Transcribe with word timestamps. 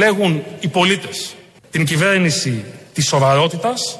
επιλέγουν 0.00 0.42
οι 0.60 0.68
πολίτες. 0.68 1.34
Την 1.70 1.84
κυβέρνηση 1.84 2.64
της 2.92 3.06
σοβαρότητας. 3.06 3.98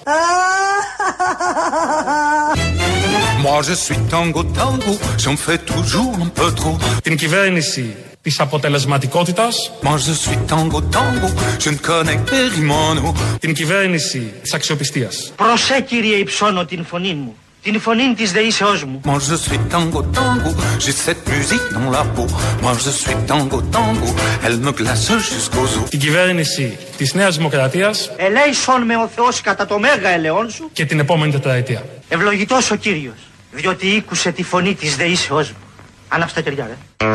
Moi 3.44 3.60
je 3.68 3.74
suis 3.84 4.00
tango 4.14 4.42
tango, 4.60 4.92
j'en 5.24 5.36
fais 5.44 5.58
toujours 5.72 6.14
un 6.24 6.30
peu 6.40 6.48
trop. 6.60 6.76
Την 7.02 7.16
κυβέρνηση 7.16 7.96
της 8.22 8.40
αποτελεσματικότητας. 8.40 9.72
Moi 9.82 9.96
je 9.96 10.14
suis 10.24 10.38
tango 10.52 10.80
tango, 10.96 11.28
je 11.64 11.70
ne 11.70 11.78
connais 11.88 12.18
que 12.28 12.40
Rimono. 12.56 13.14
Την 13.40 13.54
κυβέρνηση 13.54 14.32
της 14.42 14.54
αξιοπιστίας. 14.54 15.32
Προσέ 15.36 15.80
κύριε 15.80 16.16
υψώνω 16.16 16.64
την 16.64 16.84
φωνή 16.84 17.14
μου. 17.14 17.36
Την 17.62 17.80
φωνή 17.80 18.14
της 18.16 18.32
δεήσεώς 18.32 18.84
μου. 18.84 19.00
Moi 19.04 19.18
je 19.18 19.36
suis 19.44 19.60
tango 19.72 20.00
tango, 20.18 20.50
j'ai 20.82 20.94
cette 21.06 21.24
musique 21.34 21.66
dans 21.76 21.90
la 21.96 22.04
peau. 22.14 22.26
Moi 22.62 22.72
je 22.84 22.90
suis 23.00 23.16
tango 23.30 23.58
tango, 23.76 24.08
elle 24.44 24.58
me 24.66 24.72
glace 24.72 25.08
jusqu'aux 25.32 25.82
os. 25.84 25.88
Την 25.90 25.98
κυβέρνηση 25.98 26.78
της 26.96 27.14
Νέας 27.14 27.36
Δημοκρατίας. 27.36 28.10
Ελέησον 28.16 28.82
με 28.82 28.96
ο 28.96 29.08
Θεός 29.14 29.40
κατά 29.40 29.66
το 29.66 29.78
μέγα 29.78 30.08
ελαιόν 30.08 30.50
σου. 30.50 30.70
Και 30.72 30.84
την 30.84 30.98
επόμενη 30.98 31.32
τετραετία. 31.32 31.84
Ευλογητός 32.08 32.70
ο 32.70 32.74
Κύριος, 32.74 33.18
διότι 33.52 33.86
ήκουσε 33.86 34.30
τη 34.30 34.42
φωνή 34.42 34.74
της 34.74 34.96
δεήσεώς 34.96 35.50
μου. 35.50 35.56
Ανάψτε 36.08 36.42
τα 36.42 36.50
κεριά, 36.50 36.66
ρε. 36.66 37.06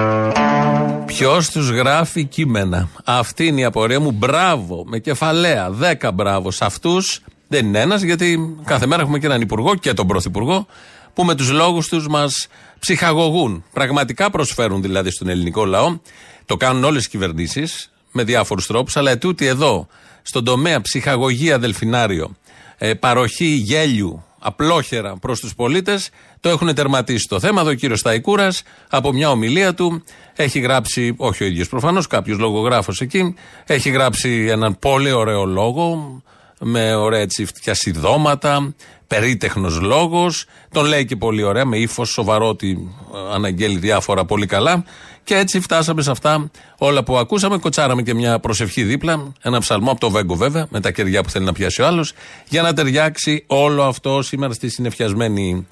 Ποιος 1.06 1.50
τους 1.50 1.70
γράφει 1.70 2.26
κείμενα. 2.26 2.90
Αυτή 3.04 3.46
είναι 3.46 3.62
η 3.62 3.64
απορία 3.64 4.00
μου. 4.00 4.12
Μπράβο, 4.12 4.84
με 4.86 5.00
κεφαλαία. 5.00 5.72
Δέκα 5.72 6.12
μπράβο 6.12 6.52
σε 6.52 6.66
αυτούς. 6.66 7.20
Δεν 7.48 7.66
είναι 7.66 7.80
ένας, 7.80 8.02
γιατί 8.02 8.56
κάθε 8.64 8.86
μέρα 8.86 9.02
έχουμε 9.02 9.20
και 9.20 9.26
έναν 9.26 9.42
υπουργό 9.42 9.76
και 9.76 9.94
τον 9.94 10.08
πρωθυπουργό 10.08 10.68
που 11.14 11.24
με 11.24 11.36
τους 11.36 11.52
λόγους 11.52 11.88
τους 11.88 12.08
μας 12.08 12.48
ψυχαγωγούν. 12.80 13.64
Πραγματικά 13.74 14.30
προσφέρουν 14.30 14.82
δηλαδή 14.82 15.12
στον 15.12 15.28
ελληνικό 15.28 15.66
λαό. 15.66 15.98
Το 16.46 16.58
κάνουν 16.58 16.84
όλες 16.84 17.06
οι 17.06 17.10
κυβερνήσεις 17.10 17.92
με 18.12 18.24
διάφορους 18.24 18.68
τρόπους, 18.68 18.98
αλλά 18.98 19.12
ετούτη 19.12 19.46
εδώ, 19.46 19.88
στον 20.22 20.44
τομέα 20.44 20.82
ψυχαγωγία 20.82 21.60
δελφινάριο, 21.60 22.36
ε, 22.78 22.94
παροχή 22.94 23.46
γέλιου, 23.46 24.24
απλόχερα 24.40 25.18
προς 25.18 25.40
τους 25.40 25.56
πολίτες, 25.56 26.10
το 26.40 26.50
έχουν 26.50 26.76
τερματίσει 26.76 27.28
το 27.28 27.40
θέμα. 27.40 27.62
Εδώ 27.62 27.70
ο 27.70 27.74
κύριος 27.74 28.00
Σταϊκούρας 28.00 28.62
από 28.90 29.12
μια 29.12 29.30
ομιλία 29.30 29.74
του 29.74 30.04
έχει 30.36 30.60
γράψει, 30.60 31.14
όχι 31.18 31.44
ο 31.44 31.46
ίδιος 31.48 31.70
προφανώς, 31.70 32.08
κάποιος 32.08 32.38
λογογράφος 32.38 33.02
εκεί, 33.02 33.36
έχει 33.66 33.90
γράψει 33.90 34.48
έναν 34.50 34.78
πολύ 34.80 35.12
ωραίο 35.12 35.46
λόγο, 35.46 36.22
με 36.68 36.96
ωραία 36.96 37.20
έτσι 37.20 37.46
φτιασιδώματα, 37.46 38.74
περίτεχνος 39.08 39.80
λόγος. 39.80 40.46
Τον 40.72 40.86
λέει 40.86 41.06
και 41.06 41.16
πολύ 41.16 41.44
ωραία, 41.44 41.66
με 41.66 41.78
ύφος, 41.78 42.10
σοβαρότη, 42.10 42.96
αναγγέλει 43.34 43.78
διάφορα 43.78 44.26
πολύ 44.26 44.46
καλά. 44.46 44.84
Και 45.24 45.36
έτσι 45.36 45.60
φτάσαμε 45.60 46.02
σε 46.02 46.12
αυτά 46.12 46.52
όλα 46.78 47.04
που 47.04 47.18
ακούσαμε. 47.18 47.58
Κοτσάραμε 47.58 48.02
και 48.02 48.14
μια 48.14 48.40
προσευχή 48.40 48.84
δίπλα, 48.84 49.34
ένα 49.42 49.60
ψαλμό 49.60 49.92
από 49.92 50.00
το 50.00 50.10
Βέγκο 50.10 50.36
βέβαια, 50.36 50.68
με 50.70 50.80
τα 50.80 50.92
κεριά 50.92 51.24
που 51.24 51.30
θέλει 51.30 51.46
να 51.46 51.54
πιάσει 51.54 51.82
ο 51.82 51.86
άλλος, 51.86 52.14
για 52.50 52.62
να 52.62 52.74
ταιριάξει 52.74 53.44
όλο 53.48 53.84
αυτό 53.84 54.22
σήμερα 54.22 54.54
στη 54.54 54.70
συνεφιασμένη 54.70 55.68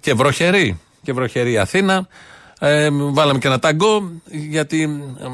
και 0.00 0.14
βροχερή, 0.14 0.80
και 1.02 1.12
βροχερή 1.12 1.58
Αθήνα. 1.58 2.08
Ε, 2.58 2.88
βάλαμε 2.90 3.38
και 3.38 3.46
ένα 3.46 3.58
ταγκό, 3.58 4.10
γιατί 4.30 4.88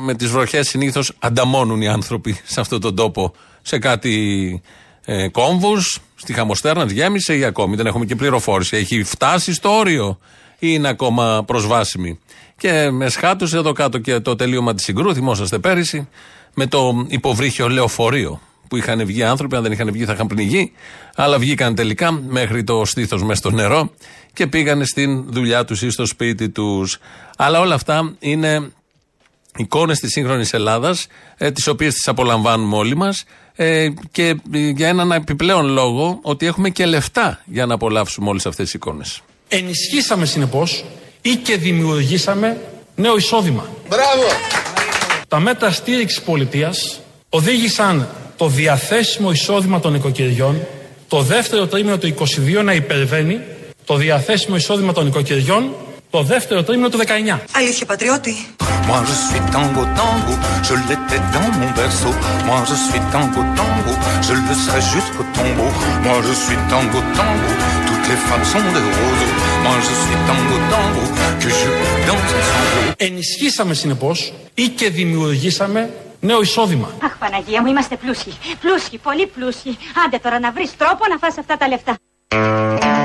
με 0.04 0.14
τις 0.14 0.30
βροχές 0.30 0.68
συνήθως 0.68 1.12
ανταμώνουν 1.18 1.80
οι 1.80 1.88
άνθρωποι 1.88 2.40
σε 2.44 2.60
αυτόν 2.60 2.80
τον 2.80 2.96
τόπο 2.96 3.32
σε 3.62 3.78
κάτι 3.78 4.62
ε, 5.04 5.28
κόμβου. 5.28 5.80
Στη 6.14 6.32
Χαμοστέρνα 6.32 6.84
γέμισε 6.84 7.36
ή 7.36 7.44
ακόμη 7.44 7.76
δεν 7.76 7.86
έχουμε 7.86 8.04
και 8.04 8.16
πληροφόρηση. 8.16 8.76
Έχει 8.76 9.02
φτάσει 9.02 9.54
στο 9.54 9.78
όριο 9.78 10.18
ή 10.58 10.66
είναι 10.70 10.88
ακόμα 10.88 11.44
προσβάσιμη. 11.46 12.18
Και 12.56 12.90
με 12.90 13.08
σχάτωσε 13.08 13.56
εδώ 13.56 13.72
κάτω 13.72 13.98
και 13.98 14.20
το 14.20 14.36
τελείωμα 14.36 14.74
της 14.74 14.84
συγκρού, 14.84 15.14
θυμόσαστε 15.14 15.58
πέρυσι, 15.58 16.08
με 16.54 16.66
το 16.66 17.06
υποβρύχιο 17.08 17.68
λεωφορείο 17.68 18.40
που 18.68 18.76
είχαν 18.76 19.04
βγει 19.06 19.22
άνθρωποι, 19.22 19.56
αν 19.56 19.62
δεν 19.62 19.72
είχαν 19.72 19.92
βγει 19.92 20.04
θα 20.04 20.12
είχαν 20.12 20.26
πνιγεί, 20.26 20.72
αλλά 21.14 21.38
βγήκαν 21.38 21.74
τελικά 21.74 22.12
μέχρι 22.12 22.64
το 22.64 22.84
στήθος 22.84 23.22
μέσα 23.22 23.34
στο 23.34 23.50
νερό 23.50 23.90
και 24.32 24.46
πήγαν 24.46 24.86
στην 24.86 25.24
δουλειά 25.32 25.64
τους 25.64 25.82
ή 25.82 25.90
στο 25.90 26.06
σπίτι 26.06 26.48
τους. 26.48 26.98
Αλλά 27.36 27.60
όλα 27.60 27.74
αυτά 27.74 28.14
είναι 28.18 28.72
εικόνες 29.56 29.98
της 29.98 30.10
σύγχρονης 30.10 30.52
Ελλάδας, 30.52 31.06
ε, 31.36 31.50
τις 31.50 31.66
οποίες 31.66 31.94
τις 31.94 32.08
απολαμβάνουμε 32.08 32.76
όλοι 32.76 32.96
μας 32.96 33.24
ε, 33.56 33.88
και 34.10 34.36
για 34.50 34.88
έναν 34.88 35.12
επιπλέον 35.12 35.66
λόγο 35.66 36.18
ότι 36.22 36.46
έχουμε 36.46 36.68
και 36.70 36.86
λεφτά 36.86 37.40
για 37.44 37.66
να 37.66 37.74
απολαύσουμε 37.74 38.28
όλες 38.28 38.46
αυτές 38.46 38.64
τις 38.64 38.74
εικόνες. 38.74 39.22
Ενισχύσαμε 39.48 40.26
συνεπώς 40.26 40.84
ή 41.22 41.36
και 41.36 41.56
δημιουργήσαμε 41.56 42.60
νέο 42.94 43.16
εισόδημα. 43.16 43.68
Μπράβο! 43.88 44.26
Τα 45.28 45.40
μέτρα 45.40 45.70
στήριξης 45.70 46.22
πολιτείας 46.22 47.00
οδήγησαν 47.28 48.08
το 48.36 48.48
διαθέσιμο 48.48 49.30
εισόδημα 49.30 49.80
των 49.80 49.94
οικοκυριών 49.94 50.66
το 51.08 51.22
δεύτερο 51.22 51.66
τρίμηνο 51.66 51.98
του 51.98 52.14
22 52.58 52.62
να 52.64 52.72
υπερβαίνει 52.72 53.40
το 53.84 53.96
διαθέσιμο 53.96 54.56
εισόδημα 54.56 54.92
των 54.92 55.06
οικοκυριών 55.06 55.74
το 56.10 56.22
δεύτερο 56.22 56.62
τρίμηνο 56.62 56.88
του 56.88 56.98
19. 56.98 57.38
Αλήθεια, 57.52 57.86
πατριώτη. 57.86 58.34
Moi 58.88 59.00
je 59.08 59.14
suis 59.26 59.42
tango 59.56 59.82
tango, 60.00 60.34
je 60.68 60.74
l'étais 60.88 61.22
dans 61.34 61.50
mon 61.60 61.70
berceau. 61.78 62.12
Moi 62.48 62.58
je 62.70 62.76
suis 62.86 63.02
tango 63.14 63.40
tango, 63.58 63.92
je 64.26 64.32
le 64.46 64.54
serai 64.64 64.82
jusqu'au 64.94 65.24
tombeau. 65.36 65.70
Moi 66.06 66.16
je 66.26 66.34
suis 66.44 66.58
tango 66.72 66.98
tango, 67.18 67.50
toutes 67.88 68.06
les 68.10 68.20
femmes 68.26 68.46
sont 68.52 68.66
des 68.76 68.84
roseaux. 68.98 69.34
Moi 69.64 69.76
je 69.86 69.92
suis 70.02 70.18
tango 70.28 70.56
tango, 70.74 71.04
que 71.42 71.48
je 71.60 71.68
danse 72.08 72.30
sans 72.30 72.44
sanglot. 72.50 72.94
Ενισχύσαμε 72.96 73.74
συνεπώ 73.74 74.16
ή 74.54 74.68
και 74.68 74.90
δημιουργήσαμε 74.90 75.90
νέο 76.20 76.40
εισόδημα. 76.40 76.88
Αχ, 77.04 77.18
Παναγία 77.18 77.62
μου, 77.62 77.68
είμαστε 77.68 77.96
πλούσιοι. 77.96 78.32
Πλούσιοι, 78.60 78.98
πολύ 78.98 79.26
πλούσιοι. 79.26 79.78
Άντε 80.06 80.18
τώρα 80.18 80.40
να 80.40 80.50
βρει 80.52 80.70
τρόπο 80.78 81.04
να 81.10 81.18
φας 81.18 81.38
αυτά 81.38 81.56
τα 81.56 81.68
λεφτά. 81.68 81.96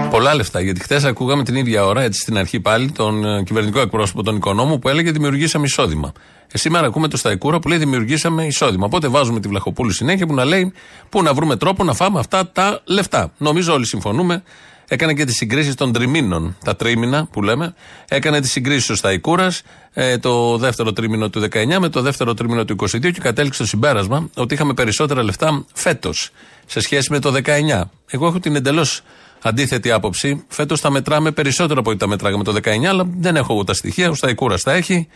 Πολλά 0.10 0.36
λεφτά. 0.36 0.62
Γιατί 0.62 0.80
χθες 0.80 1.04
ακούγαμε 1.04 1.44
την 1.44 1.56
ίδια 1.56 1.86
ώρα, 1.86 2.02
έτσι 2.02 2.20
στην 2.20 2.38
αρχή 2.38 2.60
πάλι, 2.60 2.92
τον 2.92 3.26
ε, 3.26 3.44
κυβερνητικό 3.44 3.82
εκπρόσωπο, 3.82 4.24
τον 4.24 4.36
οικονόμου, 4.36 4.80
που 4.80 4.90
έλεγε 4.90 5.12
Δημιουργήσαμε 5.12 5.66
εισόδημα. 5.66 6.12
Ε, 6.52 6.58
σήμερα 6.58 6.88
ακούμε 6.88 7.08
το 7.08 7.18
Σταϊκούρα 7.18 7.60
που 7.60 7.68
λέει 7.68 7.78
Δημιουργήσαμε 7.78 8.46
εισόδημα. 8.46 8.86
Οπότε 8.86 9.08
βάζουμε 9.08 9.40
τη 9.40 9.48
Βλαχοπούλου 9.48 9.92
συνέχεια 9.92 10.28
που 10.28 10.34
να 10.34 10.46
λέει 10.46 10.74
Πού 11.10 11.24
να 11.24 11.34
βρούμε 11.34 11.56
τρόπο 11.56 11.84
να 11.84 11.94
φάμε 11.94 12.20
αυτά 12.20 12.50
τα 12.52 12.82
λεφτά. 12.86 13.32
Νομίζω 13.38 13.74
όλοι 13.74 13.86
συμφωνούμε. 13.86 14.44
Έκανε 14.90 15.14
και 15.14 15.26
τις 15.26 15.36
συγκρίσεις 15.36 15.76
των 15.76 15.92
τριμήνων, 15.92 16.58
τα 16.64 16.76
τρίμηνα 16.76 17.28
που 17.32 17.42
λέμε. 17.42 17.74
Έκανε 18.08 18.42
τις 18.42 18.52
συγκρίσεις 18.52 18.90
ο 18.90 18.96
Σταϊκούρας 18.96 19.62
ε, 19.94 20.18
το 20.18 20.58
δεύτερο 20.58 20.94
τρίμηνο 20.94 21.30
του 21.30 21.42
19 21.42 21.78
με 21.80 21.90
το 21.90 22.02
δεύτερο 22.02 22.34
τρίμηνο 22.34 22.66
του 22.66 22.76
22 22.80 23.00
και 23.00 23.20
κατέληξε 23.22 23.58
στο 23.58 23.68
συμπέρασμα 23.68 24.30
ότι 24.36 24.54
είχαμε 24.54 24.74
περισσότερα 24.74 25.24
λεφτά 25.24 25.66
φέτος 25.74 26.30
σε 26.66 26.80
σχέση 26.80 27.12
με 27.12 27.20
το 27.20 27.34
19. 27.46 27.82
Εγώ 28.10 28.28
έχω 28.28 28.40
την 28.40 28.56
εντελώς 28.56 29.02
αντίθετη 29.48 29.92
άποψη. 29.92 30.46
Φέτος 30.48 30.82
τα 30.82 30.90
μετράμε 30.90 31.32
περισσότερο 31.32 31.80
από 31.80 31.90
ό,τι 31.90 32.00
τα 32.00 32.08
μετράγαμε 32.08 32.44
το 32.44 32.54
19, 32.64 32.86
αλλά 32.86 33.04
δεν 33.18 33.36
έχω 33.36 33.54
εγώ 33.54 33.64
τα 33.64 33.74
στοιχεία. 33.74 34.10
Ο 34.10 34.14
Σταϊκούρας 34.14 34.62
τα 34.62 34.74
έχει. 34.74 35.08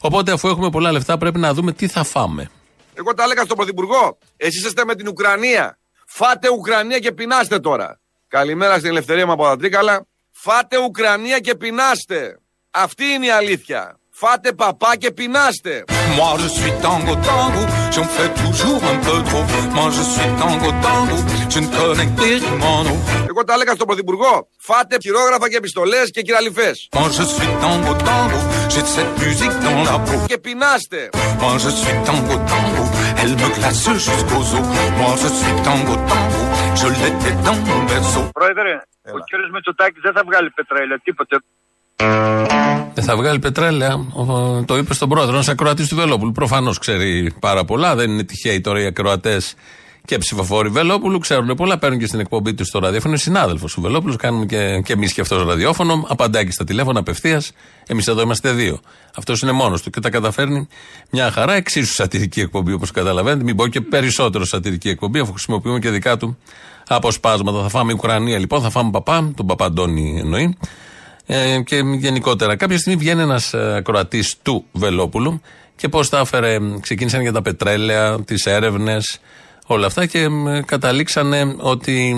Οπότε, 0.00 0.32
αφού 0.32 0.48
έχουμε 0.48 0.70
πολλά 0.70 0.92
λεφτά, 0.92 1.18
πρέπει 1.18 1.38
να 1.38 1.54
δούμε 1.54 1.72
τι 1.72 1.88
θα 1.88 2.04
φάμε. 2.04 2.50
Εγώ 2.94 3.14
τα 3.14 3.22
έλεγα 3.22 3.42
στον 3.42 3.56
Πρωθυπουργό. 3.56 4.18
Εσείς 4.36 4.64
είστε 4.64 4.84
με 4.84 4.94
την 4.94 5.08
Ουκρανία. 5.08 5.78
Φάτε 6.06 6.48
Ουκρανία 6.50 6.98
και 6.98 7.12
πεινάστε 7.12 7.58
τώρα. 7.58 8.00
Καλημέρα 8.28 8.78
στην 8.78 8.90
ελευθερία 8.90 9.26
μου 9.26 9.32
από 9.32 9.44
τα 9.44 9.56
Τρίκαλα. 9.56 10.06
Φάτε 10.30 10.78
Ουκρανία 10.78 11.38
και 11.38 11.54
πεινάστε. 11.54 12.38
Αυτή 12.70 13.04
είναι 13.04 13.26
η 13.26 13.30
αλήθεια. 13.30 13.98
Φάτε 14.20 14.52
παπά 14.52 14.96
και 14.96 15.10
πεινάστε. 15.10 15.84
Moi 16.18 16.32
je 16.42 16.48
suis 16.56 16.74
tango 16.86 17.14
tango, 17.28 17.62
j'en 17.94 18.08
fais 18.16 18.30
toujours 18.42 18.80
un 18.92 18.98
peu 19.06 19.16
trop. 19.28 19.44
Moi 19.76 19.88
je 19.96 20.02
suis 20.12 20.30
tango 20.42 20.70
tango, 20.86 21.16
je 21.52 21.58
ne 21.64 21.68
connais 21.76 22.08
que 22.18 22.28
Rimono. 22.44 22.94
Εγώ 23.28 23.44
τα 23.44 23.52
έλεγα 23.54 23.74
στον 23.74 23.86
Πρωθυπουργό. 23.86 24.48
Φάτε 24.58 24.96
χειρόγραφα 25.00 25.48
και 25.50 25.56
επιστολέ 25.56 26.02
και 26.14 26.22
κυραλιφέ. 26.22 26.70
Moi 26.96 27.08
je 27.18 27.24
suis 27.34 27.52
tango 27.64 27.92
tango, 28.08 28.38
j'ai 28.72 28.84
cette 28.96 29.14
musique 29.24 29.56
dans 29.66 29.80
la 29.88 29.96
peau. 30.06 30.18
Και 30.26 30.38
πεινάστε. 30.38 31.08
Moi 31.42 31.54
je 31.64 31.70
suis 31.80 31.98
tango 32.08 32.36
tango, 32.52 32.84
elle 33.20 33.34
me 33.42 33.48
glace 33.56 33.86
jusqu'aux 34.08 34.48
os. 34.58 34.68
Moi 35.00 35.12
je 35.22 35.28
suis 35.38 35.56
tango 35.66 35.94
tango, 36.10 36.42
je 36.80 36.86
l'étais 37.00 37.36
dans 37.46 37.58
mon 37.68 37.80
berceau. 37.90 38.24
Πρόεδρε, 38.32 38.72
ο 39.16 39.18
κύριος 39.28 39.50
Μητσοτάκης 39.54 40.02
δεν 40.02 40.12
θα 40.16 40.22
βγάλει 40.28 40.50
πετρέλαιο, 40.50 41.00
τίποτε. 41.00 41.36
Δεν 42.94 43.04
θα 43.04 43.16
βγάλει 43.16 43.38
πετρέλαια. 43.38 43.94
Ο- 43.94 44.64
Το 44.64 44.76
είπε 44.76 44.94
στον 44.94 45.08
πρόεδρο, 45.08 45.34
ένας 45.34 45.48
ακροατής 45.48 45.88
του 45.88 45.94
Βελόπουλου. 45.96 46.32
Προφανώς 46.32 46.78
ξέρει 46.78 47.32
πάρα 47.40 47.64
πολλά. 47.64 47.94
Δεν 47.94 48.10
είναι 48.10 48.22
τυχαίοι 48.22 48.60
τώρα 48.60 48.80
οι 48.80 48.86
ακροατές 48.86 49.54
και 50.04 50.18
ψηφοφόροι 50.18 50.68
Βελόπουλου. 50.68 51.18
Ξέρουν 51.18 51.54
πολλά. 51.56 51.78
Παίρνουν 51.78 51.98
και 51.98 52.06
στην 52.06 52.20
εκπομπή 52.20 52.54
τους 52.54 52.66
στο 52.66 52.78
ραδιόφωνο. 52.78 53.12
Είναι 53.12 53.22
συνάδελφος 53.22 53.72
του 53.74 53.80
Βελόπουλου. 53.80 54.16
Κάνουμε 54.16 54.46
και, 54.46 54.80
και 54.84 54.92
εμείς 54.92 55.12
και 55.12 55.20
αυτός 55.20 55.44
ραδιόφωνο. 55.46 56.04
Απαντάει 56.08 56.44
και 56.44 56.50
στα 56.52 56.64
τηλέφωνα 56.64 56.98
απευθείας. 56.98 57.52
Εμείς 57.86 58.06
εδώ 58.06 58.20
είμαστε 58.22 58.50
δύο. 58.52 58.80
Αυτός 59.16 59.42
είναι 59.42 59.52
μόνος 59.52 59.82
του 59.82 59.90
και 59.90 60.00
τα 60.00 60.10
καταφέρνει 60.10 60.68
μια 61.10 61.30
χαρά. 61.30 61.54
Εξίσου 61.54 61.92
σατυρική 61.92 62.40
εκπομπή 62.40 62.72
όπως 62.72 62.90
καταλαβαίνετε. 62.90 63.44
Μην 63.44 63.56
πω 63.56 63.66
και 63.66 63.80
περισσότερο 63.80 64.44
σατυρική 64.44 64.88
εκπομπή 64.88 65.18
αφού 65.18 65.32
χρησιμοποιούμε 65.32 65.78
και 65.78 65.90
δικά 65.90 66.16
του 66.16 66.38
αποσπάσματα. 66.88 67.62
Θα 67.62 67.68
φάμε 67.68 67.92
Ουκρανία 67.92 68.38
λοιπόν. 68.38 68.60
Θα 68.62 68.70
φάμε 68.70 68.90
παπά. 68.90 69.32
Τον 69.36 69.46
παπά 69.46 69.64
Αντώνη 69.64 70.16
εννοεί 70.20 70.56
ε, 71.26 71.60
και 71.60 71.76
γενικότερα. 71.76 72.56
Κάποια 72.56 72.78
στιγμή 72.78 72.98
βγαίνει 72.98 73.22
ένας 73.22 73.54
ακροατής 73.54 74.36
του 74.42 74.64
Βελόπουλου 74.72 75.40
και 75.76 75.88
πώς 75.88 76.08
τα 76.08 76.18
έφερε. 76.18 76.58
Ξεκίνησαν 76.80 77.20
για 77.20 77.32
τα 77.32 77.42
πετρέλαια, 77.42 78.24
τις 78.24 78.46
έρευνες, 78.46 79.20
όλα 79.66 79.86
αυτά 79.86 80.06
και 80.06 80.28
μ, 80.28 80.60
καταλήξανε 80.60 81.56
ότι 81.58 82.16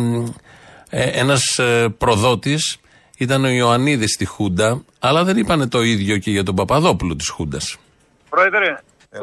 ε, 0.90 1.02
ένας 1.02 1.60
προδότης 1.98 2.78
ήταν 3.18 3.44
ο 3.44 3.48
Ιωαννίδης 3.48 4.12
στη 4.12 4.24
Χούντα, 4.24 4.84
αλλά 4.98 5.24
δεν 5.24 5.36
είπανε 5.36 5.66
το 5.68 5.82
ίδιο 5.82 6.18
και 6.18 6.30
για 6.30 6.42
τον 6.42 6.54
Παπαδόπουλο 6.54 7.16
της 7.16 7.28
Χούντας. 7.28 7.76
Πρόεδρε, 8.30 8.68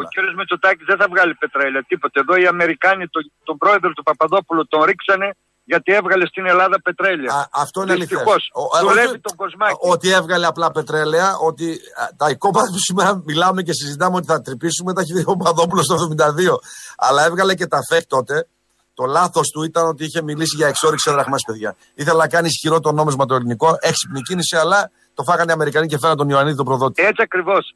ο 0.01 0.03
κύριος 0.13 0.33
Μητσοτάκης 0.37 0.85
δεν 0.85 0.97
θα 0.97 1.07
βγάλει 1.09 1.33
πετρέλαιο, 1.33 1.83
τίποτε. 1.87 2.19
Εδώ 2.19 2.35
οι 2.41 2.45
Αμερικάνοι 2.47 3.07
το, 3.07 3.19
τον 3.43 3.57
πρόεδρο 3.57 3.89
του 3.93 4.03
Παπαδόπουλου 4.03 4.67
τον 4.67 4.83
ρίξανε 4.83 5.29
γιατί 5.63 5.93
έβγαλε 5.93 6.25
στην 6.25 6.45
Ελλάδα 6.45 6.81
πετρέλαια. 6.81 7.33
Α, 7.33 7.47
αυτό 7.51 7.81
είναι 7.81 7.91
αλήθεια. 7.91 8.17
Δυστυχώς. 8.17 8.51
Δουλεύει 8.81 9.19
τον 9.19 9.35
κοσμάκι. 9.35 9.75
Ότι 9.79 10.09
έβγαλε 10.09 10.45
απλά 10.45 10.71
πετρέλαια, 10.71 11.37
ότι 11.37 11.67
α, 11.71 12.09
τα 12.17 12.29
οικόπεδα 12.29 12.65
που 12.65 12.79
σήμερα 12.87 13.21
μιλάμε 13.25 13.61
και 13.61 13.73
συζητάμε 13.73 14.15
ότι 14.15 14.25
θα 14.25 14.41
τρυπήσουμε, 14.41 14.93
τα 14.93 15.01
έχει 15.01 15.13
δει 15.13 15.23
ο 15.25 15.35
Παπαδόπουλο 15.35 15.81
το 15.81 15.95
72. 16.17 16.57
Αλλά 16.97 17.25
έβγαλε 17.25 17.55
και 17.55 17.67
τα 17.67 17.77
ΦΕΚ 17.89 18.05
τότε. 18.05 18.47
Το 18.93 19.05
λάθος 19.05 19.49
του 19.49 19.63
ήταν 19.63 19.87
ότι 19.87 20.03
είχε 20.03 20.21
μιλήσει 20.21 20.55
για 20.55 20.67
εξόριξη 20.67 21.11
δραχμά, 21.11 21.35
παιδιά. 21.47 21.75
Ήθελε 21.93 22.17
να 22.17 22.27
κάνει 22.27 22.47
ισχυρό 22.47 22.79
το 22.79 22.91
νόμισμα 22.91 23.25
το 23.25 23.35
ελληνικό, 23.35 23.77
έξυπνη 23.79 24.21
κίνηση, 24.21 24.55
αλλά 24.55 24.91
το 25.13 25.23
φάγανε 25.23 25.51
οι 25.51 25.53
Αμερικανοί 25.53 25.87
και 25.87 25.97
φέραν 25.97 26.17
τον 26.17 26.29
Ιωαννίδη 26.29 26.55
τον 26.55 26.65
προδότη. 26.65 27.03
Έτσι 27.03 27.21
ακριβώς. 27.21 27.75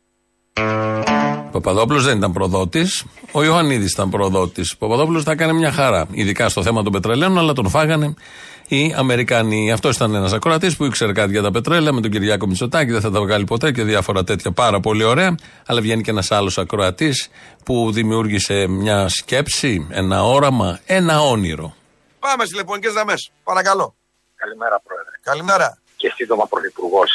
Ο 1.57 1.62
Παπαδόπουλος 1.62 2.04
δεν 2.06 2.18
ήταν 2.18 2.31
προδότης. 2.31 3.06
Ο 3.31 3.44
Ιωαννίδης 3.44 3.92
ήταν 3.92 4.09
προδότης. 4.09 4.71
Ο 4.71 4.75
Παπαδόπουλος 4.77 5.24
τα 5.24 5.31
έκανε 5.31 5.54
μια 5.54 5.71
χαρά. 5.71 6.07
Ειδικά 6.12 6.50
στο 6.50 6.63
θέμα 6.63 6.83
των 6.83 6.92
πετρελαίων, 6.92 7.38
αλλά 7.38 7.54
τον 7.54 7.69
φάγανε 7.69 8.13
οι 8.68 8.94
Αμερικανοί. 8.98 9.71
Αυτός 9.71 9.95
ήταν 9.95 10.15
ένας 10.15 10.33
ακροατής 10.33 10.75
που 10.75 10.86
ήξερε 10.86 11.12
κάτι 11.12 11.31
για 11.31 11.42
τα 11.42 11.51
πετρέλαια 11.51 11.94
με 11.94 12.01
τον 12.01 12.12
Κυριάκο 12.12 12.48
Μητσοτάκη. 12.48 12.92
Δεν 12.92 13.01
θα 13.01 13.12
τα 13.12 13.19
βγάλει 13.19 13.44
ποτέ 13.44 13.71
και 13.71 13.83
διάφορα 13.83 14.24
τέτοια 14.24 14.51
πάρα 14.51 14.80
πολύ 14.80 15.04
ωραία. 15.04 15.36
Αλλά 15.65 15.81
βγαίνει 15.81 16.01
και 16.01 16.12
ένας 16.12 16.31
άλλος 16.31 16.57
ακροατής 16.57 17.30
που 17.65 17.92
δημιούργησε 17.92 18.68
μια 18.68 19.10
σκέψη, 19.10 19.88
ένα 19.89 20.24
όραμα, 20.24 20.80
ένα 20.86 21.21
όνειρο. 21.21 21.75
Πάμε 22.19 22.44
στις 22.44 22.50
τηλεφωνικέ 22.50 22.88
γραμμές. 22.88 23.31
Παρακαλώ. 23.44 23.95
Καλημέρα, 24.36 24.81
Πρόεδρε. 24.83 25.15
Καλημέρα. 25.24 25.77
Και 25.95 26.12
σύντομα 26.15 26.48
Πρωθυπουργός. 26.48 27.10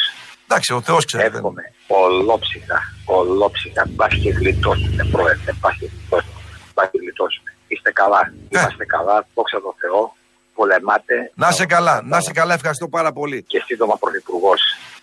Εντάξει, 0.47 0.73
ο 0.73 0.81
Θεός 0.81 1.05
ξέρει. 1.05 1.23
δεν- 1.23 1.33
Εύχομαι 1.35 1.61
ολόψυχα, 1.87 2.79
ολόψυχα. 3.05 3.85
Μπας 3.89 4.13
και 4.13 4.29
γλιτώσουμε, 4.29 5.03
Πρόεδρε. 5.11 5.51
Μπας 5.59 5.75
και 5.79 5.89
γλιτώσουμε. 5.91 6.39
Μπας 6.73 6.87
και 6.91 6.97
γλιτώσουμε. 7.01 7.49
Είστε 7.67 7.91
καλά. 7.91 8.33
Είμαστε 8.49 8.85
καλά. 8.85 9.25
Δόξα 9.35 9.61
τω 9.61 9.75
Θεώ. 9.79 10.15
Πολεμάτε. 10.55 11.31
Να 11.35 11.51
σε 11.51 11.65
καλά, 11.65 12.01
να 12.03 12.19
σε 12.21 12.31
καλά, 12.31 12.53
ευχαριστώ 12.53 12.87
πάρα 12.87 13.11
πολύ. 13.13 13.43
Και 13.43 13.61
σύντομα 13.65 13.97
Πρωθυπουργός. 13.97 14.61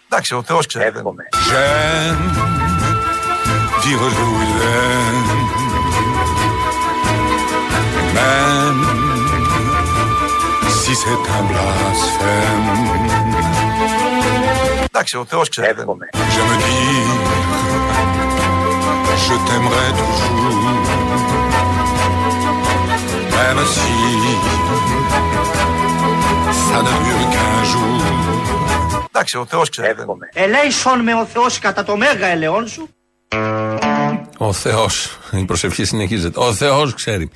Εντάξει, 0.08 0.34
ο 0.34 0.42
Θεός 0.42 0.66
ξέρει. 0.66 0.84
δεν- 0.84 0.94
Εύχομαι. 0.96 1.24
J'aime 1.48 2.24
dire 3.82 4.08
je 4.16 4.22
vous 4.32 4.50
aime, 4.76 5.28
même 8.18 8.80
si 10.82 10.92
c'est 11.02 11.22
un 11.38 11.42
blasphème. 11.50 13.19
Εντάξει, 14.92 15.16
ο 15.16 15.24
Θεός 15.28 15.48
ξέρει. 15.48 15.66
δεν- 15.72 15.78
Εύχομαι. 15.78 16.08
Je 16.12 16.42
me 16.48 16.54
dis, 16.64 16.98
je 19.26 19.34
t'aimerai 19.46 19.90
toujours, 20.00 20.54
même 23.36 23.60
si 23.74 23.92
ça 26.68 26.78
ne 26.86 26.92
dure 27.04 27.24
qu'un 27.34 27.64
jour. 27.72 28.00
Εντάξει, 29.08 29.36
ο 29.36 29.46
Θεός 29.48 29.68
ξέρει. 29.68 29.86
δεν- 29.92 29.98
Εύχομαι. 30.00 30.28
Ελέησον 30.32 31.00
με 31.00 31.14
ο 31.14 31.26
Θεός 31.32 31.58
κατά 31.58 31.84
το 31.84 31.96
μέγα 31.96 32.26
ελαιόν 32.26 32.68
σου. 32.68 32.88
Ο 34.38 34.52
Θεός. 34.52 35.18
Η 35.32 35.44
προσευχή 35.44 35.84
συνεχίζεται. 35.84 36.40
Ο 36.40 36.52
Θεός 36.54 36.94
ξέρει. 36.94 37.30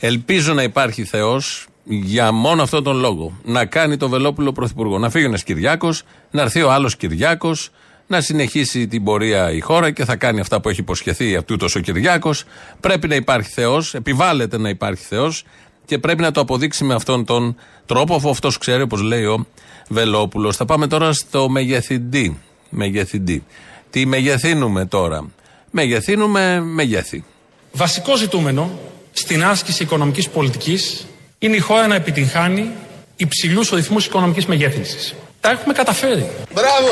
Ελπίζω 0.00 0.52
να 0.54 0.62
υπάρχει 0.62 1.04
Θεός 1.04 1.66
για 1.88 2.32
μόνο 2.32 2.62
αυτόν 2.62 2.82
τον 2.82 2.96
λόγο. 2.96 3.32
Να 3.44 3.64
κάνει 3.64 3.96
το 3.96 4.08
Βελόπουλο 4.08 4.52
πρωθυπουργό. 4.52 4.98
Να 4.98 5.10
φύγει 5.10 5.24
ένας 5.24 5.42
Κυριάκος, 5.42 6.02
να 6.30 6.42
έρθει 6.42 6.62
ο 6.62 6.72
άλλος 6.72 6.96
Κυριάκος, 6.96 7.70
να 8.06 8.20
συνεχίσει 8.20 8.86
την 8.86 9.04
πορεία 9.04 9.52
η 9.52 9.60
χώρα 9.60 9.90
και 9.90 10.04
θα 10.04 10.16
κάνει 10.16 10.40
αυτά 10.40 10.60
που 10.60 10.68
έχει 10.68 10.80
υποσχεθεί 10.80 11.36
αυτούτο 11.36 11.66
ο 11.76 11.78
Κυριάκος. 11.78 12.44
Πρέπει 12.80 13.08
να 13.08 13.14
υπάρχει 13.14 13.50
Θεός, 13.50 13.94
επιβάλλεται 13.94 14.58
να 14.58 14.68
υπάρχει 14.68 15.04
Θεός 15.04 15.44
και 15.84 15.98
πρέπει 15.98 16.22
να 16.22 16.30
το 16.30 16.40
αποδείξει 16.40 16.84
με 16.84 16.94
αυτόν 16.94 17.24
τον 17.24 17.56
τρόπο, 17.86 18.14
αφού 18.14 18.30
αυτός 18.30 18.58
ξέρει, 18.58 18.82
όπως 18.82 19.00
λέει 19.00 19.24
ο 19.24 19.46
Βελόπουλος. 19.88 20.56
Θα 20.56 20.64
πάμε 20.64 20.86
τώρα 20.86 21.12
στο 21.12 21.48
μεγεθυντή. 21.48 22.38
Μεγεθυντή. 22.68 23.44
Τι 23.90 24.06
μεγεθύνουμε 24.06 24.86
τώρα. 24.86 25.30
Μεγεθύνουμε 25.70 26.60
μεγέθη. 26.60 27.24
Βασικό 27.72 28.16
ζητούμενο 28.16 28.78
στην 29.12 29.44
άσκηση 29.44 29.82
οικονομικής 29.82 30.28
πολιτικής 30.28 31.06
είναι 31.38 31.56
η 31.56 31.58
χώρα 31.58 31.86
να 31.86 31.94
επιτυγχάνει 31.94 32.70
υψηλούς 33.16 33.70
ρυθμούς 33.70 34.06
οικονομικής 34.06 34.46
μεγέθυνσης. 34.46 35.14
Τα 35.40 35.50
έχουμε 35.50 35.72
καταφέρει. 35.74 36.30
Μπράβο! 36.54 36.88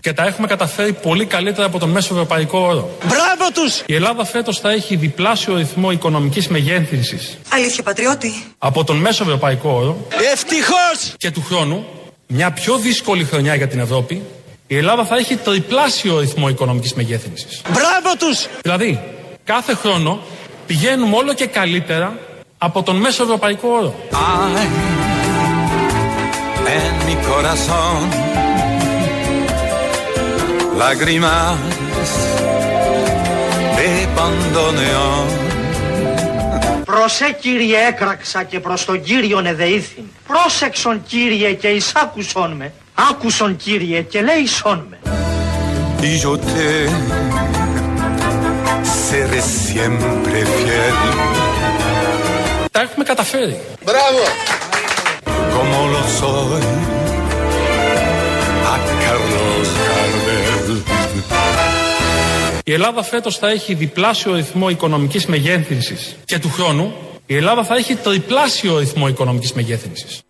Και 0.00 0.12
τα 0.12 0.24
έχουμε 0.26 0.46
καταφέρει 0.46 0.92
πολύ 0.92 1.24
καλύτερα 1.26 1.66
από 1.66 1.78
τον 1.78 1.90
μέσο 1.90 2.14
ευρωπαϊκό 2.14 2.58
όρο. 2.58 2.90
Μπράβο 3.04 3.52
τους! 3.54 3.82
Η 3.86 3.94
Ελλάδα 3.94 4.24
φέτος 4.24 4.58
θα 4.60 4.70
έχει 4.70 4.96
διπλάσιο 4.96 5.56
ρυθμό 5.56 5.90
οικονομικής 5.90 6.48
μεγέθυνσης 6.48 7.36
Αλήθεια, 7.48 7.82
πατριώτη. 7.82 8.32
από 8.58 8.84
τον 8.84 8.96
μέσο 8.96 9.22
ευρωπαϊκό 9.24 9.70
όρο 9.70 10.06
Ευτυχώς! 10.32 11.12
και 11.16 11.30
του 11.30 11.42
χρόνου, 11.42 11.86
μια 12.26 12.50
πιο 12.50 12.76
δύσκολη 12.76 13.24
χρονιά 13.24 13.54
για 13.54 13.68
την 13.68 13.78
Ευρώπη, 13.80 14.22
η 14.66 14.76
Ελλάδα 14.76 15.04
θα 15.04 15.16
έχει 15.16 15.36
τριπλάσιο 15.36 16.18
ρυθμό 16.20 16.48
οικονομικής 16.48 16.94
μεγέθυνσης. 16.94 17.62
Μπράβο 17.68 18.16
τους! 18.18 18.46
Δηλαδή, 18.62 19.00
κάθε 19.44 19.74
χρόνο 19.74 20.20
πηγαίνουμε 20.66 21.16
όλο 21.16 21.34
και 21.34 21.46
καλύτερα 21.46 22.18
από 22.58 22.82
τον 22.82 22.96
μέσο 22.96 23.22
ευρωπαϊκό 23.22 23.68
όρο. 23.68 23.94
Ay, 24.10 24.68
en 26.78 26.94
mi 27.06 27.16
corazón, 27.30 27.98
lágrimas 30.82 31.58
de 33.76 33.90
bandoneón. 34.16 35.26
Προσέ 36.84 37.36
κύριε 37.40 37.76
έκραξα 37.88 38.42
και 38.42 38.60
προς 38.60 38.84
τον 38.84 39.02
κύριον 39.02 39.46
εδεήθην. 39.46 40.04
Πρόσεξον 40.26 41.02
κύριε 41.06 41.52
και 41.52 41.68
εισάκουσον 41.68 42.52
με. 42.52 42.72
Άκουσον 43.10 43.56
κύριε 43.56 44.02
και 44.02 44.20
λέησον 44.22 44.86
με. 44.90 44.98
Y 46.02 46.18
yo 46.20 46.32
te 46.38 46.68
seré 49.06 49.40
siempre 49.40 50.38
fiel, 50.54 50.96
Τα 52.76 52.82
έχουμε 52.82 53.04
καταφέρει. 53.04 53.60
Μπράβο! 53.84 54.18
como 55.56 55.78
lo 55.92 56.02
soy 56.18 56.62
a 58.72 58.76
Carlos 59.02 59.68
Gardel. 59.78 60.82
Η 62.64 62.72
Ελλάδα 62.72 63.02
φέτος 63.02 63.38
θα 63.38 63.48
έχει 63.48 63.74
διπλάσιο 63.74 64.34
ρυθμό 64.34 64.68
οικονομικής 64.68 65.26
μεγέθυνσης 65.26 66.16
και 66.24 66.38
του 66.38 66.50
χρόνου 66.50 66.94
η 67.26 67.36
Ελλάδα 67.36 67.64
θα 67.64 67.74
έχει 67.74 67.94
τριπλάσιο 67.94 68.78
ρυθμό 68.78 69.08
οικονομικής 69.08 69.52
μεγέθυνσης. 69.52 70.20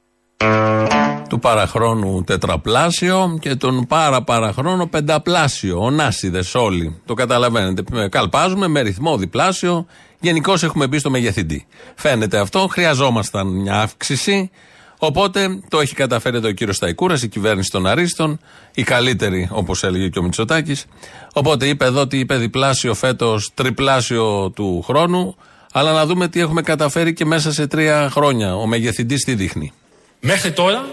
Του 1.29 1.39
παραχρόνου 1.39 2.25
τετραπλάσιο 2.25 3.39
και 3.41 3.55
τον 3.55 3.87
πάρα 3.87 4.23
παραχρόνο 4.23 4.87
πενταπλάσιο. 4.87 5.79
Ονάσιδε 5.81 6.43
όλοι. 6.55 7.01
Το 7.05 7.15
καταλαβαίνετε. 7.15 7.83
Ε, 8.03 8.09
Καλπάζουμε 8.09 8.69
με 8.69 8.81
ρυθμό 8.81 9.17
διπλάσιο. 9.17 9.87
Γενικώς 10.21 10.63
έχουμε 10.63 10.87
μπει 10.87 10.99
στο 10.99 11.11
μεγεθυντή. 11.11 11.67
Φαίνεται 11.95 12.39
αυτό. 12.39 12.67
Χρειαζόμασταν 12.71 13.47
μια 13.47 13.81
αύξηση. 13.81 14.51
Οπότε 14.99 15.61
το 15.69 15.81
έχει 15.81 15.95
καταφέρει 15.95 16.37
εδώ 16.37 16.49
ο 16.49 16.51
κύριος 16.51 16.77
Σταϊκούρας, 16.77 17.23
η 17.23 17.29
κυβέρνηση 17.29 17.71
των 17.71 17.87
Αρίστων, 17.87 18.41
η 18.75 18.83
καλύτερη, 18.83 19.49
όπως 19.53 19.83
έλεγε 19.83 20.09
και 20.09 20.19
ο 20.19 20.23
Μητσοτάκης. 20.23 20.87
Οπότε 21.33 21.67
είπε 21.67 21.85
εδώ 21.85 22.01
ότι 22.01 22.19
είπε 22.19 22.37
διπλάσιο 22.37 22.95
φέτος, 22.95 23.51
τριπλάσιο 23.55 24.51
του 24.51 24.83
χρόνου. 24.83 25.37
Αλλά 25.73 25.93
να 25.93 26.07
δούμε 26.07 26.29
τι 26.29 26.41
έχουμε 26.41 26.63
καταφέρει 26.63 27.13
και 27.13 27.25
μέσα 27.25 27.53
σε 27.53 27.67
τρία 27.67 28.11
χρόνια. 28.11 28.57
Ο 28.57 28.67
μεγεθυντής 28.67 29.25
τι 29.25 29.35
δείχνει. 29.35 29.73
Μέχρι 30.21 30.53
τώρα 30.53 30.85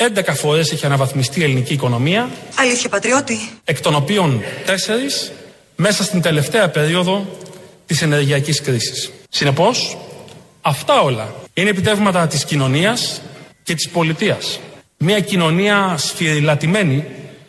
11 0.00 0.34
φορές 0.34 0.72
έχει 0.72 0.86
αναβαθμιστεί 0.86 1.40
η 1.40 1.42
ελληνική 1.42 1.72
οικονομία, 1.72 2.30
Αλήθεια, 2.54 2.88
πατριώτη. 2.88 3.38
εκ 3.64 3.80
των 3.80 3.94
οποίων 3.94 4.42
4 4.66 5.32
μέσα 5.76 6.04
στην 6.04 6.20
τελευταία 6.20 6.68
περίοδο 6.68 7.26
της 7.86 8.02
ενεργειακής 8.02 8.60
κρίσης. 8.60 9.10
Συνεπώς, 9.28 9.96
αυτά 10.60 11.00
όλα 11.00 11.34
είναι 11.54 11.70
επιτεύγματα 11.70 12.26
της 12.26 12.44
κοινωνίας 12.44 13.20
και 13.62 13.74
της 13.74 13.88
πολιτείας. 13.88 14.60
Μια 14.98 15.20
κοινωνία 15.20 15.94
σφυριλατημένη 15.98 17.04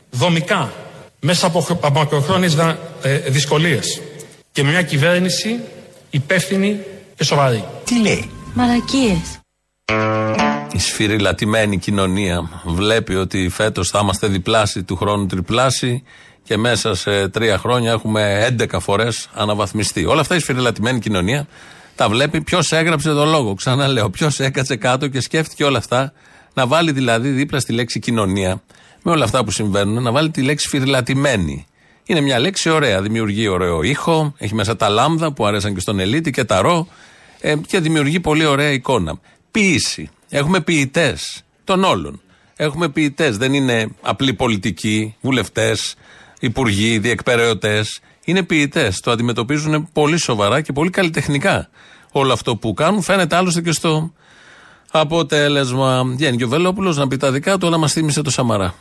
δομικά 0.09 0.73
μέσα 1.19 1.47
από, 1.47 1.59
χρο- 1.59 1.79
από 1.81 1.99
μακροχρόνιες 1.99 2.55
δα- 2.55 2.79
ε, 3.01 3.17
δυσκολίες 3.17 4.01
και 4.51 4.63
μια 4.63 4.81
κυβέρνηση 4.81 5.59
υπεύθυνη 6.09 6.79
και 7.15 7.23
σοβαρή. 7.23 7.63
Μαλακίες. 8.53 9.38
Η 10.72 10.79
σφυριλατημένη 10.79 11.77
κοινωνία 11.77 12.50
βλέπει 12.65 13.15
ότι 13.15 13.50
φέτος 13.50 13.89
θα 13.89 14.00
είμαστε 14.03 14.27
διπλάσιοι, 14.27 14.84
του 14.84 14.96
χρόνου 14.96 15.25
τριπλάσιοι 15.25 16.03
Και 16.43 16.58
μέσα 16.58 16.96
σε 16.96 17.29
τρία 17.29 17.58
χρόνια 17.58 17.91
έχουμε 17.91 18.55
11 18.60 18.77
φορές 18.79 19.29
αναβαθμιστεί. 19.34 20.05
Όλα 20.05 20.22
αυτά 20.22 20.36
η 20.36 20.39
σφυριλατημένη 20.39 21.00
κοινωνία 21.00 21.48
τα 21.96 22.10
βλέπει. 22.10 22.41
Ποιος 22.41 22.72
έγραψε 22.72 23.10
το 23.10 23.25
λόγο, 23.25 23.53
ξαναλέω. 23.53 24.10
Ποιος 24.10 24.39
έκατσε 24.39 24.75
κάτω 24.75 25.08
και 25.08 25.22
σκέφτηκε 25.22 25.63
όλα 25.63 25.77
αυτά. 25.77 26.13
Να 26.53 26.67
βάλει 26.67 26.91
δηλαδή 26.91 27.29
δίπλα 27.29 27.60
στη 27.60 27.74
λέξη 27.74 28.00
κοινωνία, 28.00 28.62
με 29.03 29.12
όλα 29.12 29.24
αυτά 29.24 29.43
που 29.43 29.51
συμβαίνουν, 29.51 30.03
να 30.03 30.12
βάλει 30.12 30.29
τη 30.29 30.41
λέξη 30.41 30.65
σφυριλατημένη. 30.65 31.65
Είναι 32.05 32.22
μια 32.22 32.39
λέξη 32.39 32.69
ωραία. 32.69 33.01
Δημιουργεί 33.01 33.48
ωραίο 33.48 33.81
ήχο, 33.81 34.34
έχει 34.38 34.55
μέσα 34.55 34.75
τα 34.75 34.89
λάμδα 34.89 35.34
που 35.34 35.46
αρέσαν 35.46 35.74
και 35.74 35.79
στον 35.79 36.00
Ελίτη 36.00 36.31
και 36.31 36.43
τα 36.43 36.62
ρο 36.62 36.88
ε, 37.39 37.55
και 37.67 37.79
δημιουργεί 37.79 38.19
πολύ 38.19 38.46
ωραία 38.46 38.72
εικόνα. 38.72 39.19
Ποιήση. 39.51 40.09
Έχουμε 40.29 40.61
ποιητές 40.61 41.43
των 41.63 41.83
όλων. 41.83 42.21
Έχουμε 42.55 42.89
ποιητές. 42.89 43.37
Δεν 43.37 43.53
είναι 43.53 43.87
απλοί 44.01 44.33
πολιτικοί, 44.33 45.15
βουλευτές, 45.21 45.95
υπουργοί, 46.39 46.99
διεκπαιρεωτές. 46.99 47.99
Είναι 48.25 48.43
ποιητές. 48.43 48.99
Το 48.99 49.11
αντιμετωπίζουν 49.11 49.89
πολύ 49.93 50.17
σοβαρά 50.17 50.61
και 50.61 50.73
πολύ 50.73 50.89
καλλιτεχνικά. 50.89 51.69
Όλο 52.11 52.33
αυτό 52.33 52.55
που 52.55 52.73
κάνουν 52.73 53.01
φαίνεται 53.01 53.35
άλλωστε 53.35 53.61
και 53.61 53.71
στο 53.71 54.13
αποτέλεσμα. 54.91 56.03
Βγαίνει 56.05 56.37
και 56.37 56.43
ο 56.43 56.47
Βελόπουλο 56.47 56.93
να 56.93 57.07
πει 57.07 57.17
τα 57.17 57.31
δικά 57.31 57.57
του, 57.57 57.67
αλλά 57.67 57.77
μας 57.77 57.93
θύμισε 57.93 58.21
το 58.21 58.29
Σαμαρά. 58.29 58.75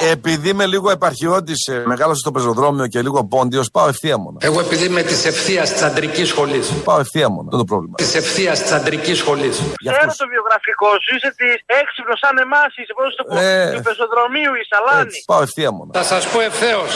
Επειδή 0.00 0.48
είμαι 0.48 0.66
λίγο 0.66 0.90
επαρχιώτης, 0.90 1.60
μεγάλωσα 1.84 2.20
στο 2.20 2.30
πεζοδρόμιο 2.30 2.86
και 2.86 3.02
λίγο 3.02 3.24
πόντιος, 3.24 3.70
πάω 3.70 3.88
ευθεία 3.88 4.16
μόνο. 4.18 4.36
Εγώ 4.40 4.60
επειδή 4.60 4.84
είμαι 4.84 5.02
της 5.02 5.24
ευθείας 5.24 5.72
της 5.72 5.82
αντρικής 5.82 6.28
σχολής. 6.28 6.72
Πάω 6.84 6.98
ευθεία 6.98 7.28
μόνο. 7.28 7.44
Αυτό 7.44 7.56
το 7.56 7.64
πρόβλημα. 7.64 7.94
Της 7.96 8.14
ευθείας 8.14 8.62
της 8.62 8.72
αντρικής 8.72 9.18
σχολής. 9.18 9.56
Ξέρω 9.92 10.14
το 10.22 10.26
βιογραφικό 10.34 10.88
σου, 11.02 11.10
είσαι 11.16 11.30
της 11.40 11.54
έξυπνος 11.80 12.18
σαν 12.22 12.38
εμάς, 12.44 12.70
είσαι 12.78 12.92
πώ 12.98 13.04
το 13.18 13.24
πω. 13.28 13.36
Ε. 13.38 13.72
Του 13.76 13.82
πεζοδρομίου, 13.88 14.52
η 14.62 14.64
Σαλάνη. 14.70 15.02
Έτσι, 15.06 15.18
πάω 15.30 15.42
ευθεία 15.46 15.70
μόνο. 15.76 15.90
Θα 15.98 16.04
σας 16.12 16.22
πω 16.30 16.38
ευθέως. 16.50 16.90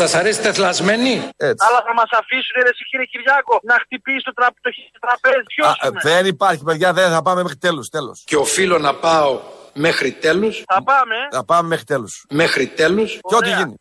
Σας 0.00 0.14
αρέσει 0.14 0.40
τεθλασμένη. 0.46 1.14
Έτσι. 1.36 1.60
Αλλά 1.66 1.80
θα 1.86 1.92
μας 2.00 2.10
αφήσουν, 2.20 2.54
ρε, 2.66 2.70
εσύ, 2.74 2.82
κύριε 2.90 3.06
Κυριάκο, 3.12 3.54
να 3.70 3.76
χτυπήσει 3.82 4.22
το, 4.28 4.32
τρα... 4.38 4.48
το 4.94 5.00
τραπέζι. 5.04 5.46
Ποιος 5.54 5.66
Α, 5.68 5.86
ε, 5.86 5.90
δεν 6.08 6.22
υπάρχει, 6.34 6.62
παιδιά, 6.68 6.88
δεν 6.92 7.08
θα 7.14 7.20
πάμε 7.26 7.40
μέχρι 7.42 7.58
τέλου. 7.66 7.82
Τέλος. 7.96 8.16
Και 8.30 8.36
οφείλω 8.36 8.78
να 8.78 8.94
πάω 8.94 9.32
μέχρι 9.74 10.12
τέλους. 10.12 10.62
Θα 10.66 10.82
πάμε. 10.82 11.14
Θα 11.30 11.44
πάμε 11.44 11.68
μέχρι 11.68 11.84
τέλους. 11.84 12.24
Μέχρι 12.30 12.66
τέλους. 12.66 13.18
Και 13.28 13.34
ό,τι 13.34 13.48
γίνει. 13.48 13.74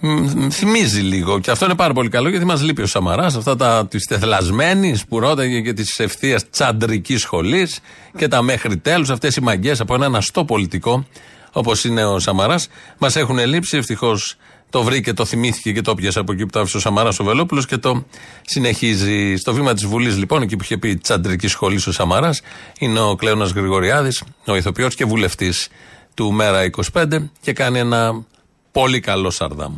Μ, 0.00 0.48
θυμίζει 0.50 1.00
λίγο 1.00 1.40
και 1.40 1.50
αυτό 1.50 1.64
είναι 1.64 1.74
πάρα 1.74 1.92
πολύ 1.92 2.08
καλό 2.08 2.28
γιατί 2.28 2.44
μας 2.44 2.62
λείπει 2.62 2.82
ο 2.82 2.86
Σαμαράς. 2.86 3.36
Αυτά 3.36 3.56
τα 3.56 3.86
της 3.90 4.06
τεθλασμένης 4.06 5.04
που 5.04 5.20
ρώταγε 5.20 5.60
και 5.60 5.72
της 5.72 5.98
ευθείας 5.98 6.50
τσαντρικής 6.50 7.20
σχολής 7.20 7.80
και 8.16 8.28
τα 8.28 8.42
μέχρι 8.42 8.76
τέλους. 8.76 9.10
Αυτές 9.10 9.36
οι 9.36 9.40
μαγκές 9.40 9.80
από 9.80 9.94
έναν 9.94 10.16
αστό 10.16 10.44
πολιτικό 10.44 11.06
όπως 11.52 11.84
είναι 11.84 12.04
ο 12.04 12.18
Σαμαράς 12.18 12.68
μας 12.98 13.16
έχουν 13.16 13.38
λείψει. 13.38 13.76
Ευτυχώς 13.76 14.36
το 14.74 14.82
βρήκε, 14.82 15.12
το 15.12 15.24
θυμήθηκε 15.24 15.72
και 15.72 15.80
το 15.80 15.94
πιάσε 15.94 16.18
από 16.18 16.32
εκεί 16.32 16.44
που 16.44 16.50
το 16.50 16.60
άφησε 16.60 16.76
ο 16.76 16.80
Σαμαράς 16.80 17.18
ο 17.18 17.24
Βελόπουλος 17.24 17.66
και 17.66 17.76
το 17.76 18.04
συνεχίζει. 18.42 19.36
Στο 19.36 19.52
βήμα 19.54 19.74
της 19.74 19.86
Βουλής, 19.86 20.16
λοιπόν, 20.16 20.42
εκεί 20.42 20.56
που 20.56 20.62
είχε 20.62 20.76
πει 20.78 20.96
τσαντρική 20.96 21.48
σχολή 21.48 21.76
ο 21.86 21.92
Σαμαράς, 21.92 22.40
είναι 22.78 23.00
ο 23.00 23.14
Κλέονα 23.14 23.44
Γρηγοριάδης, 23.44 24.22
ο 24.46 24.56
ηθοποιός 24.56 24.94
και 24.94 25.04
βουλευτής 25.04 25.68
του 26.14 26.32
Μέρα 26.32 26.70
25 26.92 27.30
και 27.40 27.52
κάνει 27.52 27.78
ένα 27.78 28.24
πολύ 28.72 29.00
καλό 29.00 29.30
σαρδάμ. 29.30 29.74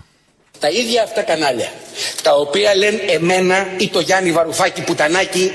Τα 0.60 0.68
ίδια 0.68 1.02
αυτά 1.02 1.22
κανάλια, 1.22 1.68
τα 2.22 2.34
οποία 2.34 2.76
λένε 2.76 3.00
εμένα 3.06 3.66
ή 3.78 3.88
το 3.88 4.00
Γιάννη 4.00 4.32
Βαρουφάκη 4.32 4.82
Πουτανάκη, 4.82 5.52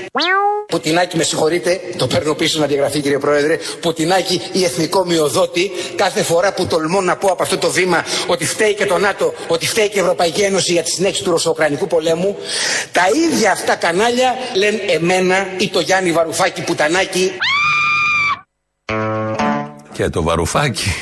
Πουτινάκη 0.66 1.16
με 1.16 1.22
συγχωρείτε, 1.22 1.80
το 1.96 2.06
παίρνω 2.06 2.34
πίσω 2.34 2.58
να 2.58 2.66
διαγραφεί 2.66 3.00
κύριε 3.00 3.18
Πρόεδρε, 3.18 3.58
Πουτινάκη 3.80 4.40
ή 4.52 4.64
εθνικό 4.64 5.04
μειοδότη, 5.04 5.70
κάθε 5.96 6.22
φορά 6.22 6.52
που 6.52 6.66
τολμώ 6.66 7.00
να 7.00 7.16
πω 7.16 7.28
από 7.28 7.42
αυτό 7.42 7.58
το 7.58 7.70
βήμα 7.70 8.04
ότι 8.26 8.46
φταίει 8.46 8.74
και 8.74 8.86
το 8.86 8.98
ΝΑΤΟ, 8.98 9.34
ότι 9.48 9.66
φταίει 9.66 9.88
και 9.88 9.98
η 9.98 10.00
Ευρωπαϊκή 10.00 10.40
Ένωση 10.40 10.72
για 10.72 10.82
τη 10.82 10.90
συνέχιση 10.90 11.22
του 11.22 11.30
Ρωσοκρανικού 11.30 11.86
πολέμου, 11.86 12.36
τα 12.92 13.02
ίδια 13.28 13.50
αυτά 13.50 13.74
κανάλια 13.74 14.34
λένε 14.54 14.80
εμένα 14.86 15.46
ή 15.58 15.68
το 15.68 15.80
Γιάννη 15.80 16.12
Βαρουφάκη 16.12 16.62
Πουτανάκη, 16.62 17.32
Και 19.92 20.08
το 20.08 20.22
βαρουφάκι. 20.22 20.94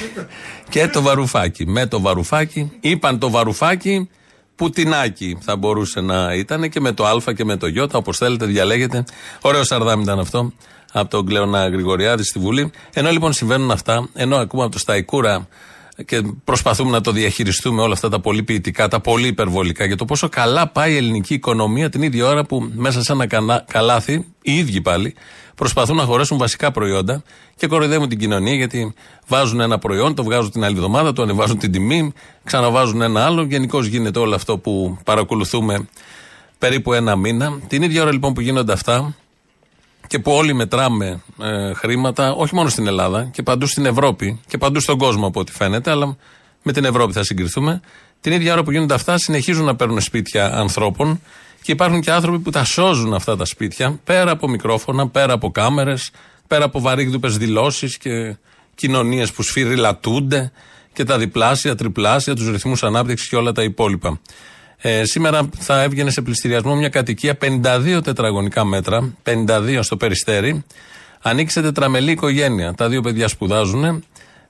Και 0.71 0.89
το 0.89 1.03
βαρουφάκι. 1.03 1.67
Με 1.67 1.87
το 1.87 2.01
βαρουφάκι. 2.01 2.73
Είπαν 2.81 3.19
το 3.19 3.31
βαρουφάκι. 3.31 4.09
Πουτινάκι 4.55 5.39
θα 5.41 5.57
μπορούσε 5.57 6.01
να 6.01 6.35
ήταν 6.35 6.69
και 6.69 6.81
με 6.81 6.93
το 6.93 7.07
Α 7.07 7.33
και 7.37 7.45
με 7.45 7.57
το 7.57 7.67
Ι, 7.67 7.89
όπως 7.93 8.17
θέλετε, 8.17 8.47
διαλέγετε. 8.47 9.05
Ωραίο 9.41 9.65
σαρδάμ 9.65 10.01
ήταν 10.01 10.19
αυτό 10.19 10.53
από 10.93 11.11
τον 11.11 11.27
Κλεονά 11.27 11.69
Γρηγοριάδη 11.69 12.25
στη 12.25 12.39
Βουλή. 12.39 12.71
Ενώ 12.93 13.11
λοιπόν 13.11 13.33
συμβαίνουν 13.33 13.71
αυτά, 13.71 14.09
ενώ 14.15 14.37
ακούμε 14.37 14.63
από 14.63 14.73
το 14.73 14.79
Σταϊκούρα 14.79 15.49
και 16.05 16.23
προσπαθούμε 16.45 16.91
να 16.91 17.01
το 17.01 17.13
διαχειριστούμε 17.13 17.83
όλα 17.83 17.93
αυτά 17.93 18.09
τα 18.09 18.21
πολύ 18.21 18.43
ποιητικά, 18.43 18.89
τα 18.89 19.01
πολύ 19.01 19.27
υπερβολικά 19.27 19.85
για 19.85 19.97
το 19.97 20.05
πόσο 20.05 20.29
καλά 20.29 20.69
πάει 20.69 20.93
η 20.93 20.97
ελληνική 20.97 21.35
οικονομία 21.35 21.89
την 21.89 22.03
ίδια 22.03 22.27
ώρα 22.27 22.45
που 22.45 22.71
μέσα 22.75 23.03
σε 23.03 23.13
ένα 23.13 23.27
κανα- 23.27 23.65
καλάθι, 23.71 24.27
οι 24.43 24.59
ίδιοι 24.59 24.81
πάλι, 24.81 25.15
προσπαθούν 25.61 25.97
να 25.97 26.05
χωρέσουν 26.05 26.39
βασικά 26.39 26.71
προϊόντα 26.71 27.23
και 27.57 27.67
κοροϊδεύουν 27.67 28.09
την 28.09 28.19
κοινωνία 28.19 28.55
γιατί 28.55 28.95
βάζουν 29.27 29.61
ένα 29.61 29.79
προϊόν, 29.79 30.15
το 30.15 30.25
βγάζουν 30.25 30.51
την 30.51 30.65
άλλη 30.65 30.75
εβδομάδα, 30.75 31.13
το 31.13 31.23
ανεβάζουν 31.23 31.59
την 31.59 31.73
τιμή, 31.73 32.13
ξαναβάζουν 32.45 33.03
ένα 33.03 33.25
άλλο. 33.25 33.43
Γενικώς 33.43 33.87
γίνεται 33.87 34.19
όλο 34.19 34.35
αυτό 34.35 34.59
που 34.59 34.99
παρακολουθούμε 35.05 35.89
περίπου 36.59 36.93
ένα 36.93 37.17
μήνα. 37.17 37.59
Την 37.69 37.83
ίδια 37.83 38.03
ώρα 38.03 38.13
λοιπόν 38.13 38.33
που 38.33 38.41
γίνονται 38.41 38.73
αυτά, 38.73 39.15
και 40.07 40.19
που 40.19 40.33
όλοι 40.33 40.53
μετράμε 40.55 41.23
ε, 41.43 41.73
χρήματα, 41.73 42.33
όχι 42.33 42.55
μόνο 42.55 42.69
στην 42.69 42.87
Ελλάδα 42.87 43.25
και 43.33 43.43
παντού 43.43 43.67
στην 43.67 43.87
Ευρώπη 43.87 44.41
και 44.47 44.59
παντού 44.59 44.81
στον 44.81 44.99
κόσμο 44.99 45.27
από 45.27 45.41
ό,τι 45.41 45.53
φαίνεται, 45.53 45.91
αλλά 45.91 46.17
με 46.63 46.73
την 46.73 46.85
Ευρώπη 46.85 47.13
θα 47.13 47.23
συγκριθούμε. 47.23 47.81
Την 48.21 48.33
ίδια 48.33 48.53
ώρα 48.53 48.63
που 48.63 48.71
γίνονται 48.71 48.95
αυτά, 48.95 49.19
συνεχίζουν 49.19 49.65
να 49.65 49.77
παίρνουν 49.77 50.01
σπίτια 50.01 50.55
ανθρώπων 50.55 51.21
και 51.63 51.73
υπάρχουν 51.73 52.01
και 52.01 52.11
άνθρωποι 52.11 52.39
που 52.39 52.51
τα 52.51 52.65
σώζουν 52.65 53.15
αυτά 53.15 53.37
τα 53.37 53.45
σπίτια 53.45 54.01
πέρα 54.05 54.31
από 54.31 54.49
μικρόφωνα, 54.49 55.09
πέρα 55.09 55.33
από 55.33 55.51
κάμερες, 55.51 56.11
πέρα 56.47 56.65
από 56.65 56.81
βαρύγδουπες 56.81 57.37
δηλώσεις 57.37 57.99
και 57.99 58.37
κοινωνίες 58.75 59.33
που 59.33 59.43
σφυριλατούνται 59.43 60.53
και 60.93 61.05
τα 61.05 61.19
διπλάσια, 61.19 61.75
τριπλάσια, 61.75 62.35
τους 62.35 62.51
ρυθμούς 62.51 62.83
ανάπτυξης 62.83 63.29
και 63.29 63.37
όλα 63.37 63.53
τα 63.53 63.63
υπόλοιπα. 63.63 64.21
Ε, 64.83 65.05
σήμερα 65.05 65.49
θα 65.59 65.83
έβγαινε 65.83 66.11
σε 66.11 66.23
πληστηριασμό 66.23 66.75
μια 66.75 66.89
κατοικία 66.89 67.39
52 67.41 68.01
τετραγωνικά 68.03 68.65
μέτρα, 68.65 69.13
52 69.23 69.79
στο 69.83 69.97
Περιστέρι. 69.97 70.65
Ανήκει 71.23 71.51
σε 71.51 71.63
τετραμελή 71.63 72.11
οικογένεια. 72.11 72.75
Τα 72.75 72.89
δύο 72.89 73.01
παιδιά 73.01 73.29
σπουδάζουν. 73.29 74.05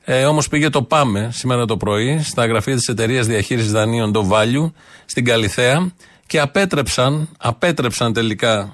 Ε, 0.05 0.25
Όμως 0.25 0.49
πήγε 0.49 0.69
το 0.69 0.83
Πάμε 0.83 1.31
σήμερα 1.33 1.64
το 1.64 1.76
πρωί 1.76 2.21
στα 2.23 2.47
γραφεία 2.47 2.76
της 2.76 2.88
εταιρείας 2.88 3.26
διαχείρισης 3.26 3.73
δανείων 3.73 4.12
το 4.12 4.29
Value 4.33 4.73
στην 5.05 5.25
Καλιθέα 5.25 5.93
και 6.31 6.41
απέτρεψαν, 6.41 7.29
απέτρεψαν 7.39 8.13
τελικά 8.13 8.59
α, 8.59 8.71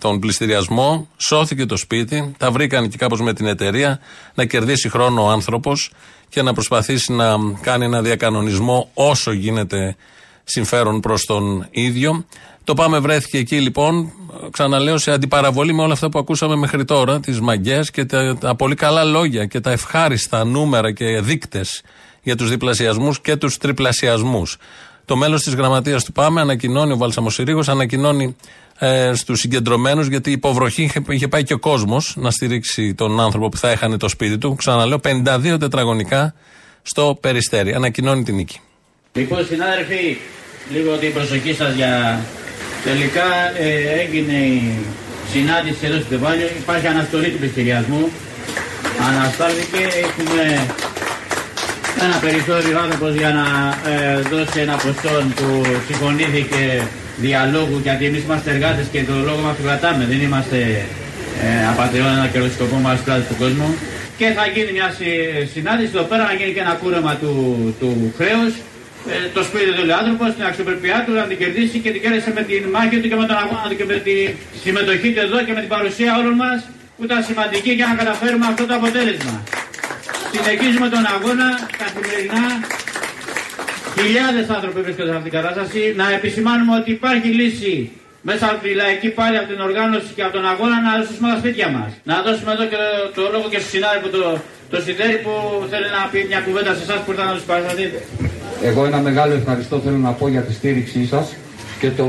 τον 0.00 0.20
πληστηριασμό. 0.20 1.08
Σώθηκε 1.16 1.66
το 1.66 1.76
σπίτι. 1.76 2.34
Τα 2.38 2.50
βρήκαν 2.50 2.88
και 2.88 2.96
κάπως 2.96 3.20
με 3.20 3.32
την 3.32 3.46
εταιρεία 3.46 3.98
να 4.34 4.44
κερδίσει 4.44 4.88
χρόνο 4.88 5.24
ο 5.24 5.28
άνθρωπος 5.28 5.90
και 6.28 6.42
να 6.42 6.52
προσπαθήσει 6.52 7.12
να 7.12 7.36
κάνει 7.60 7.84
ένα 7.84 8.02
διακανονισμό 8.02 8.90
όσο 8.94 9.32
γίνεται 9.32 9.96
συμφέρον 10.44 11.00
προς 11.00 11.24
τον 11.24 11.66
ίδιο. 11.70 12.24
Το 12.64 12.74
πάμε 12.74 12.98
βρέθηκε 12.98 13.38
εκεί 13.38 13.60
λοιπόν, 13.60 14.12
ξαναλέω, 14.50 14.98
σε 14.98 15.12
αντιπαραβολή 15.12 15.74
με 15.74 15.82
όλα 15.82 15.92
αυτά 15.92 16.08
που 16.08 16.18
ακούσαμε 16.18 16.56
μέχρι 16.56 16.84
τώρα, 16.84 17.20
τις 17.20 17.40
μαγκές 17.40 17.90
και 17.90 18.04
τα, 18.04 18.36
τα 18.40 18.54
πολύ 18.54 18.74
καλά 18.74 19.04
λόγια 19.04 19.46
και 19.46 19.60
τα 19.60 19.70
ευχάριστα 19.70 20.44
νούμερα 20.44 20.92
και 20.92 21.20
δείκτες 21.20 21.82
για 22.22 22.36
τους 22.36 22.48
διπλασιασμούς 22.48 23.20
και 23.20 23.36
τους 23.36 23.58
τριπλασιασμούς. 23.58 24.56
Το 25.06 25.16
μέλος 25.16 25.42
της 25.42 25.54
γραμματείας 25.54 26.04
του 26.04 26.12
Πάμε 26.12 26.40
ανακοινώνει, 26.40 26.92
ο 26.92 26.96
Βαλσαμοσυρίγος 26.96 27.68
ανακοινώνει 27.68 28.36
ε, 28.78 29.12
στους 29.14 29.40
συγκεντρωμένους, 29.40 30.06
γιατί 30.06 30.30
υποβροχή 30.30 30.82
είχε, 30.82 31.02
είχε 31.08 31.28
πάει 31.28 31.42
και 31.42 31.54
ο 31.54 31.58
κόσμος 31.58 32.14
να 32.16 32.30
στηρίξει 32.30 32.94
τον 32.94 33.20
άνθρωπο 33.20 33.48
που 33.48 33.56
θα 33.56 33.70
έχανε 33.70 33.96
το 33.96 34.08
σπίτι 34.08 34.38
του. 34.38 34.54
Ξαναλέω, 34.54 35.00
52 35.04 35.56
τετραγωνικά 35.60 36.34
στο 36.82 37.18
περιστέρι. 37.20 37.74
Ανακοινώνει 37.74 38.22
την 38.22 38.34
νίκη. 38.34 38.60
Λοιπόν, 39.12 39.44
συνάδελφοι, 39.46 40.16
λίγο 40.72 40.96
την 40.96 41.12
προσοχή 41.12 41.54
σας 41.54 41.74
για... 41.74 42.20
Τελικά 42.84 43.58
ε, 43.58 44.00
έγινε 44.00 44.32
η 44.32 44.78
συνάντηση 45.32 45.86
εδώ 45.86 45.96
στο 46.00 46.08
Τεβάλιο, 46.08 46.46
υπάρχει 46.46 46.86
αναστολή 46.86 47.28
του 47.30 47.38
πληστηριασμού. 47.38 48.08
Αναστάλθηκε, 49.08 49.78
έχουμε 49.78 50.66
ένα 52.04 52.16
περιθώριο 52.26 52.78
άνθρωπος 52.84 53.14
για 53.14 53.30
να 53.38 53.46
ε, 53.90 54.20
δώσει 54.32 54.58
ένα 54.66 54.76
ποσό 54.84 55.14
που 55.36 55.48
συμφωνήθηκε 55.88 56.62
διαλόγου 57.16 57.78
γιατί 57.82 58.04
εμείς 58.04 58.22
είμαστε 58.22 58.50
εργάτες 58.50 58.86
και 58.92 59.00
το 59.10 59.14
λόγο 59.28 59.40
μας 59.46 59.56
το 59.56 59.62
κρατάμε, 59.66 60.04
δεν 60.12 60.20
είμαστε 60.26 60.58
ε, 61.46 61.66
απαταιώνα 61.72 62.28
και 62.32 62.38
ρωσικοπό 62.38 62.76
μας 62.86 62.98
πλάτη 63.04 63.24
του 63.30 63.36
κόσμου. 63.42 63.68
Και 64.18 64.26
θα 64.36 64.44
γίνει 64.54 64.70
μια 64.78 64.88
συ- 64.98 65.46
συνάντηση 65.54 65.90
εδώ 65.94 66.04
πέρα, 66.10 66.22
να 66.30 66.32
γίνει 66.38 66.52
και 66.56 66.62
ένα 66.66 66.74
κούρεμα 66.82 67.12
του, 67.22 67.32
του 67.80 67.90
χρέους 68.18 68.52
ε, 69.12 69.14
το 69.36 69.40
σπίτι 69.48 69.70
του 69.76 69.84
λέει 69.88 69.96
άνθρωπος, 70.02 70.28
την 70.36 70.44
αξιοπρέπειά 70.50 70.98
του 71.06 71.12
να 71.20 71.24
την 71.30 71.36
κερδίσει 71.40 71.76
και 71.84 71.90
την 71.94 72.00
κέρδισε 72.04 72.30
με 72.38 72.42
την 72.50 72.60
μάχη 72.74 72.96
του 73.00 73.08
και 73.10 73.18
με 73.20 73.26
τον 73.30 73.36
αγώνα 73.42 73.66
του 73.70 73.76
και 73.80 73.86
με 73.92 73.96
τη 74.06 74.14
συμμετοχή 74.64 75.08
του 75.14 75.20
εδώ 75.26 75.38
και 75.46 75.52
με 75.56 75.60
την 75.64 75.70
παρουσία 75.74 76.10
όλων 76.20 76.34
μας 76.42 76.58
που 76.96 77.02
ήταν 77.08 77.20
σημαντική 77.30 77.70
για 77.78 77.86
να 77.90 77.94
καταφέρουμε 78.00 78.46
αυτό 78.52 78.62
το 78.70 78.74
αποτέλεσμα. 78.80 79.34
Συνεχίζουμε 80.36 80.88
τον 80.94 81.04
αγώνα 81.14 81.48
καθημερινά 81.82 82.44
χιλιάδες 83.98 84.46
άνθρωποι 84.56 84.80
βρίσκονται 84.86 85.10
σε 85.10 85.16
αυτήν 85.18 85.30
την 85.30 85.40
κατάσταση. 85.40 85.80
Να 86.00 86.06
επισημάνουμε 86.18 86.72
ότι 86.80 86.90
υπάρχει 86.98 87.28
λύση 87.40 87.74
μέσα 88.28 88.44
από 88.50 88.58
τη 88.64 88.70
λαϊκή 88.80 89.08
πάλι, 89.18 89.36
από 89.40 89.48
την 89.52 89.60
οργάνωση 89.68 90.08
και 90.16 90.22
από 90.26 90.32
τον 90.38 90.44
αγώνα 90.52 90.76
να 90.86 90.92
ζήσουμε 91.04 91.28
τα 91.32 91.38
σπίτια 91.42 91.68
μας. 91.76 91.90
Να 92.10 92.14
δώσουμε 92.26 92.50
εδώ 92.56 92.64
και 92.70 92.78
το, 92.82 92.88
το 93.18 93.22
λόγο 93.34 93.46
και 93.52 93.58
στο 93.62 93.70
συνάδελφο 93.74 94.08
το, 94.16 94.22
το 94.72 94.76
Σιδέρη 94.84 95.16
που 95.24 95.32
θέλει 95.70 95.88
να 95.96 96.00
πει 96.10 96.18
μια 96.30 96.40
κουβέντα 96.46 96.72
σε 96.78 96.82
εσάς 96.86 96.98
που 97.02 97.10
ήρθατε 97.12 97.28
να 97.30 97.36
τους 97.38 97.46
παρασταθείτε. 97.50 97.98
Εγώ 98.68 98.80
ένα 98.90 98.98
μεγάλο 99.08 99.32
ευχαριστώ 99.40 99.74
θέλω 99.84 100.00
να 100.08 100.12
πω 100.18 100.24
για 100.34 100.42
τη 100.46 100.52
στήριξή 100.58 101.02
σας 101.12 101.26
και 101.80 101.90
το 101.98 102.06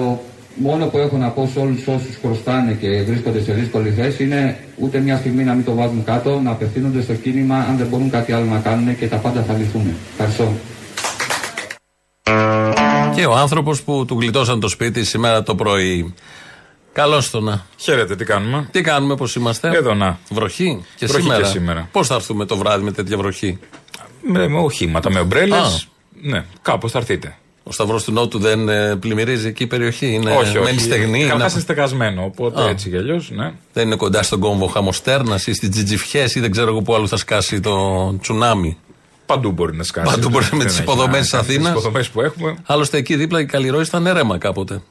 μόνο 0.58 0.86
που 0.86 0.98
έχω 0.98 1.18
να 1.18 1.30
πω 1.30 1.50
σε 1.54 1.60
όλους 1.60 1.88
όσους 1.88 2.18
χρωστάνε 2.22 2.74
και 2.74 3.02
βρίσκονται 3.02 3.42
σε 3.42 3.54
δύσκολη 3.54 3.90
θέση 3.90 4.24
είναι 4.24 4.58
ούτε 4.78 5.00
μια 5.00 5.18
στιγμή 5.18 5.44
να 5.44 5.54
μην 5.54 5.66
το 5.66 5.74
βάζουν 5.74 6.04
κάτω, 6.04 6.40
να 6.40 6.52
απευθύνονται 6.52 7.02
στο 7.02 7.14
κίνημα 7.14 7.56
αν 7.56 7.78
δεν 7.78 7.88
μπορούν 7.88 8.10
κάτι 8.10 8.32
άλλο 8.32 8.46
να 8.46 8.60
κάνουν 8.60 8.98
και 8.98 9.08
τα 9.08 9.18
πάντα 9.18 9.44
θα 9.44 9.54
λυθούν. 9.54 9.94
Ευχαριστώ. 10.12 10.54
Και 13.16 13.26
ο 13.26 13.36
άνθρωπος 13.36 13.82
που 13.82 14.06
του 14.06 14.20
γλιτώσαν 14.20 14.60
το 14.60 14.68
σπίτι 14.68 15.04
σήμερα 15.04 15.44
το 15.44 15.56
πρωί. 15.56 16.14
Καλώς 16.94 17.30
το 17.30 17.40
να. 17.40 17.66
Χαίρετε, 17.78 18.16
τι 18.16 18.26
κάνουμε; 18.26 18.68
Τι 18.72 18.82
κάνουμε, 18.82 19.16
πώς 19.16 19.36
είμαστε; 19.36 19.70
Εδώ 19.74 19.94
να. 19.94 20.20
Βροχή 20.32 20.86
και 20.96 21.06
Βροχή 21.06 21.22
σήμερα. 21.22 21.42
και 21.42 21.48
σήμερα. 21.48 21.90
Πώς 21.92 22.08
θα 22.08 22.16
έρθουμε 22.16 22.46
το 22.46 22.58
βράδυ 22.58 22.84
με 22.84 22.92
τέτοια 22.92 23.18
βροχή; 23.18 23.60
Με, 24.22 24.48
με 24.48 24.60
οχήματα, 24.60 25.12
με 25.12 25.20
ομπρέλες. 25.20 25.58
Α. 25.58 25.96
Ναι, 26.22 26.46
κάπως 26.62 26.92
θα 26.92 26.98
έρθετε. 26.98 27.38
Ο 27.68 27.72
Σταυρός 27.72 28.04
του 28.04 28.12
Νότου 28.12 28.40
δεν 28.40 28.70
ε, 28.70 28.96
πλημμυρίζει 28.96 29.48
εκεί 29.48 29.64
η 29.64 29.68
περιοχή. 29.68 30.08
Είναι, 30.14 30.32
όχι, 30.32 30.40
όχι. 30.58 30.60
μένει 30.60 30.80
στεγνή. 30.80 31.20
Καταρχάς 31.20 31.32
είναι- 31.40 31.52
είναι 31.52 31.60
στεγασμένο, 31.62 32.24
οπότε 32.24 32.62
Α. 32.62 32.68
έτσι 32.70 32.90
κι 32.90 32.98
αλλιώς, 32.98 33.32
ναι. 33.32 33.52
Δεν 33.74 33.86
είναι 33.86 33.96
κοντά 33.96 34.24
στον 34.24 34.40
κόμβο 34.40 34.68
Χαμοστέρνας 34.68 35.48
ή 35.48 35.54
στι 35.54 35.70
Τζιτζιφιές 35.70 36.36
ή 36.36 36.40
δεν 36.40 36.52
ξέρω 36.52 36.68
εγώ 36.70 36.82
πού 36.82 36.96
άλλο 36.96 37.08
θα 37.08 37.18
σκάσει 37.18 37.60
το 37.60 37.76
τσουνάμι. 38.22 38.78
Παντού 39.26 39.52
μπορεί 39.52 39.76
να 39.78 39.84
σκάσει. 39.84 40.14
Παντού 40.14 40.30
μπορεί 40.30 40.46
με 40.52 40.58
Δεν 40.58 40.68
τις 40.68 40.76
έχει 40.76 40.84
υποδομές 40.84 41.14
να 41.16 41.20
της 41.22 41.30
κάνει 41.32 41.44
τις 41.46 41.56
Αθήνας. 41.56 41.72
υποδομές 41.72 42.10
που 42.10 42.22
έχουμε. 42.22 42.56
Άλλωστε 42.66 42.98
εκεί 42.98 43.16
δίπλα 43.16 43.40
η 43.40 43.46
Καλλιρόη 43.46 43.82
ήταν 43.82 44.10
ρέμα 44.14 44.38
κάποτε. 44.38 44.82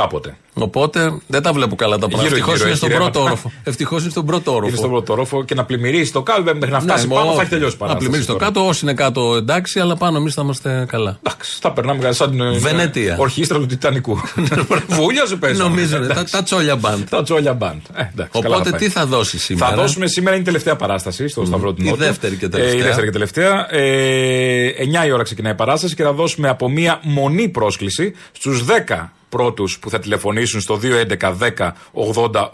Κάποτε. 0.00 0.36
Οπότε 0.54 1.18
δεν 1.26 1.42
τα 1.42 1.52
βλέπω 1.52 1.74
καλά 1.76 1.98
τα 1.98 2.08
πράγματα. 2.08 2.22
Γύρω-γύρω 2.36 2.52
Ευτυχώς 2.52 2.60
είναι 2.60 2.68
έχει 2.68 2.76
στον 2.78 2.88
ρέματα. 2.88 3.10
πρώτο 3.10 3.26
όροφο. 3.26 3.52
Ευτυχώς 3.64 4.00
είναι 4.02 4.10
στον 4.10 4.26
πρώτο 4.26 4.50
όροφο. 4.50 4.66
Είναι 4.68 4.76
στον 4.76 4.90
πρώτο 4.90 5.12
όροφο 5.12 5.44
και 5.44 5.54
να 5.54 5.64
πλημμυρίσει 5.64 6.12
το 6.12 6.22
κάτω, 6.22 6.42
μέχρι 6.42 6.70
να 6.70 6.80
φτάσει 6.80 7.06
Ναι, 7.06 7.14
πάνω 7.14 7.26
όχι. 7.26 7.36
θα 7.36 7.40
έχει 7.42 7.50
τελειώσει 7.50 7.74
η 7.74 7.78
Να 7.80 7.86
παράσταση. 7.86 7.98
πλημμυρίσει 7.98 8.26
το 8.26 8.32
τώρα. 8.38 8.44
κάτω, 8.52 8.66
όσοι 8.66 8.80
είναι 8.84 8.94
κάτω 8.94 9.34
εντάξει, 9.36 9.80
αλλά 9.80 9.96
πάνω 9.96 10.16
εμείς 10.18 10.34
θα 10.34 10.42
είμαστε 10.42 10.84
καλά. 10.88 11.18
Εντάξει, 11.22 11.58
θα 11.60 11.72
περνάμε 11.72 12.00
καλά 12.00 12.12
σαν 12.12 12.30
την 12.30 12.58
Βενετία. 12.60 13.16
ορχήστρα 13.18 13.58
του 13.58 13.66
Τιτανικού. 13.66 14.20
Βούλιαζε 14.98 15.36
πες. 15.36 15.58
Νομίζω, 15.58 15.98
ναι, 15.98 16.06
τα, 16.06 16.24
τα 16.30 16.42
τσόλια 16.42 16.76
μπαντ. 16.76 17.02
Τα 17.10 17.22
τσόλια 17.22 17.54
μπαντ. 17.54 17.80
Ε, 17.94 18.00
εντάξει, 18.12 18.40
καλά 18.42 18.54
Οπότε 18.56 18.70
θα 18.70 18.76
τι 18.76 18.84
πάει. 18.84 18.88
θα 18.88 19.06
δώσει 19.06 19.38
σήμερα; 19.38 19.68
Θα 19.70 19.76
δώσουμε 19.76 20.06
σήμερα 20.06 20.32
είναι 20.34 20.42
η 20.42 20.46
τελευταία 20.46 20.76
παράσταση 20.76 21.28
στο 21.28 21.44
Σταυρό 21.44 21.72
του 21.72 21.82
Η 21.82 21.84
Νότου. 21.84 21.96
δεύτερη 21.96 22.36
και 22.36 22.44
Ε, 22.44 22.48
τελευταία. 22.48 22.78
η 22.78 22.82
δεύτερη 22.82 23.06
και 23.06 23.12
τελευταία. 23.12 23.74
Ε, 23.74 24.70
9 25.02 25.06
η 25.06 25.10
ώρα 25.12 25.22
ξεκινάει 25.22 25.52
η 25.52 25.56
παράσταση 25.56 25.94
και 25.94 26.02
θα 26.02 26.12
δώσουμε 26.12 26.48
από 26.48 26.68
μία 26.68 27.00
μονή 27.02 27.48
πρόσκληση 27.48 28.14
στους 28.32 28.64
10 28.64 29.12
πρώτους 29.28 29.78
που 29.78 29.90
θα 29.90 29.98
τηλεφωνήσουν 29.98 30.60
στο 30.60 30.80
211 30.82 31.32
10 31.38 31.72
80 32.14 32.48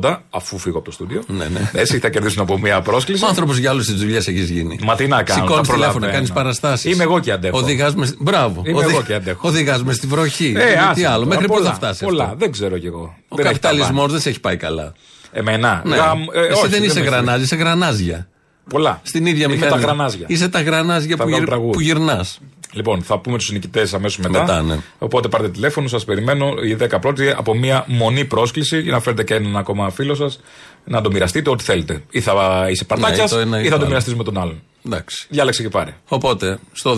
880, 0.00 0.16
αφού 0.30 0.58
φύγω 0.58 0.76
από 0.76 0.84
το 0.86 0.90
στούντιο. 0.92 1.22
Ναι, 1.26 1.44
ναι. 1.44 1.70
Έτσι 1.72 1.98
θα 1.98 2.08
κερδίσουν 2.10 2.42
από 2.42 2.58
μία 2.58 2.80
πρόσκληση. 2.80 3.24
Ο 3.24 3.26
άνθρωπος 3.28 3.56
για 3.58 3.70
όλες 3.72 3.86
τις 3.86 3.94
δουλειές 3.94 4.28
έχεις 4.28 4.50
γίνει. 4.50 4.78
Μα 4.82 4.94
τι 4.94 5.06
να 5.06 5.22
κάνω. 5.22 5.40
Σηκώνεις 5.40 5.66
τα 5.68 5.72
τηλέφωνα, 5.74 5.82
προλαβαίνω. 5.92 6.12
κάνεις 6.12 6.32
παραστάσεις. 6.32 6.92
Είμαι 6.94 7.02
εγώ 7.02 7.18
και 7.20 7.32
αντέχω. 7.32 7.58
Οδηγάς 7.58 7.94
με. 7.94 8.14
Μπράβο. 8.18 8.62
Είμαι 8.66 8.82
εγώ 8.84 9.02
και 9.02 9.14
αντέχω. 9.14 9.48
Οδηγάς 9.48 9.82
με 9.82 9.92
στη 9.92 10.06
βροχή. 10.06 10.54
Ε, 10.56 10.64
τι 10.66 10.74
άσε 10.74 11.06
άλλο. 11.06 11.14
τώρα, 11.14 11.26
Μέχρι 11.26 11.46
πού 11.46 11.52
πολλά, 11.54 11.68
θα 11.68 11.74
φτάσεις. 11.74 12.02
Πολλά, 12.02 12.24
αυτό; 12.24 12.36
δεν 12.38 12.52
ξέρω 12.52 12.78
κι 12.78 12.86
εγώ. 12.86 13.14
Ο 13.28 13.36
Δεν 13.36 13.44
έχει 13.46 13.54
καπιταλισμός 13.54 13.88
ταβάνι. 13.90 14.12
δεν 14.12 14.20
σε 14.20 14.28
έχει 14.28 14.40
πάει 14.40 14.56
καλά. 14.56 14.92
Εμένα. 15.32 15.82
Ναι. 15.84 15.96
Γαμ- 15.96 16.34
ε, 16.34 16.40
Εσύ 16.40 16.52
όχι, 16.60 16.68
δεν 16.68 16.82
είσαι 16.82 16.98
με 17.00 17.04
γρανάζι, 17.06 17.42
είσαι 17.44 17.56
γρανάζια. 17.56 18.26
Πολλά. 18.68 19.00
Στην 19.02 19.26
ίδια 19.26 19.44
Είμαι 19.44 19.54
μηχανή. 19.54 19.72
τα 19.72 19.78
γρανάζια. 19.78 20.24
Είσαι 20.28 20.48
τα 20.48 20.62
γρανάζια 20.62 21.16
Θα 21.16 21.22
που, 21.22 21.28
βγάλω 21.28 21.36
γυρ, 21.36 21.46
τραγούδι. 21.48 21.72
που 21.72 21.80
γυρνάς. 21.80 22.38
Λοιπόν, 22.72 23.02
θα 23.02 23.18
πούμε 23.18 23.38
τους 23.38 23.50
νικητές 23.50 23.94
αμέσως 23.94 24.18
μετά. 24.18 24.40
Μετά, 24.40 24.62
ναι. 24.62 24.78
Οπότε 24.98 25.28
πάρτε 25.28 25.48
τηλέφωνο, 25.48 25.88
σας 25.88 26.04
περιμένω 26.04 26.46
οι 26.64 26.76
10 26.80 27.00
πρώτοι 27.00 27.30
από 27.30 27.54
μία 27.54 27.84
μονή 27.88 28.24
πρόσκληση 28.24 28.80
για 28.80 28.92
να 28.92 29.00
φέρετε 29.00 29.22
και 29.24 29.34
έναν 29.34 29.56
ακόμα 29.56 29.90
φίλο 29.90 30.14
σας 30.14 30.40
να 30.84 31.00
το 31.00 31.10
μοιραστείτε 31.10 31.50
ό,τι 31.50 31.64
θέλετε. 31.64 32.02
Ή 32.10 32.20
θα 32.20 32.66
είσαι 32.70 32.84
παρτάκια 32.84 33.22
Ναι, 33.22 33.28
το 33.28 33.38
ένα 33.38 33.60
ή 33.60 33.60
ή 33.60 33.64
το 33.64 33.70
θα 33.70 33.74
το 33.76 33.80
άλλο. 33.80 33.86
μοιραστείς 33.88 34.14
με 34.14 34.24
τον 34.24 34.38
άλλον. 34.38 34.62
Εντάξει. 34.86 35.26
Διάλεξε 35.30 35.62
και 35.62 35.68
πάρε. 35.68 35.94
Οπότε 36.08 36.58
στο 36.72 36.96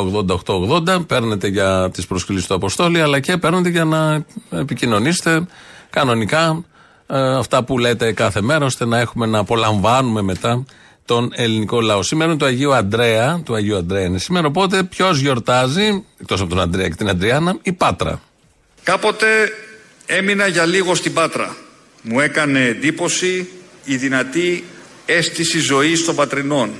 2.11.10.80.880 0.00 1.06
παίρνετε 1.06 1.48
για 1.48 1.90
τις 1.92 2.06
προσκλήσεις 2.06 2.46
του 2.46 2.54
Αποστόλη, 2.54 3.00
αλλά 3.00 3.20
και 3.20 3.36
παίρνετε 3.36 3.68
για 3.68 3.84
να 3.84 4.24
επικοινωνήσετε 4.50 5.46
κανονικά 5.90 6.64
ε, 7.06 7.36
αυτά 7.36 7.64
που 7.64 7.78
λέτε 7.78 8.12
κάθε 8.12 8.40
μέρα, 8.40 8.64
ώστε 8.64 8.84
να 8.84 8.98
έχουμε 8.98 9.26
να 9.26 9.38
απολαμβάνουμε 9.38 10.22
μετά 10.22 10.64
τον 11.10 11.30
ελληνικό 11.34 11.80
λαό. 11.80 12.02
Σήμερα 12.02 12.30
είναι 12.30 12.38
του 12.38 12.46
Αγίου 12.46 12.74
Αντρέα, 12.74 13.42
του 13.44 13.54
Αγίου 13.54 13.76
Αντρέα 13.76 14.04
είναι 14.04 14.18
σήμερα, 14.18 14.46
οπότε 14.46 14.82
ποιος 14.82 15.18
γιορτάζει, 15.18 16.04
εκτός 16.20 16.40
από 16.40 16.50
τον 16.50 16.60
Αντρέα 16.60 16.88
και 16.88 16.94
την 16.94 17.08
Αντριάννα, 17.08 17.58
η 17.62 17.72
Πάτρα. 17.72 18.20
Κάποτε 18.82 19.26
έμεινα 20.06 20.46
για 20.46 20.66
λίγο 20.66 20.94
στην 20.94 21.12
Πάτρα. 21.12 21.56
Μου 22.02 22.20
έκανε 22.20 22.64
εντύπωση 22.64 23.48
η 23.84 23.96
δυνατή 23.96 24.64
αίσθηση 25.06 25.58
ζωής 25.58 26.04
των 26.04 26.14
πατρινών. 26.14 26.70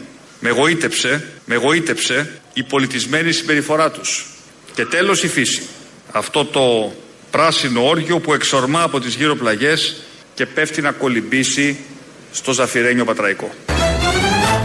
Με 0.41 0.51
γοήτεψε, 0.51 1.25
με 1.45 1.57
γοήτεψε 1.57 2.41
η 2.53 2.63
πολιτισμένη 2.63 3.33
συμπεριφορά 3.33 3.91
τους. 3.91 4.27
Και 4.75 4.85
τέλος 4.85 5.23
η 5.23 5.29
φύση. 5.29 5.63
Αυτό 6.13 6.45
το 6.45 6.93
πράσινο 7.31 7.89
όργιο 7.89 8.19
που 8.19 8.35
εξορμά 8.35 8.83
από 8.83 9.01
τις 9.01 9.15
γύρω 9.15 9.35
πλαγιές 9.35 9.97
και 10.35 10.47
πέφτει 10.47 10.81
να 10.81 10.93
κολυμπήσει 10.93 11.79
στο 12.33 12.53
ζαφυρένιο 12.53 13.05
πατραϊκό. 13.05 13.51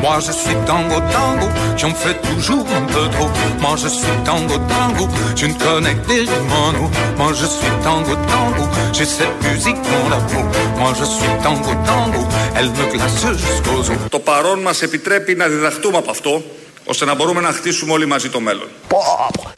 Moi 0.05 0.17
je 0.27 0.33
suis 0.43 0.57
tango 0.71 0.97
tango, 1.17 1.47
j'en 1.81 1.93
fais 2.01 2.17
toujours 2.27 2.65
un 2.79 2.85
peu 2.95 3.05
trop. 3.15 3.29
Moi 3.63 3.73
je 3.83 3.89
suis 3.97 4.17
tango 4.29 4.55
tango, 4.73 5.03
je 5.39 5.45
ne 5.51 5.55
connais 5.65 5.95
que 6.07 6.17
des 6.29 6.41
monos. 6.53 6.89
Moi 7.19 7.31
je 7.41 7.47
suis 7.55 7.73
tango 7.87 8.13
tango, 8.33 8.63
j'ai 8.95 9.07
cette 9.17 9.37
musique 9.47 9.79
dans 9.91 10.07
la 10.13 10.19
peau. 10.29 10.43
Moi 10.81 10.91
je 10.99 11.05
suis 11.15 11.33
tango 11.45 11.71
tango, 11.89 12.21
elle 12.57 12.69
me 12.77 12.85
glace 12.93 13.23
jusqu'aux 13.45 13.83
os. 13.91 14.09
Το 14.09 14.19
παρόν 14.19 14.59
μας 14.59 14.81
επιτρέπει 14.81 15.35
να 15.35 15.47
διδαχτούμε 15.47 15.97
από 15.97 16.11
αυτό, 16.11 16.43
ώστε 16.85 17.05
να 17.05 17.13
μπορούμε 17.15 17.41
να 17.41 17.51
χτίσουμε 17.51 17.91
όλοι 17.93 18.05
μαζί 18.05 18.29
το 18.29 18.39
μέλλον. 18.39 18.67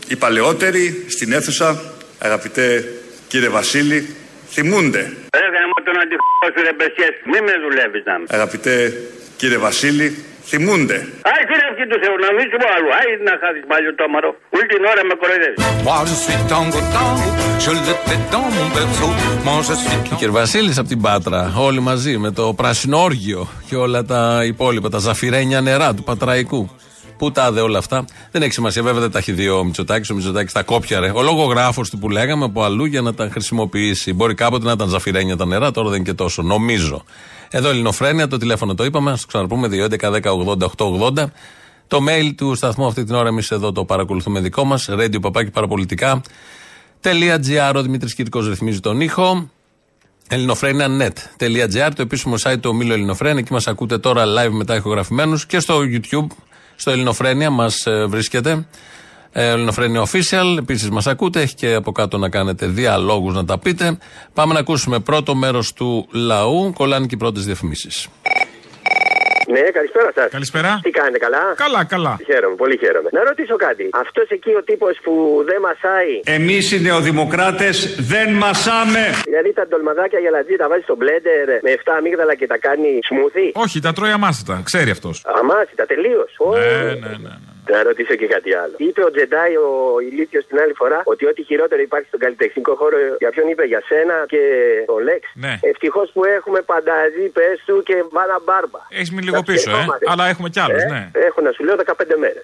Οι 0.08 0.16
παλαιότεροι 0.16 1.06
στην 1.08 1.32
αίθουσα, 1.34 1.82
αγαπητέ 2.20 2.86
κύριε 3.28 3.50
Βασίλη, 3.50 4.16
θυμούνται. 4.50 5.00
Ρε 5.42 5.48
γάμο 5.56 5.74
τον 5.86 6.00
αντιχώ 6.02 6.46
σου 6.56 6.62
ρε 6.64 6.74
μπεσιές, 6.78 7.14
μη 7.26 7.42
με 7.42 7.54
δουλεύεις 7.64 8.04
να 8.06 8.20
με. 8.20 8.26
Αγαπητέ 8.30 8.94
κύριε 9.38 9.58
Βασίλη, 9.58 10.24
θυμούνται. 10.52 10.98
Άι 11.32 11.42
φίλε 11.50 11.66
αυτή 11.72 11.84
τους 11.90 12.00
Θεού, 12.04 12.16
να 12.26 12.30
μην 12.36 12.46
σου 12.52 12.58
πω 12.62 12.68
άλλο. 12.76 12.90
Άι 13.00 13.10
να 13.28 13.34
χάσεις 13.42 13.64
πάλι 13.72 13.86
το 14.00 14.06
μαρό. 14.14 14.32
Όλη 14.56 14.66
την 14.74 14.82
ώρα 14.92 15.02
με 15.10 15.14
κοροϊδεύεις. 15.22 15.60
Moi 15.88 16.02
je 16.10 16.16
suis 16.24 16.40
tango 16.52 16.80
tango, 16.96 17.28
je 17.64 17.72
le 17.78 17.94
fais 18.06 18.22
dans 18.34 18.48
mon 18.56 18.68
berceau. 18.76 19.10
Moi 19.48 19.60
je 19.68 19.74
suis 19.82 19.98
Ο 20.14 20.16
κ. 20.20 20.32
Βασίλης 20.32 20.78
από 20.78 20.88
την 20.88 21.02
Πάτρα, 21.02 21.54
όλοι 21.58 21.80
μαζί 21.80 22.18
με 22.18 22.32
το 22.32 22.54
πράσινο 22.54 23.04
όργιο 23.04 23.48
και 23.70 23.76
όλα 23.76 24.06
τα 24.06 24.42
υπόλοιπα, 24.46 24.90
τα 24.90 24.98
ζαφυρένια 24.98 25.62
νερά 25.62 25.94
του 25.94 26.04
Πατραϊκού. 26.04 26.70
Πού 27.18 27.32
τα 27.32 27.52
δε 27.52 27.62
όλα 27.62 27.78
αυτά. 27.78 28.06
Δεν 28.32 28.42
έχει 28.42 28.52
σημασία, 28.52 28.84
βέβαια 28.84 29.02
δεν 29.02 29.12
τα 29.12 29.18
έχει 29.18 29.32
δει 29.32 29.50
ο 29.50 29.64
Μητσοτάκης. 29.64 30.10
Ο 30.10 30.14
Μητσοτάκης 30.14 30.54
τα 30.54 30.64
κόπιαρε. 30.64 31.12
Ο 31.16 31.22
λογογράφος 31.22 31.90
του 31.90 31.98
που 31.98 32.10
λέγαμε 32.10 32.46
από 32.46 32.64
αλλού 32.64 32.86
για 32.86 33.02
να 33.02 33.14
τα 33.14 33.30
χρησιμοποιήσει. 33.32 34.14
Μπορεί 34.14 34.34
κάποτε 34.34 34.66
να 34.66 34.72
ήταν 34.72 34.88
ζαφυρένια 34.88 35.36
τα 35.36 35.46
νερά, 35.46 35.72
τώρα 35.72 35.90
δεν 35.90 36.00
είναι 36.00 36.10
και 36.10 36.16
τόσο. 36.16 36.42
Νομίζω. 36.42 37.04
Εδώ 37.50 37.70
Ελληνοφρένια, 37.70 38.28
το 38.28 38.38
τηλέφωνο 38.38 38.76
το 38.76 38.86
είπαμε, 38.86 39.12
ας 39.12 39.22
το 39.22 39.28
ξαναπούμε 39.28 39.68
2.11.10.80.880. 39.72 41.26
Το 41.88 42.00
mail 42.10 42.34
του 42.38 42.56
σταθμού 42.56 42.88
αυτή 42.88 43.04
την 43.04 43.16
ώρα 43.16 43.28
εμείς 43.28 43.52
εδώ 43.52 43.72
το 43.72 43.86
παρακολουθούμε 43.86 44.40
δικό 44.40 44.64
μας. 44.64 44.90
Radio 44.92 45.22
παπάκι 45.22 45.52
παραπολιτικά. 45.52 46.22
.gr, 47.04 47.74
ο 47.76 47.82
Δημήτρης 47.82 48.16
Κυρικό 48.16 48.40
ρυθμίζει 48.40 48.80
τον 48.80 49.02
ήχο. 49.02 49.50
ελληνοφρένια.net.gr, 50.30 51.90
το 51.96 52.02
επίσημο 52.02 52.36
site 52.44 52.58
του 52.62 52.70
ομίλου 52.70 52.94
Ελληνοφρένια. 52.94 53.40
Εκεί 53.40 53.54
μας 53.54 53.68
ακούτε 53.68 53.98
τώρα 53.98 54.24
live 54.26 54.52
μετά 54.52 54.76
ηχογραφημένους 54.76 55.46
και 55.46 55.60
στο 55.60 55.80
YouTube, 55.80 56.28
στο 56.76 56.92
Ελληνοφρένια 56.92 57.50
μας 57.50 57.84
βρίσκεται. 58.08 58.68
Ε, 59.40 59.50
Ελληνοφρένια 59.52 60.02
Official, 60.02 60.58
επίσης 60.58 60.90
μας 60.90 61.08
ακούτε. 61.08 61.42
Έχει 61.42 61.56
και 61.56 61.74
από 61.74 61.92
κάτω 61.92 62.18
να 62.18 62.30
κάνετε 62.30 62.66
διαλόγους 62.66 63.34
να 63.36 63.46
τα 63.46 63.60
πείτε. 63.60 63.98
Πάμε 64.34 64.54
να 64.54 64.60
ακούσουμε 64.60 65.00
πρώτο 65.00 65.36
μέρος 65.36 65.74
του 65.74 66.08
λαού. 66.14 66.74
Κολλάνε 66.74 67.06
και 67.06 67.16
οι 67.16 67.18
πρώτες 67.18 67.46
διαφημίσεις. 67.46 68.08
Ναι, 69.54 69.60
καλησπέρα 69.60 70.12
σας. 70.16 70.30
Καλησπέρα. 70.32 70.80
Τι 70.84 70.90
κάνετε, 70.90 71.18
καλά; 71.18 71.44
Καλά, 71.56 71.84
καλά. 71.84 72.20
Χαίρομαι, 72.26 72.56
πολύ 72.56 72.78
χαίρομαι. 72.78 73.10
Να 73.12 73.24
ρωτήσω 73.24 73.56
κάτι. 73.56 73.90
Αυτός 74.04 74.28
εκεί 74.30 74.52
ο 74.60 74.64
τύπος 74.64 74.96
που 75.04 75.14
δεν 75.50 75.60
μασάει; 75.68 76.14
Εμείς 76.40 76.72
οι 76.72 76.82
νεοδημοκράτες 76.82 77.96
δεν 78.12 78.34
μασάμε. 78.34 79.04
Δηλαδή 79.24 79.54
τα 79.54 79.68
ντολμαδάκια 79.68 80.20
για 80.20 80.30
λατζή 80.30 80.56
τα 80.56 80.68
βάζει 80.68 80.84
στο 80.84 80.96
μπλέντερ 80.96 81.46
με 81.66 81.70
7 81.72 81.94
αμύγδαλα 81.98 82.36
και 82.36 82.48
τα 82.48 82.58
κάνει 82.58 82.90
σμούθι; 83.08 83.52
Όχι, 83.54 83.80
τα 83.80 83.94
τρώει 83.94 84.12
αμάσιτα. 84.12 84.62
Ξέρει 84.64 84.90
αυτός. 84.90 85.16
Αμάσιτα, 85.40 85.86
τελείως. 85.86 86.32
Ναι, 86.54 86.84
ναι, 87.04 87.14
ναι. 87.26 87.34
Να 87.74 87.80
ρωτήσω 87.90 88.14
και 88.22 88.28
κάτι 88.36 88.52
άλλο. 88.62 88.76
Είπε 88.88 89.02
ο 89.08 89.10
Τζεντάι 89.14 89.54
ο 89.68 89.70
ηλίθιος 90.10 90.44
την 90.50 90.58
άλλη 90.64 90.74
φορά 90.82 91.00
ότι 91.14 91.24
ό,τι 91.32 91.42
χειρότερο 91.50 91.82
υπάρχει 91.90 92.08
στον 92.12 92.20
καλλιτεχνικό 92.26 92.72
χώρο. 92.82 92.98
Για 93.24 93.30
ποιον 93.34 93.46
είπε, 93.52 93.64
για 93.74 93.82
σένα 93.90 94.16
και 94.34 94.42
τον 94.90 95.00
Λέξ. 95.08 95.24
Ναι. 95.46 95.54
Ευτυχώς 95.72 96.08
που 96.14 96.22
έχουμε 96.38 96.60
πανταζή, 96.72 97.26
πες 97.38 97.58
του 97.68 97.76
και 97.88 97.96
βάνα 98.16 98.38
μπάρμπα. 98.46 98.82
Έχεις 98.98 99.10
μείνει 99.14 99.26
λίγο 99.30 99.42
πίσω, 99.50 99.70
ε. 99.80 99.84
Αλλά 100.12 100.24
έχουμε 100.32 100.48
κι 100.54 100.60
άλλους, 100.66 100.84
Ε, 100.84 100.88
ναι. 100.94 101.02
Έχω 101.28 101.40
να 101.48 101.52
σου 101.56 101.62
λέω 101.66 101.76
15 101.76 102.16
μέρες. 102.24 102.44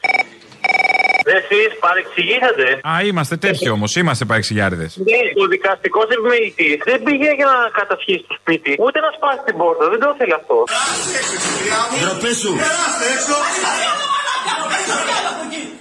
Εσείς 1.37 1.69
παρεξηγήσατε. 1.85 2.65
Α, 2.91 2.93
είμαστε 3.09 3.35
τέτοιοι 3.37 3.69
όμως, 3.69 3.95
είμαστε 3.95 4.25
παρεξηγιάριδες. 4.25 4.91
Ναι, 4.97 5.21
ο 5.43 5.45
δικαστικός 5.47 6.05
επιμελητή 6.15 6.81
δεν 6.85 7.03
πήγε 7.03 7.29
για 7.39 7.45
να 7.53 7.57
κατασχίσει 7.79 8.25
το 8.27 8.35
σπίτι, 8.39 8.71
ούτε 8.85 8.99
να 9.05 9.09
σπάσει 9.17 9.41
την 9.45 9.55
πόρτα. 9.57 9.83
Δεν 9.89 9.99
το 9.99 10.07
ήθελε 10.15 10.35
αυτό. 10.41 10.57
Ντροπή 11.99 12.33
σου. 12.41 12.51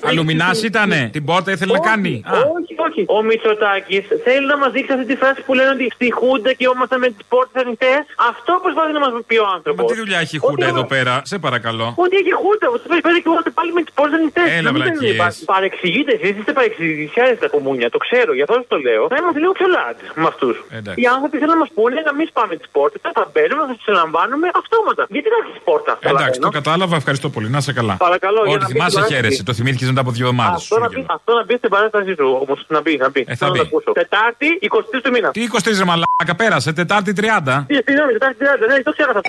Αλουμινά 0.09 0.51
ήτανε; 0.70 1.01
Την 1.12 1.25
πόρτα 1.25 1.51
ήθελε 1.55 1.72
να 1.79 1.83
κάνει; 1.90 2.12
Α, 2.27 2.33
Όχι, 2.57 2.75
όχι. 2.88 3.03
Ο 3.16 3.18
Μητσοτάκης 3.29 4.05
θέλει 4.27 4.46
να 4.53 4.57
μας 4.62 4.70
δείξει 4.75 4.92
αυτή 4.96 5.07
τη 5.12 5.16
φράση 5.22 5.40
που 5.46 5.53
λένε 5.59 5.70
ότι 5.77 5.87
στη 5.96 6.07
Χούντα 6.18 6.51
και 6.59 6.64
ήμασταν 6.75 6.98
με 7.05 7.09
τις 7.14 7.25
πόρτες 7.33 7.57
ανοιχτές. 7.62 8.01
Αυτό 8.31 8.53
προσπαθεί 8.64 8.92
να 8.98 9.03
μας 9.05 9.12
πει 9.29 9.37
ο 9.44 9.46
άνθρωπος. 9.57 9.83
Μα 9.83 9.90
τι 9.90 9.96
δουλειά 10.03 10.18
έχει 10.25 10.37
η 10.40 10.42
Χούντα 10.46 10.66
εδώ 10.75 10.85
πέρα, 10.94 11.14
σε 11.31 11.37
παρακαλώ. 11.46 11.87
Ότι 12.05 12.14
έχει 12.22 12.33
Χούντα, 12.42 12.66
ότι 12.75 12.85
πρέπει 12.90 13.05
πέρα 13.07 13.18
και 13.22 13.29
είμαστε 13.33 13.51
πάλι 13.59 13.70
με 13.77 13.81
τις 13.87 13.92
πόρτες 13.98 14.16
ανοιχτές. 14.20 14.46
Έλα, 14.59 14.70
βλακίες. 14.77 15.42
Παρεξηγείτε 15.53 16.12
εσείς, 16.16 16.33
είστε 16.38 16.53
παρεξηγησιάρε 16.59 17.35
τα 17.44 17.48
κομμούνια, 17.55 17.87
το 17.94 17.98
ξέρω, 18.07 18.31
γι' 18.38 18.44
αυτό 18.46 18.55
σας 18.61 18.66
το 18.72 18.79
λέω. 18.87 19.03
Θα 19.12 19.16
είμαστε 19.20 19.38
λίγο 19.42 19.53
πιο 19.59 19.68
λάτ 19.77 19.96
με 20.22 20.27
αυτούς. 20.33 20.55
Εντάξει. 20.79 20.98
Οι 21.03 21.07
άνθρωποι 21.14 21.37
θέλουν 21.40 21.55
να 21.57 21.61
μας 21.64 21.70
πούνε 21.77 21.96
να 22.09 22.12
μην 22.18 22.27
σπάμε 22.33 22.55
τις 22.61 22.68
πόρτες, 22.77 22.98
θα 23.18 23.25
μπαίνουμε, 23.33 23.62
θα 23.70 23.75
τι 23.79 23.85
ελαμβάνουμε 23.94 24.46
αυτόματα. 24.62 25.03
Γιατί 25.14 25.29
να 25.35 25.38
έχεις 25.42 25.59
πόρτα. 25.68 25.92
Εντάξει, 26.12 26.38
το 26.46 26.51
κατάλαβα, 26.59 26.94
ευχαριστώ 27.01 27.29
πολύ. 27.35 27.48
Να 27.57 27.61
σε 27.66 27.72
καλά. 27.79 27.94
Παρακαλώ, 28.09 28.40
για 28.62 28.68
Ότι 28.68 28.79
να 28.79 28.85
πει 28.85 28.90
θυμάσαι 28.90 28.96
την 28.96 29.05
χαίρεσαι, 29.12 29.20
παράσταση. 29.22 29.44
το 29.48 29.53
θυμήθηκες 29.59 29.88
μετά 29.92 30.01
από 30.05 30.11
δύο 30.16 30.25
εβδομάδες. 30.27 30.61
Αυτό 30.62 30.77
να, 30.85 30.88
πει, 30.94 31.01
αυτό 31.18 31.31
να 31.38 31.44
πει 31.48 31.55
στην 31.61 31.70
παράστασή 31.75 32.12
σου, 32.18 32.27
όμως 32.42 32.59
να 32.75 32.81
πει, 32.85 32.92
να 33.05 33.09
πει. 33.14 33.20
Ε, 33.20 33.25
θα 33.31 33.37
Θέλω 33.37 33.51
να 33.51 33.57
πει. 33.57 33.59
το 33.62 33.68
ακούσω. 33.70 33.90
Τετάρτη, 34.01 34.48
23 34.61 35.01
του 35.05 35.11
μήνα. 35.14 35.29
Τι 35.37 35.40
23 35.42 35.79
ρε 35.83 35.87
μαλάκα, 35.90 36.35
πέρασε, 36.40 36.70
Τετάρτη 36.81 37.12
30. 37.20 37.64
Τι, 37.68 37.75
Συγγνώμη, 37.87 38.12
Τετάρτη 38.16 38.37
30, 38.40 38.66
ναι, 38.70 38.77
το 38.88 38.92
ξέχασα. 38.96 39.20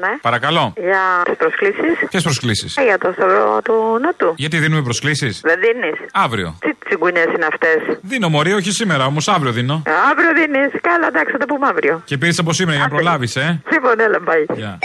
Ναι. 0.00 0.12
Παρακαλώ. 0.22 0.72
Για 0.76 1.02
τις 1.24 1.36
προσκλήσεις. 1.36 1.94
Ποιες 2.10 2.22
προσκλήσεις; 2.22 2.76
Για 2.86 2.98
το 2.98 3.12
σταυρό 3.16 3.60
του 3.64 3.74
Νότου. 4.02 4.34
Γιατί 4.36 4.56
δίνουμε 4.58 4.82
προσκλήσεις; 4.82 5.40
Δεν 5.44 5.58
δίνεις. 5.60 5.98
Αύριο. 6.12 6.56
Τι 6.60 6.70
τσιγκουνιές 6.84 7.24
είναι 7.24 7.46
αυτές; 7.52 7.98
Δίνω 8.02 8.28
μωρή, 8.28 8.52
όχι 8.52 8.70
σήμερα, 8.70 9.04
όμως 9.06 9.28
αύριο 9.28 9.52
δίνω. 9.52 9.82
Αύριο 10.10 10.30
δίνεις. 10.34 10.70
Καλά, 10.80 11.06
εντάξει, 11.06 11.32
θα 11.32 11.38
το 11.38 11.44
πούμε 11.46 11.66
αύριο. 11.66 12.02
Και 12.04 12.18
πήρες 12.18 12.38
από 12.38 12.52
σήμερα 12.52 12.76
για 12.76 12.84
να 12.88 12.94
προλάβεις, 12.94 13.36
ε; 13.36 13.62
Σύμφωνα, 13.70 14.02
έλα, 14.04 14.20
πάει. 14.20 14.44
Γεια. 14.54 14.78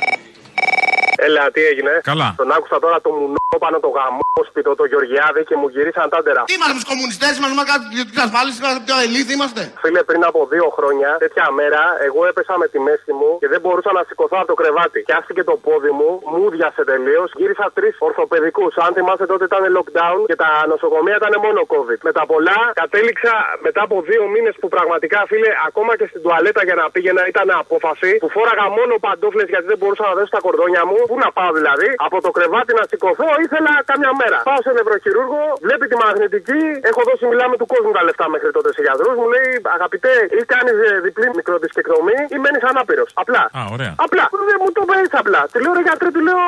Έλα, 1.25 1.43
τι 1.53 1.62
έγινε. 1.71 1.93
Καλά. 2.12 2.27
Τον 2.41 2.49
άκουσα 2.56 2.77
τώρα 2.86 2.97
το 3.06 3.12
μουνό 3.17 3.58
πάνω 3.65 3.77
το 3.86 3.89
γαμόσπιτο, 3.97 4.71
το 4.82 4.86
Γεωργιάδη 4.91 5.41
και 5.49 5.56
μου 5.62 5.67
γυρίσαν 5.73 6.08
τάντερα. 6.13 6.41
Τι 6.49 6.53
είμαστε 6.58 6.75
τους 6.77 6.88
κομμουνιστές, 6.91 7.32
είμαστε 7.38 7.56
με 7.62 7.65
κάτι 7.71 7.84
την 8.12 8.21
ασφάλιση, 8.27 8.58
είμαστε 8.62 8.80
πιο 8.88 8.95
ελίθ 9.06 9.27
είμαστε. 9.36 9.62
Φίλε, 9.84 10.01
πριν 10.10 10.21
από 10.30 10.39
δύο 10.53 10.67
χρόνια, 10.77 11.10
τέτοια 11.23 11.45
μέρα, 11.60 11.82
εγώ 12.08 12.21
έπεσα 12.32 12.53
με 12.62 12.67
τη 12.71 12.77
μέση 12.88 13.12
μου 13.19 13.30
και 13.41 13.47
δεν 13.53 13.60
μπορούσα 13.63 13.91
να 13.97 14.01
σηκωθώ 14.08 14.38
από 14.41 14.49
το 14.51 14.58
κρεβάτι. 14.62 14.99
Πιάστηκε 15.10 15.43
το 15.49 15.56
πόδι 15.65 15.91
μου, 15.99 16.10
μου 16.34 16.43
διάσε 16.56 16.84
τελείως. 16.91 17.30
Γύρισα 17.39 17.65
τρεις 17.77 17.95
ορθοπαιδικούς. 18.08 18.73
Αν 18.86 18.91
θυμάστε 18.97 19.25
τότε 19.32 19.43
ήταν 19.49 19.63
lockdown 19.77 20.19
και 20.30 20.38
τα 20.43 20.49
νοσοκομεία 20.71 21.15
ήταν 21.21 21.34
μόνο 21.45 21.60
COVID. 21.73 21.99
Με 22.08 22.12
τα 22.17 22.23
πολλά, 22.32 22.60
κατέληξα 22.82 23.34
μετά 23.65 23.82
από 23.88 23.95
δύο 24.10 24.23
μήνες 24.34 24.56
που 24.62 24.67
πραγματικά, 24.75 25.19
φίλε, 25.30 25.51
ακόμα 25.69 25.91
και 25.99 26.06
στην 26.12 26.21
τουαλέτα 26.23 26.62
για 26.67 26.75
να 26.82 26.86
πήγαινα 26.93 27.21
ήταν 27.32 27.47
απόφαση. 27.63 28.12
Που 28.23 28.30
φόραγα 28.36 28.67
μόνο 28.80 28.93
παντόφλες 29.06 29.47
γιατί 29.53 29.65
δεν 29.71 29.77
μπορούσα 29.80 30.03
να 30.10 30.13
δώσω 30.17 30.32
τα 30.38 30.41
κορδόνια 30.45 30.84
μου. 30.89 30.99
Πού 31.09 31.15
να 31.25 31.29
πάω 31.37 31.51
δηλαδή, 31.59 31.89
από 32.07 32.17
το 32.25 32.29
κρεβάτι 32.37 32.71
να 32.79 32.83
σηκωθώ 32.89 33.29
ήθελα 33.45 33.73
κάμια 33.89 34.11
μέρα. 34.21 34.39
Πάω 34.49 34.59
σε 34.65 34.71
νευροχειρούργο, 34.77 35.41
βλέπει 35.65 35.85
τη 35.91 35.95
μαγνητική, 36.03 36.61
έχω 36.89 37.01
δώσει 37.07 37.23
μιλάμε 37.31 37.55
του 37.59 37.67
κόσμου 37.73 37.91
τα 37.97 38.01
λεφτά 38.07 38.25
μέχρι 38.33 38.49
τότε 38.57 38.69
σε 38.75 38.81
γιατρούς. 38.85 39.15
Μου 39.21 39.27
λέει, 39.33 39.49
αγαπητέ, 39.77 40.15
ή 40.39 40.41
κάνεις 40.53 40.75
διπλή 41.05 41.27
μικροδυσκεκρομή 41.39 42.17
ή 42.35 42.37
μένεις 42.43 42.63
ανάπηρος. 42.71 43.09
Απλά. 43.23 43.43
Α, 43.59 43.61
ωραία. 43.75 43.93
Απλά. 44.05 44.23
Δεν 44.49 44.57
μου 44.61 44.69
το 44.75 44.81
είπε 44.85 44.95
έτσι 45.03 45.17
απλά. 45.23 45.41
Του 45.51 45.59
λέω, 45.63 45.73
ρε 45.77 45.83
γιατρέ, 45.87 46.09
του 46.15 46.23
λέω, 46.27 46.39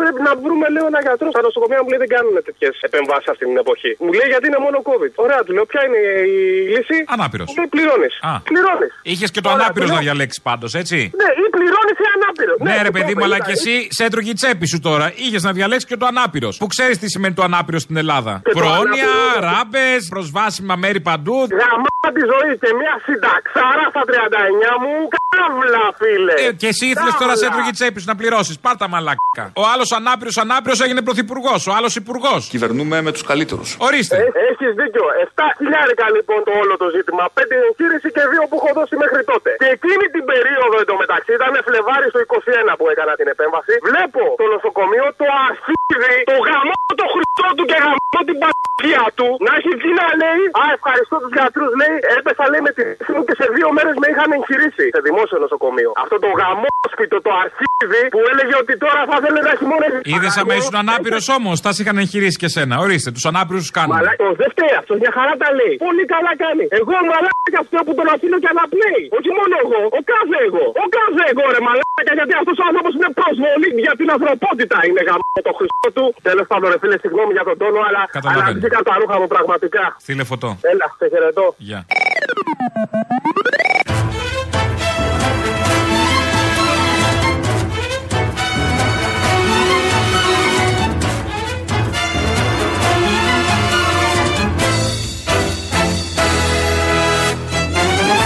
πρέπει 0.00 0.20
να 0.28 0.32
βρούμε 0.44 0.66
λέω 0.74 0.86
ένα 0.92 1.00
γιατρό. 1.06 1.28
Στα 1.34 1.42
νοσοκομεία 1.48 1.80
μου 1.82 1.88
λέει 1.92 2.00
δεν 2.04 2.10
κάνουν 2.14 2.34
τέτοιες 2.48 2.74
επεμβάσεις 2.88 3.28
αυτή 3.32 3.44
την 3.50 3.58
εποχή. 3.64 3.90
Μου 4.04 4.12
λέει 4.18 4.28
γιατί 4.32 4.44
είναι 4.50 4.60
μόνο 4.66 4.76
COVID. 4.90 5.12
Ωραία, 5.24 5.40
του 5.46 5.52
λέω, 5.56 5.64
ποια 5.72 5.82
είναι 5.86 6.00
η 6.36 6.38
λύση; 6.74 6.98
Ανάπηρος. 7.16 7.46
Μου 7.48 7.54
λέει 7.60 7.68
πληρώνεις. 7.74 8.14
Α. 8.30 8.32
Πληρώνεις. 8.50 8.92
Είχες 9.12 9.30
και 9.34 9.40
το 9.44 9.48
Ωραία, 9.48 9.58
ανάπηρος 9.60 9.86
του 9.86 9.92
λέω, 9.92 10.00
να 10.00 10.06
διαλέξεις 10.06 10.40
πάντως, 10.48 10.70
έτσι; 10.82 10.98
Ναι, 11.20 11.28
ή 11.42 11.44
πληρώνεις 11.56 11.96
ή 12.04 12.06
ανάπηρος. 12.16 12.56
Ναι, 12.66 12.74
ρε 12.86 12.90
του 12.90 12.94
παιδί 12.94 13.12
το 13.12 13.18
μου, 13.18 13.24
είπα, 13.24 13.26
αλλά 13.28 13.38
είδα, 13.38 13.46
και 13.46 13.54
εσύ 13.58 13.74
σε 13.98 14.04
έτρωγε 14.08 14.30
η 14.30 14.38
τσέπη 14.40 14.66
σου 14.72 14.78
τώρα. 14.88 15.06
Είχες 15.24 15.42
να 15.48 15.52
διαλέξεις 15.58 15.88
και 15.90 15.96
το 16.02 16.06
ανάπηρος. 16.12 16.54
Που 16.62 16.66
ξέρεις 16.74 16.96
τι 17.02 17.06
σημαίνει 17.14 17.34
το 17.38 17.42
ανάπηρο 17.48 17.78
στην 17.86 17.96
Ελλάδα. 18.02 18.32
Και 18.44 18.52
το 18.52 18.58
Πρόνοια, 18.58 19.06
ανάπηρο- 19.08 19.42
ράμπες, 19.48 20.00
προσβάσιμα 20.14 20.74
μέρη 20.84 21.00
παντού. 21.08 21.38
Γαμά 21.60 22.06
τη 22.16 22.22
ζωή 22.32 22.50
και 22.62 22.70
μια 22.80 22.94
συνταξάρα 23.06 23.84
στα 23.92 24.02
39 24.10 24.72
μου. 24.82 24.94
Καύλα, 25.34 25.84
φίλε. 26.00 26.34
Ε, 26.48 26.52
και 26.60 26.68
εσύ 26.72 26.84
ήθελες 26.92 27.14
τώρα 27.22 27.34
σε 27.34 27.38
Καύλα. 27.44 27.48
έτρωγε 27.50 27.70
η 27.74 27.76
τσέπη 27.78 27.98
σου 28.02 28.08
να 28.12 28.16
πληρώσεις. 28.20 28.54
Πάρτα 28.66 28.86
μαλάκα. 28.92 29.44
Ο 29.62 29.64
άλλος 29.72 29.88
ανάπηρος 29.98 30.36
ανάπηρος 30.44 30.78
έγινε 30.84 31.00
πρωθυπουργός. 31.08 31.60
Ο 31.70 31.72
άλλος 31.78 31.92
υπουργός. 32.02 32.40
Κυβερνούμε 32.54 32.96
με 33.06 33.10
τους 33.14 33.22
καλύτερους. 33.30 33.68
Ορίστε. 33.88 34.16
Έχεις 34.50 34.70
δίκιο. 34.80 35.04
7 35.24 35.46
χιλιάρικα 35.58 36.06
λοιπόν 36.16 36.38
το 36.48 36.52
όλο 36.62 36.74
το 36.82 36.86
ζήτημα. 36.96 37.22
5 37.38 37.54
εγχείρηση 37.68 38.08
και 38.16 38.22
2 38.32 38.42
που 38.50 38.56
έχω 38.60 38.70
δώσει 38.78 38.94
μέχρι 39.04 39.22
τότε. 39.32 39.50
Και 39.62 39.68
εκείνη 39.76 40.04
την 40.14 40.24
περίοδο 40.32 40.76
εντωμεταξύ 40.84 41.30
ήταν 41.38 41.52
Φλεβάρι 41.68 42.06
στο 42.12 42.18
21 42.26 42.72
που 42.78 42.84
έκανα 42.92 43.12
την 43.20 43.28
επέμβαση. 43.34 43.72
Βλέπω 43.98 44.24
το 44.40 44.46
νοσοκομείο 44.54 45.06
το 45.20 45.26
αρχίδι, 45.48 46.16
το 46.30 46.36
γαμό 46.46 46.76
το 47.00 47.06
χρυσό 47.14 47.48
του 47.56 47.64
και 47.70 47.78
γαμό 47.84 48.20
την 48.28 48.36
πατριά 48.44 49.04
του 49.18 49.28
να 49.46 49.50
έχει 49.58 49.72
βγει 49.80 49.92
να 50.02 50.08
λέει 50.22 50.42
Α, 50.60 50.64
ευχαριστώ 50.78 51.14
τους 51.22 51.32
γιατρούς. 51.36 51.70
Λέει, 51.80 51.94
έπεσα 52.16 52.44
λέει 52.52 52.62
με 52.68 52.72
τη 52.76 52.82
θέση 52.88 53.10
μου 53.16 53.22
και 53.28 53.34
σε 53.40 53.46
δύο 53.56 53.68
μέρες 53.76 53.94
με 54.02 54.06
είχαν 54.12 54.28
εγχειρήσει 54.38 54.84
σε 54.94 55.00
δημόσιο 55.08 55.36
νοσοκομείο. 55.44 55.90
Αυτό 56.02 56.16
το 56.24 56.30
γαμόσπιτο, 56.40 57.16
το 57.26 57.32
αρχίδι 57.44 58.02
που 58.14 58.20
έλεγε 58.30 58.54
ότι 58.62 58.74
τώρα 58.84 59.00
θα 59.10 59.16
ήθελε 59.20 59.40
να 59.46 59.50
έχει 59.54 59.66
μόνο. 59.72 59.82
Είδες 60.12 60.34
άμα 60.40 60.52
ήσουν 60.60 60.76
ανάπηρος 60.84 61.26
όμως, 61.38 61.56
τα 61.64 61.70
σε 61.74 61.80
είχαν 61.82 61.96
εγχειρήσει 62.04 62.38
και 62.42 62.50
σένα. 62.56 62.74
Ορίστε, 62.84 63.08
τους 63.16 63.24
ανάπηρους 63.30 63.62
τους 63.64 63.72
κάνουν. 63.76 63.92
Μαλάκα, 63.96 64.26
δεν 64.40 64.48
φταίει 64.54 64.74
αυτό, 64.80 64.92
μια 65.02 65.12
χαρά 65.16 65.34
τα 65.42 65.48
λέει. 65.58 65.74
Πολύ 65.88 66.04
καλά 66.14 66.32
κάνει. 66.44 66.64
Εγώ 66.80 66.94
μαλάκα 67.12 67.58
αυτό 67.64 67.76
που 67.86 67.92
τον 67.98 68.06
αφήνω 68.14 68.36
και 68.42 68.50
αναπνέει. 68.54 69.04
Όχι 69.18 69.30
μόνο 69.38 69.54
εγώ, 69.64 69.80
ο 69.98 70.00
κάθε 70.12 70.36
εγώ. 70.48 70.64
Ο 70.84 70.84
κάθε 70.96 71.22
εγώ 71.32 71.44
ρε 71.54 71.60
μαλάκα, 71.66 72.12
γιατί 72.18 72.32
αυτός 72.40 72.56
ο 72.62 72.64
άνθρωπος 72.70 72.92
είναι 72.96 73.10
προσβολή 73.20 73.68
για 73.88 73.96
την 74.00 74.08
ανθρωπότητα. 74.14 74.76
Είναι 74.88 75.02
γαμό 75.08 75.38
το 75.48 75.52
χρυσό 75.58 75.88
του. 75.96 76.04
Τέλος 76.28 76.46
πάντων, 76.50 76.66
ρε 76.72 76.78
φίλε, 76.82 76.96
συγγνώμη 77.04 77.32
για 77.38 77.44
τον 77.48 77.56
τόνο, 77.62 77.80
αλλά 77.88 78.02
Καταλαβαίνω. 78.18 78.42
αναπτύχθηκα 78.44 78.78
τα 78.88 78.94
ρούχα 79.00 79.16
μου 79.20 79.28
πραγματικά. 79.34 79.84
Στείλε 80.04 80.24
φωτό. 80.30 80.50
Έλα, 80.72 80.86
σε 80.98 81.06
χαιρετώ. 81.12 81.46
Γεια. 81.68 81.80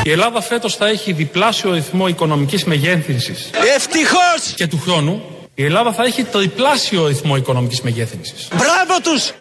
Η 0.04 0.10
Ελλάδα 0.10 0.40
φέτος 0.40 0.76
θα 0.76 0.86
έχει 0.86 1.12
διπλάσιο 1.12 1.72
ρυθμό 1.72 2.08
οικονομικής 2.08 2.64
μεγέθυνσης. 2.64 3.50
Ευτυχώς! 3.76 4.52
Και 4.56 4.66
του 4.66 4.78
χρόνου 4.78 5.22
η 5.54 5.64
Ελλάδα 5.64 5.92
θα 5.92 6.04
έχει 6.04 6.24
τριπλάσιο 6.24 7.06
ρυθμό 7.06 7.36
οικονομικής 7.36 7.80
μεγέθυνσης. 7.82 8.48
Μπράβο 8.48 9.00
τους! 9.02 9.32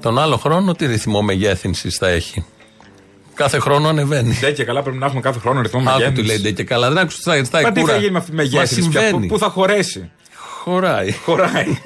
Τον 0.00 0.18
άλλο 0.18 0.36
χρόνο 0.36 0.74
τι 0.74 0.86
ρυθμό 0.86 1.22
μεγέθυνσης 1.22 1.96
θα 1.96 2.08
έχει; 2.08 2.44
Κάθε 3.34 3.58
χρόνο 3.58 3.88
ανεβαίνει. 3.88 4.38
Ντε 4.40 4.50
και 4.52 4.64
καλά 4.64 4.82
πρέπει 4.82 4.98
να 4.98 5.06
έχουμε 5.06 5.20
κάθε 5.20 5.38
χρόνο 5.38 5.60
ρυθμό 5.60 5.80
Άκου 5.80 5.88
μεγέθυνσης. 5.90 6.22
του 6.22 6.26
λέει 6.26 6.38
ντε 6.40 6.50
και 6.50 6.64
καλά. 6.64 6.88
Δεν 6.88 6.98
άκουσε 6.98 7.22
τα 7.22 7.44
στα 7.44 7.60
Μα 7.60 7.72
τι 7.72 7.78
εκούρα. 7.80 7.94
θα 7.94 7.98
γίνει 8.00 8.12
με 8.12 8.18
αυτή 8.18 8.30
τη 8.30 8.36
Μα 8.36 8.42
μεγέθυνση, 8.42 8.88
πια, 8.88 9.00
συμβαίνει. 9.00 9.26
πού, 9.26 9.32
πού 9.34 9.38
θα 9.38 9.48
χωρέσει; 9.48 10.10
Χωράει. 10.64 11.12
Χωράει. 11.12 11.78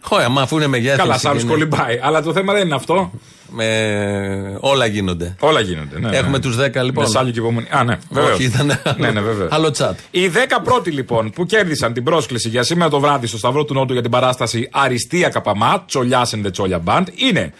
Χωράει, 0.00 0.28
μα 0.28 0.42
αφού 0.42 0.56
είναι 0.56 0.66
μεγέθυνση. 0.66 1.00
Καλά, 1.00 1.18
σαν 1.18 1.38
είναι- 1.38 1.48
κολυμπάει. 1.50 1.98
Αλλά 2.02 2.22
το 2.22 2.32
θέμα 2.32 2.52
δεν 2.52 2.64
είναι 2.66 2.74
αυτό. 2.74 3.10
Με... 3.50 4.56
Όλα 4.60 4.86
γίνονται. 4.86 5.36
Όλα 5.40 5.60
γίνονται. 5.60 5.98
Ναι, 5.98 6.16
Έχουμε 6.16 6.30
ναι. 6.36 6.38
τους 6.38 6.56
10 6.56 6.60
λοιπόν. 6.82 7.04
Μεσάλιο 7.04 7.32
και 7.32 7.38
υπομονή. 7.38 7.66
Α, 7.70 7.84
ναι, 7.84 7.98
βεβαίως. 8.10 8.34
Όχι, 8.34 8.44
ήταν 8.44 8.70
άλλο, 8.84 8.96
Ναι, 8.98 9.10
ναι, 9.10 9.20
βεβαίως. 9.30 9.52
άλλο 9.52 9.70
τσάτ. 9.70 9.98
Οι 10.10 10.30
10 10.34 10.36
πρώτοι 10.64 10.90
λοιπόν 10.90 11.30
που 11.30 11.46
κέρδισαν 11.46 11.92
την 11.92 12.04
πρόσκληση 12.04 12.48
για 12.48 12.62
σήμερα 12.62 12.90
το 12.90 13.00
βράδυ 13.00 13.26
στο 13.26 13.38
Σταυρό 13.38 13.64
του 13.64 13.74
Νότου 13.74 13.92
για 13.92 14.02
την 14.02 14.10
παράσταση 14.10 14.68
Αριστεία 14.72 15.28
Καπαμά, 15.28 15.84
Τσολιά 15.86 16.26
and 16.30 16.46
the 16.46 16.52
Τσόλια 16.52 16.82
Band 16.86 17.04
είναι. 17.14 17.52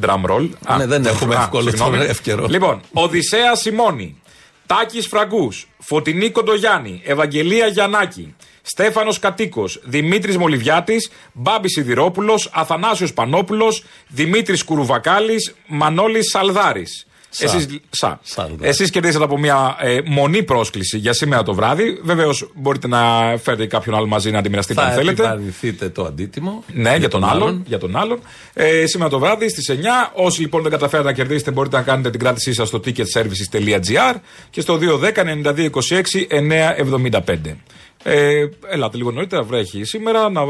Drum 0.00 0.22
roll. 0.30 0.48
Ναι, 0.78 0.86
δεν 0.86 1.06
έχουμε 1.06 1.34
α, 1.36 1.40
εύκολο 1.40 1.68
συγγνώμη. 1.70 1.96
τώρα, 1.96 2.08
εύκαιρο. 2.08 2.46
Λοιπόν, 2.48 2.80
Οδυσσέα 2.92 3.54
Σιμώνη, 3.54 4.20
Τάκης 4.66 5.06
Φραγκούς, 5.06 5.68
Φωτεινή 5.78 6.30
Κοντογιάννη, 6.30 7.02
Ευαγγελία 7.04 7.66
Γιαννάκη, 7.66 8.34
Στέφανος 8.62 9.18
Κατοίκος, 9.18 9.80
Δημήτρης 9.84 10.36
Μολυβιάτης, 10.36 11.10
Μπάμπης 11.32 11.72
Σιδηρόπουλος, 11.72 12.50
Αθανάσιος 12.52 13.12
Πανόπουλος, 13.12 13.84
Δημήτρης 14.08 14.64
Κουρουβακάλης, 14.64 15.54
Μανώλης 15.66 16.30
Σαλδάρης. 16.30 17.04
Σα. 17.32 17.44
Εσείς, 17.44 17.66
σα. 17.90 18.18
Σαλδάρη. 18.22 18.68
Εσείς 18.68 18.90
κερδίσατε 18.90 19.24
από 19.24 19.38
μια 19.38 19.76
ε, 19.80 19.98
μονή 20.04 20.42
πρόσκληση 20.42 20.98
για 20.98 21.12
σήμερα 21.12 21.42
το 21.42 21.54
βράδυ. 21.54 22.00
Βεβαίως 22.02 22.50
μπορείτε 22.54 22.88
να 22.88 22.98
φέρετε 23.42 23.66
κάποιον 23.66 23.94
άλλο 23.94 24.06
μαζί 24.06 24.30
να 24.30 24.42
τη 24.42 24.48
μοιραστείτε 24.48 24.80
Θα 24.80 24.86
αν 24.86 24.92
θέλετε. 24.94 25.22
επιβαρυνθείτε 25.22 25.88
το 25.88 26.04
αντίτιμο. 26.04 26.64
Ναι, 26.72 26.96
για, 26.96 27.08
τον, 27.08 27.24
άλλον. 27.24 27.62
Για 27.66 27.78
τον 27.78 27.96
άλλον. 27.96 28.18
Ε, 28.54 28.86
σήμερα 28.86 29.10
το 29.10 29.18
βράδυ 29.18 29.48
στις 29.48 29.70
9. 29.70 29.74
Όσοι 30.14 30.40
λοιπόν 30.40 30.62
δεν 30.62 30.70
καταφέρατε 30.70 31.08
να 31.08 31.14
κερδίσετε, 31.14 31.50
μπορείτε 31.50 31.76
να 31.76 31.82
κάνετε 31.82 32.10
την 32.10 32.20
κράτησή 32.20 32.52
σας 32.52 32.68
στο 32.68 32.80
ticketservices.gr 32.84 34.14
και 34.50 34.60
στο 34.60 34.78
210-9226-975. 36.34 37.56
Ε, 38.02 38.44
ελάτε 38.70 38.96
λίγο 38.96 39.10
νωρίτερα, 39.10 39.42
βρέχει 39.42 39.84
σήμερα, 39.84 40.30
να 40.30 40.42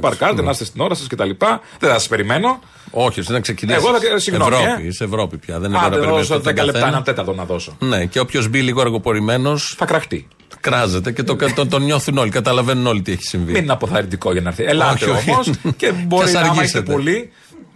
παρκάρετε, 0.00 0.42
να 0.42 0.50
είστε 0.50 0.64
στην 0.64 0.80
ώρα 0.80 0.94
σας 0.94 1.06
κτλ. 1.06 1.30
Δεν 1.78 1.88
θα 1.90 1.92
σας 1.92 2.08
περιμένω. 2.08 2.60
Όχι, 2.90 3.20
ώστε 3.20 3.32
να 3.32 3.40
ξεκινήσεις. 3.40 3.82
Εγώ 3.84 3.98
θα. 3.98 4.18
Συγγνώμη. 4.18 4.54
Ευρώπη, 4.56 4.86
ε. 4.86 4.92
σε 4.92 5.04
Ευρώπη 5.04 5.36
πια. 5.36 5.58
Δεν 5.58 5.68
είναι 5.68 5.78
Α, 5.78 5.82
τώρα 5.82 5.90
δεν 5.90 6.00
περιμένεις 6.00 6.28
δώσω 6.28 6.40
τον 6.42 6.52
10 6.52 6.56
λεπτά, 6.56 6.72
καθένα. 6.72 6.86
ένα 6.86 7.02
τέταρτο 7.02 7.32
να 7.34 7.44
δώσω. 7.44 7.76
Ναι, 7.78 8.04
και 8.04 8.20
όποιος 8.20 8.48
μπει 8.48 8.62
λίγο 8.62 8.80
αργοπορημένος. 8.80 9.74
Θα 9.78 9.84
κραχτεί. 9.84 10.28
Κράζεται 10.60 11.12
και 11.12 11.22
το, 11.22 11.36
το, 11.54 11.66
το 11.66 11.78
νιώθουν 11.78 12.18
όλοι. 12.18 12.30
Καταλαβαίνουν 12.30 12.86
όλοι 12.86 13.02
τι 13.02 13.12
έχει 13.12 13.22
συμβεί. 13.22 13.52
Μην 13.52 13.62
είναι 13.62 13.72
αποθαρρυντικό 13.72 14.32
για 14.32 14.40
να 14.40 14.48
έρθει. 14.48 14.64
Ελάτε 14.64 15.04
Όχι, 15.04 15.10
όχι. 15.10 15.30
όμως 15.30 15.50
και 15.76 15.92
μπορεί 16.06 16.26
Και 16.26 16.32
να 16.32 16.40
ας 16.40 16.48
άμα 16.48 16.62
είστε 16.62 16.78
αργήσετε. 16.78 16.92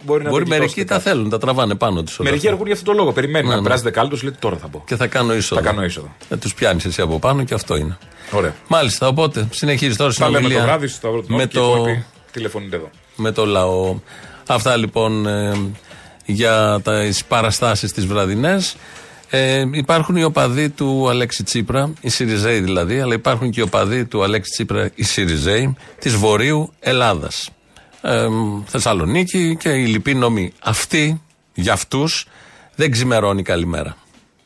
Πολλοί. 0.05 0.07
Μπορεί 0.07 0.23
να 0.23 0.29
Μπορεί 0.29 0.43
το 0.43 0.49
μερικοί 0.49 0.73
κοιτώσετε 0.73 0.93
τα 1.05 1.11
θέλουν, 1.11 1.29
τα 1.29 1.37
τραβάνε 1.37 1.75
πάνω 1.75 2.03
του. 2.03 2.11
Μερικοί 2.23 2.47
αργούν 2.47 2.65
για 2.65 2.73
αυτόν 2.75 2.87
τον 2.93 3.03
λόγο. 3.03 3.13
Περιμένει 3.13 3.43
Ναι, 3.47 3.49
να 3.53 3.57
ναι. 3.57 3.63
περάσει 3.63 3.83
δεκάλεπτο, 3.83 4.17
λέει 4.23 4.35
τώρα 4.39 4.57
θα 4.57 4.67
πω. 4.67 4.83
Και 4.87 4.95
θα 4.95 5.07
κάνω 5.07 5.35
είσοδο. 5.35 5.61
Θα 5.61 5.67
κάνω 5.67 5.83
είσοδο. 5.83 6.15
Θα 6.29 6.37
τους 6.37 6.53
πιάνεις 6.53 6.85
εσύ 6.85 7.01
από 7.01 7.19
πάνω 7.19 7.43
και 7.43 7.53
αυτό 7.53 7.75
είναι. 7.75 7.97
Ωραία. 8.31 8.53
Μάλιστα, 8.67 9.07
οπότε 9.07 9.47
συνεχίζεις 9.51 9.97
τώρα 9.97 10.13
Τα 10.13 10.25
λέμε 10.25 10.37
το 10.37 10.43
συνομιλία 10.43 10.65
βράδυ 10.67 10.87
στο 10.87 10.95
Σταυρό 10.95 11.21
του 11.21 11.25
με 11.29 11.37
Νότου 11.37 11.47
και 11.49 11.57
οι 11.57 11.61
το, 11.61 11.67
υπόλοιποι 11.75 12.05
τηλεφωνείτε 12.31 12.75
εδώ. 12.75 12.89
με 13.15 13.31
το 13.31 13.45
λαό. 13.45 13.99
Αυτά 14.47 14.77
λοιπόν 14.77 15.27
ε, 15.27 15.53
για 16.25 16.81
τις 16.83 17.25
παραστάσεις 17.25 17.91
τις 17.91 18.05
βραδινές. 18.05 18.75
Ε, 19.29 19.63
υπάρχουν 19.71 20.15
οι 20.15 20.23
οπαδοί 20.23 20.69
του 20.69 21.09
Αλέξη 21.09 21.43
Τσίπρα, 21.43 21.93
οι 22.01 22.09
Σιριζέοι 22.09 22.59
δηλαδή, 22.59 22.99
αλλά 22.99 23.13
υπάρχουν 23.13 23.51
και 23.51 23.59
οι 23.59 23.63
οπαδοί 23.63 24.05
του 24.05 24.23
Αλέξη 24.23 24.51
Τσίπρα, 24.51 24.89
οι 24.95 25.03
Σιριζέοι, 25.03 25.75
της 25.99 26.15
Βορείου 26.15 26.73
Ελλάδας. 26.79 27.49
Ε, 28.01 28.27
Θεσσαλονίκη 28.65 29.57
και 29.59 29.69
οι 29.69 29.85
λοιποί 29.85 30.13
νομοί. 30.13 30.53
Αυτοί, 30.59 31.21
για 31.53 31.73
αυτούς, 31.73 32.27
δεν 32.75 32.91
ξημερώνει 32.91 33.43
καλημέρα. 33.43 33.97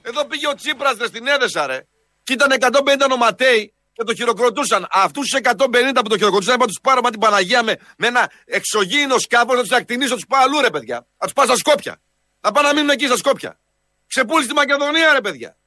Εδώ 0.01 0.25
πήγε 0.25 0.47
ο 0.47 0.55
Τσίπρας 0.55 0.95
στην 1.07 1.27
Έδεσα, 1.27 1.67
ρε. 1.67 1.85
Και 2.23 2.33
ήταν 2.33 2.51
150 2.51 3.07
νοματέοι 3.09 3.73
και 3.93 4.03
το 4.03 4.15
χειροκροτούσαν. 4.15 4.87
Αυτούς 4.91 5.29
τους 5.29 5.39
150 5.39 6.01
που 6.01 6.09
το 6.09 6.17
χειροκροτούσαν, 6.17 6.55
είπα 6.55 6.65
τους 6.65 6.79
πάρω 6.81 7.01
μα 7.01 7.09
την 7.09 7.19
Παναγία 7.19 7.63
με, 7.63 7.77
με 7.97 8.07
ένα 8.07 8.31
εξωγήινο 8.45 9.17
σκάφος 9.17 9.55
να 9.55 9.61
τους 9.61 9.71
ακτινίσω, 9.71 10.09
να 10.09 10.15
τους 10.15 10.25
πάω 10.27 10.41
αλλού, 10.43 10.61
ρε 10.61 10.69
παιδιά. 10.69 10.95
Να 10.95 11.25
τους 11.25 11.33
πάω 11.33 11.45
στα 11.45 11.55
Σκόπια. 11.55 12.01
Να 12.41 12.51
πάνε 12.51 12.67
να 12.67 12.73
μείνουν 12.73 12.89
εκεί 12.89 13.05
στα 13.05 13.17
Σκόπια. 13.17 13.59
Ξεπούλησε 14.07 14.47
τη 14.47 14.53
Μακεδονία, 14.53 15.13
ρε 15.13 15.21
παιδιά. 15.21 15.57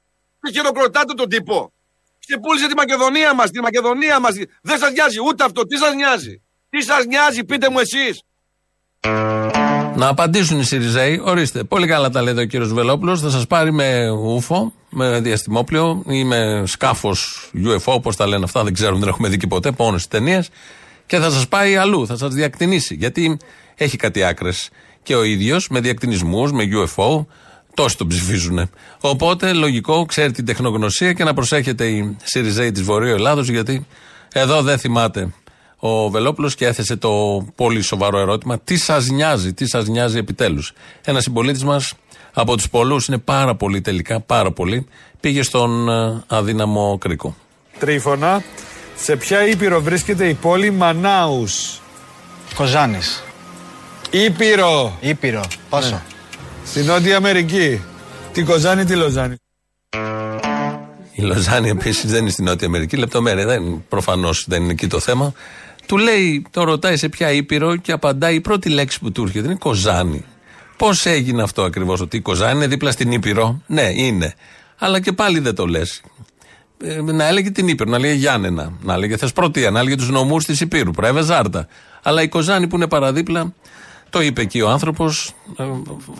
Και 0.40 0.52
χειροκροτάτε 0.52 1.14
τον 1.14 1.28
τύπο. 1.28 1.72
Ξεπούλησε 2.18 2.66
τη 2.68 2.74
Μακεδονία 2.74 3.34
μας, 3.34 3.50
τη 3.50 3.60
Μακεδονία 3.60 4.20
μας. 4.20 4.34
Δεν 4.62 4.78
σας 4.78 4.92
νοιάζει 4.92 5.20
ούτε 5.20 5.44
αυτό. 5.44 5.66
Τι 5.66 5.76
σας 5.76 5.94
νοιάζει; 5.94 6.42
Τι 6.70 6.82
σας 6.82 7.04
νοιάζει, 7.06 7.44
πείτε 7.44 7.70
μου 7.70 7.78
εσείς. 7.78 8.22
Να 9.96 10.08
απαντήσουν 10.08 10.60
οι 10.60 10.64
Σιριζέοι. 10.64 11.20
Ορίστε, 11.24 11.64
πολύ 11.64 11.86
καλά 11.86 12.10
τα 12.10 12.22
λέει 12.22 12.32
εδώ 12.32 12.42
ο 12.42 12.44
κύριος 12.44 12.72
Βελόπουλος. 12.72 13.20
Θα 13.20 13.30
σας 13.30 13.46
πάρει 13.46 13.72
με 13.72 14.10
ούφο, 14.10 14.72
με 14.90 15.20
διαστημόπλαιο 15.20 16.02
ή 16.08 16.24
με 16.24 16.62
σκάφος 16.66 17.50
UFO, 17.54 17.78
όπως 17.84 18.16
τα 18.16 18.26
λένε 18.26 18.44
αυτά. 18.44 18.64
Δεν 18.64 18.72
ξέρουμε, 18.72 18.98
δεν 18.98 19.08
έχουμε 19.08 19.28
δει 19.28 19.36
και 19.36 19.46
ποτέ. 19.46 19.72
Μόνο 19.78 19.96
στις 19.96 20.08
ταινίες. 20.08 20.48
Και 21.06 21.18
θα 21.18 21.30
σας 21.30 21.48
πάει 21.48 21.76
αλλού, 21.76 22.06
θα 22.06 22.16
σας 22.16 22.34
διακτηνήσει. 22.34 22.94
Γιατί 22.94 23.38
έχει 23.74 23.96
κάτι 23.96 24.22
άκρες. 24.22 24.70
Και 25.02 25.14
ο 25.14 25.22
ίδιος 25.22 25.68
με 25.68 25.80
διακτηνισμούς, 25.80 26.52
με 26.52 26.64
UFO, 26.72 27.26
τόσοι 27.74 27.96
τον 27.96 28.06
ψηφίζουν. 28.06 28.70
Οπότε 29.00 29.52
λογικό, 29.52 30.04
ξέρει 30.06 30.32
την 30.32 30.44
τεχνογνωσία 30.44 31.12
και 31.12 31.24
να 31.24 31.34
προσέχετε 31.34 31.86
οι 31.86 32.16
Σιριζέοι 32.22 32.72
της 32.72 32.82
Βορείου 32.82 33.14
Ελλάδος, 33.14 33.48
γιατί 33.48 33.86
εδώ 34.32 34.62
δεν 34.62 34.78
θυμάται 34.78 35.32
ο 35.78 36.10
Βελόπουλος 36.10 36.54
και 36.54 36.66
έθεσε 36.66 36.96
το 36.96 37.44
πολύ 37.54 37.82
σοβαρό 37.82 38.18
ερώτημα: 38.18 38.58
Τι 38.58 38.76
σας 38.76 39.08
νοιάζει, 39.08 39.52
τι 39.52 39.66
σας 39.66 39.86
νοιάζει 39.86 40.18
επιτέλους; 40.18 40.72
Ένα 41.04 41.20
συμπολίτη 41.20 41.64
μας 41.64 41.94
από 42.32 42.56
τους 42.56 42.68
πολλούς, 42.68 43.06
είναι 43.06 43.18
πάρα 43.18 43.54
πολύ 43.54 43.80
τελικά, 43.80 44.20
πάρα 44.20 44.52
πολύ, 44.52 44.86
πήγε 45.20 45.42
στον 45.42 45.88
ε, 45.88 46.22
αδύναμο 46.26 46.98
κρίκο. 47.00 47.36
Τρίφωνα, 47.78 48.42
σε 48.96 49.16
ποια 49.16 49.46
ήπειρο 49.46 49.80
βρίσκεται 49.80 50.28
η 50.28 50.34
πόλη 50.34 50.70
Μανάους; 50.70 51.80
Κοζάνης. 52.54 53.22
Ήπειρο. 54.10 54.96
Ήπειρο. 55.00 55.44
Πόσο. 55.68 55.90
Ναι. 55.90 56.02
Στη 56.64 56.82
Νότια 56.82 57.16
Αμερική. 57.16 57.80
Την 58.32 58.44
Κοζάνη, 58.44 58.84
τη 58.84 58.94
Λοζάνη. 58.94 59.34
Η 61.12 61.22
Λοζάνη 61.22 61.68
επίσης 61.68 62.10
δεν 62.10 62.20
είναι 62.20 62.30
στη 62.30 62.42
Νότια 62.42 62.66
Αμερική, 62.66 62.96
λεπτομέρεια 62.96 63.46
δεν 63.46 63.84
προφανώς 63.88 64.44
δεν 64.48 64.62
είναι 64.62 64.72
εκεί 64.72 64.86
το 64.86 65.00
θέμα. 65.00 65.32
Του 65.88 65.96
λέει, 65.96 66.46
το 66.50 66.64
ρωτάει 66.64 66.96
σε 66.96 67.08
ποια 67.08 67.32
ήπειρο 67.32 67.76
και 67.76 67.92
απαντάει 67.92 68.34
η 68.34 68.40
πρώτη 68.40 68.68
λέξη 68.68 69.00
που 69.00 69.12
του 69.12 69.22
έρχεται 69.22 69.46
είναι 69.46 69.54
Κοζάνη. 69.54 70.24
Πώς 70.76 71.06
έγινε 71.06 71.42
αυτό 71.42 71.62
ακριβώς, 71.62 72.00
ότι 72.00 72.16
η 72.16 72.20
Κοζάνη 72.20 72.56
είναι 72.56 72.66
δίπλα 72.66 72.90
στην 72.90 73.12
ήπειρο; 73.12 73.62
Ναι, 73.66 73.90
είναι. 73.94 74.34
Αλλά 74.78 75.00
και 75.00 75.12
πάλι 75.12 75.38
δεν 75.38 75.54
το 75.54 75.66
λες. 75.66 76.02
Ε, 76.84 77.00
να 77.00 77.26
έλεγε 77.26 77.50
την 77.50 77.68
Ήπειρο, 77.68 77.90
να 77.90 77.96
έλεγε 77.96 78.12
Γιάννενα, 78.12 78.72
να 78.82 78.94
έλεγε 78.94 79.16
Θεσπρωτεία, 79.16 79.70
να 79.70 79.80
έλεγε 79.80 79.96
τους 79.96 80.10
νομούς 80.10 80.44
της 80.44 80.60
Υπήρου, 80.60 80.90
Πρέβε 80.90 81.22
Ζάρτα. 81.22 81.68
Αλλά 82.02 82.22
η 82.22 82.28
Κοζάνη 82.28 82.66
που 82.66 82.76
είναι 82.76 82.88
παραδίπλα, 82.88 83.52
το 84.10 84.20
είπε 84.20 84.40
εκεί 84.40 84.60
ο 84.60 84.68
άνθρωπος. 84.68 85.34
Ε, 85.56 85.64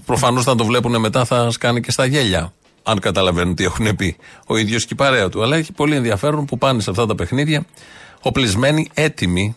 Προφανώς 0.07 0.45
θα 0.45 0.55
το 0.55 0.65
βλέπουν 0.65 1.01
μετά, 1.01 1.25
θα 1.25 1.51
σκάνει 1.51 1.81
και 1.81 1.91
στα 1.91 2.05
γέλια. 2.05 2.53
Αν 2.83 2.99
καταλαβαίνουν 2.99 3.55
τι 3.55 3.65
έχουν 3.65 3.97
πει. 3.97 4.17
Ο 4.47 4.57
ίδιος 4.57 4.83
και 4.85 4.93
η 4.93 4.97
παρέα 4.97 5.29
του. 5.29 5.43
Αλλά 5.43 5.57
έχει 5.57 5.73
πολύ 5.73 5.97
ενδιαφέρον 5.97 6.45
που 6.45 6.59
πάνε 6.59 6.81
σε 6.81 6.91
αυτά 6.91 7.07
τα 7.07 7.15
παιχνίδια 7.15 7.65
οπλισμένοι, 8.23 8.89
έτοιμοι, 8.95 9.57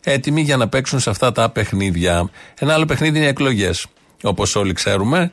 έτοιμοι 0.00 0.40
για 0.40 0.56
να 0.56 0.68
παίξουν 0.68 1.00
σε 1.00 1.10
αυτά 1.10 1.32
τα 1.32 1.50
παιχνίδια. 1.50 2.30
Ένα 2.58 2.74
άλλο 2.74 2.84
παιχνίδι 2.84 3.16
είναι 3.16 3.26
οι 3.26 3.28
εκλογές. 3.28 3.86
Όπως 4.22 4.56
όλοι 4.56 4.72
ξέρουμε, 4.72 5.32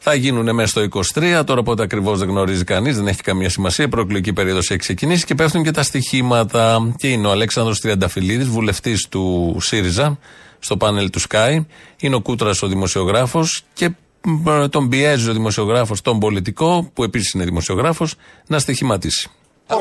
θα 0.00 0.14
γίνουν 0.14 0.54
μέσα 0.54 0.68
στο 0.68 0.80
23. 1.14 1.42
Τώρα 1.44 1.62
πότε 1.62 1.82
ακριβώς 1.82 2.18
δεν 2.18 2.28
γνωρίζει 2.28 2.64
κανείς, 2.64 2.96
δεν 2.96 3.06
έχει 3.06 3.22
καμία 3.22 3.48
σημασία. 3.48 3.84
Η 3.84 3.88
προεκλογική 3.88 4.32
περίοδος 4.32 4.70
έχει 4.70 4.78
ξεκινήσει 4.78 5.24
και 5.24 5.34
πέφτουν 5.34 5.62
και 5.62 5.70
τα 5.70 5.82
στοιχήματα. 5.82 6.92
Και 6.96 7.08
είναι 7.08 7.26
ο 7.26 7.30
Αλέξανδρος 7.30 7.80
Τριανταφυλλίδης, 7.80 8.48
βουλευτής 8.48 9.08
του 9.08 9.56
ΣΥΡΙΖΑ, 9.60 10.18
στο 10.58 10.76
πάνελ 10.76 11.10
του 11.10 11.20
Sky. 11.20 11.64
Είναι 12.00 12.14
ο 12.14 12.20
Κούτρας 12.20 12.62
ο 12.62 12.66
δημοσιογράφος 12.66 13.62
και 13.72 13.90
μ, 14.22 14.66
τον 14.70 14.88
πιέζει 14.88 15.28
ο 15.28 15.32
δημοσιογράφος, 15.32 16.00
τον 16.00 16.18
πολιτικό, 16.18 16.90
που 16.94 17.04
επίσης 17.04 17.32
είναι 17.32 17.44
δημοσιογράφος, 17.44 18.14
να 18.46 18.58
στοιχηματίσει. 18.58 19.30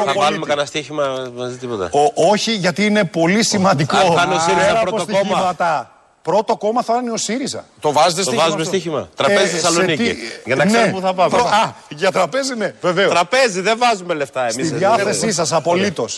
Θα 0.05 0.13
βάλουμε 0.17 0.45
κανένα 0.45 0.67
στοίχημα 0.67 1.31
μαζί 1.35 1.55
τίποτα. 1.57 1.89
Ο, 1.93 2.29
όχι, 2.31 2.51
γιατί 2.55 2.85
είναι 2.85 3.03
πολύ 3.05 3.43
σημαντικό. 3.45 3.97
Αν 3.97 4.15
κάνει 4.15 4.33
ο 4.35 4.39
ΣΥΡΙΖΑ 4.39 4.65
Πέρα 4.67 4.79
πρώτο 4.81 4.95
από 5.01 5.05
κόμμα. 5.11 5.19
στοιχήματα. 5.19 5.91
Πρώτο 6.21 6.57
κόμμα 6.57 6.83
θα 6.83 6.95
είναι 7.01 7.11
ο 7.11 7.17
ΣΥΡΙΖΑ. 7.17 7.65
Το 7.79 7.91
βάζετε 7.91 8.15
Το 8.15 8.21
στοίχημα. 8.21 8.43
βάζουμε 8.43 8.61
αυτό; 8.61 8.73
στοίχημα. 8.73 9.09
Τραπέζι 9.15 9.43
Ε, 9.43 9.47
Θεσσαλονίκη. 9.47 10.05
σε 10.05 10.13
τι- 10.13 10.17
Για 10.45 10.55
να 10.55 10.65
Ναι. 10.65 10.71
ξέρουμε 10.71 10.91
πού 10.91 10.99
θα 10.99 11.13
πάμε. 11.13 11.29
Προ- 11.29 11.45
Α, 11.45 11.73
για 11.89 12.11
τραπέζι, 12.11 12.55
ναι, 12.55 12.73
βεβαίως. 12.81 13.09
Τραπέζι, 13.11 13.61
δεν 13.61 13.77
βάζουμε 13.77 14.13
λεφτά 14.13 14.41
εμείς. 14.41 14.67
Στη 14.67 14.75
διάθεσή 14.77 15.31
σας, 15.31 15.51
απολύτως. 15.53 16.17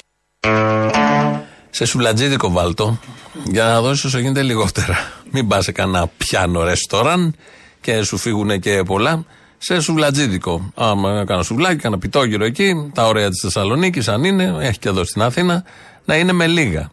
Σε 1.70 1.86
σουλατζίδικο 1.86 2.50
βάλτο, 2.52 3.00
για 3.44 3.64
να 3.64 3.82
δώσεις 3.82 4.04
όσο 4.06 4.20
γίνεται 4.20 4.42
λιγότερα. 4.42 4.98
Μην 5.32 5.48
πας 5.48 5.64
σε 5.64 5.72
κανένα 5.72 6.08
πιάνο 6.18 6.64
ρεστόραν 6.64 7.36
και 7.82 8.04
σου 8.04 8.18
φύγουν 8.18 8.60
και 8.60 8.84
πολλά. 8.84 9.24
Σε 9.64 9.80
σουβλατζίδικο. 9.80 10.72
Άμα 10.76 11.24
κάνω 11.26 11.44
σουβλάκι, 11.44 11.76
κάνα 11.76 11.98
πιτόγυρο 11.98 12.46
εκεί, 12.46 12.92
τα 12.94 13.08
ωραία 13.08 13.30
της 13.30 13.42
Θεσσαλονίκης, 13.42 14.08
αν 14.08 14.24
είναι, 14.24 14.56
έχει 14.60 14.80
και 14.80 14.90
εδώ 14.90 15.04
στην 15.04 15.22
Αθήνα, 15.22 15.64
να 16.06 16.16
είναι 16.16 16.32
με 16.32 16.48
λίγα. 16.48 16.92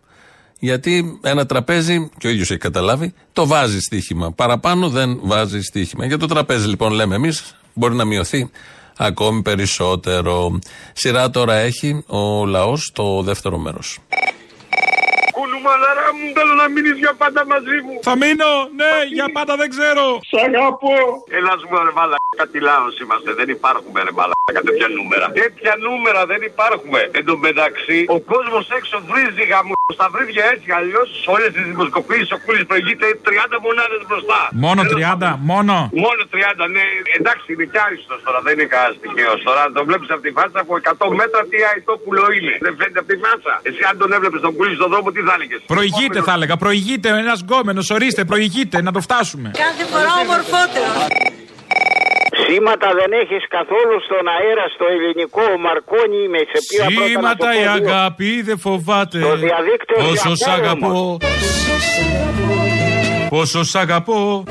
Γιατί 0.59 1.19
ένα 1.23 1.47
τραπέζι, 1.47 2.11
και 2.19 2.27
ο 2.27 2.31
ίδιος 2.31 2.51
έχει 2.51 2.59
καταλάβει, 2.59 3.15
το 3.33 3.47
βάζει 3.47 3.81
στοίχημα. 3.81 4.33
Παραπάνω 4.33 4.89
δεν 4.89 5.19
βάζει 5.23 5.61
στοίχημα. 5.61 6.07
Για 6.07 6.19
το 6.19 6.27
τραπέζι 6.27 6.69
λοιπόν 6.69 6.93
λέμε 6.93 7.15
εμείς, 7.15 7.57
μπορεί 7.75 7.95
να 7.95 8.05
μειωθεί 8.05 8.51
ακόμη 8.97 9.43
περισσότερο. 9.43 10.59
Σειρά 10.93 11.31
τώρα 11.31 11.55
έχει 11.55 12.05
ο 12.07 12.47
λαός 12.47 12.91
το 12.95 13.23
δεύτερο 13.23 13.59
μέρος. 13.59 13.99
Κουνούμαλαρά 15.59 16.09
μου, 16.17 16.27
θέλω 16.37 16.55
να 16.63 16.67
μείνεις 16.73 16.97
για 17.05 17.15
πάντα 17.23 17.41
μαζί 17.53 17.77
μου. 17.85 17.95
Θα 18.09 18.15
μείνω, 18.23 18.51
ναι, 18.81 18.93
για 19.17 19.27
πάντα 19.37 19.53
δεν 19.61 19.69
ξέρω. 19.75 20.05
Σ' 20.31 20.39
αγαπώ. 20.49 20.97
Έλα 21.39 21.53
σου 21.61 21.67
ρε 21.89 21.93
μαλάκα, 21.99 22.45
τι 22.53 22.59
λαός 22.69 22.95
είμαστε. 23.03 23.31
Δεν 23.41 23.49
υπάρχουμε 23.57 23.99
ρε 24.07 24.13
μαλάκα 24.19 24.61
τέτοια 24.69 24.89
νούμερα. 24.97 25.27
Τέτοια 25.43 25.75
νούμερα 25.87 26.23
δεν 26.33 26.41
υπάρχουμε. 26.51 27.01
Εν 27.19 27.25
τω 27.29 27.35
μεταξύ, 27.47 27.99
ο 28.17 28.19
κόσμος 28.33 28.65
έξω 28.79 28.97
βρίζει 29.11 29.45
γαμού. 29.53 29.77
Στα 29.99 30.09
βρύδια 30.15 30.45
έτσι 30.55 30.69
αλλιώς 30.79 31.09
σε 31.23 31.29
όλες 31.37 31.51
τις 31.55 31.65
δημοσκοπήσεις 31.71 32.31
ο 32.37 32.39
Κούλης 32.45 32.65
προηγείται 32.71 33.07
30 33.29 33.59
μονάδες 33.67 34.01
μπροστά. 34.09 34.41
Μόνο 34.67 34.81
30, 34.93 35.31
μόνο. 35.53 35.75
Μόνο 36.05 36.23
30, 36.35 36.65
ναι. 36.75 36.85
Εντάξει, 37.19 37.47
είναι 37.53 37.67
κι 37.73 37.81
άριστος 37.87 38.19
τώρα, 38.27 38.39
δεν 38.47 38.53
είναι 38.57 38.69
κανένας 38.75 38.95
στοιχείο. 38.99 39.33
Τώρα 39.47 39.61
αν 39.67 39.73
το 39.77 39.83
βλέπεις 39.89 40.09
από 40.15 40.23
τη 40.27 40.31
φάτσα 40.37 40.59
από 40.65 40.73
100 40.75 41.15
μέτρα 41.21 41.41
τι 41.51 41.59
αητόπουλο 41.71 42.25
είναι. 42.37 42.55
Δεν 42.65 42.73
φαίνεται 42.79 43.01
από 43.03 43.09
τη 43.13 43.17
φάτσα. 43.25 43.55
Εσύ 43.69 43.83
αν 43.91 43.95
τον 44.01 44.09
έβλεπες 44.17 44.41
τον 44.47 44.53
Κούλη 44.57 44.75
στον 44.81 44.89
δρόμο, 44.93 45.09
τι 45.15 45.21
θα 45.29 45.35
έλεγες. 45.49 45.67
Προηγείται 45.75 46.21
θα 46.27 46.33
έλεγα, 46.33 46.57
προηγείται 46.57 47.09
ένας 47.09 47.41
γκόμενος, 47.41 47.91
ορίστε, 47.91 48.25
προηγείται, 48.25 48.83
να 48.83 48.93
το 48.93 49.01
φτάσουμε. 49.01 49.51
Κάθε 49.65 49.85
φορά 49.93 50.11
ομορφότερο. 50.25 50.91
Σήματα 52.45 52.89
δεν 53.01 53.11
έχεις 53.23 53.43
καθόλου 53.57 53.97
στον 54.07 54.25
αέρα 54.35 54.65
στο 54.75 54.85
ελληνικό 54.95 55.43
ο 55.57 55.59
Μαρκόνι 55.67 56.23
με 56.35 56.39
σε 56.53 56.59
πήρα 56.69 56.87
πρώτα 56.97 57.21
να 57.29 57.37
το 57.37 57.47
Σήματα 57.47 57.49
η 57.55 57.65
πω 57.65 57.85
δύο. 57.85 57.93
αγάπη 57.95 58.43
δεν 58.49 58.59
φοβάται. 58.59 59.19
Το 59.19 59.37
διαδίκτυο 59.37 59.97
Πόσο 60.05 60.35
σ' 60.35 60.45
διαφέρει 60.45 60.67
αγαπώ. 60.67 60.87
όμως. 60.87 61.17
Πόσο 63.29 63.65
σ' 63.65 63.75
αγαπώ. 63.75 64.45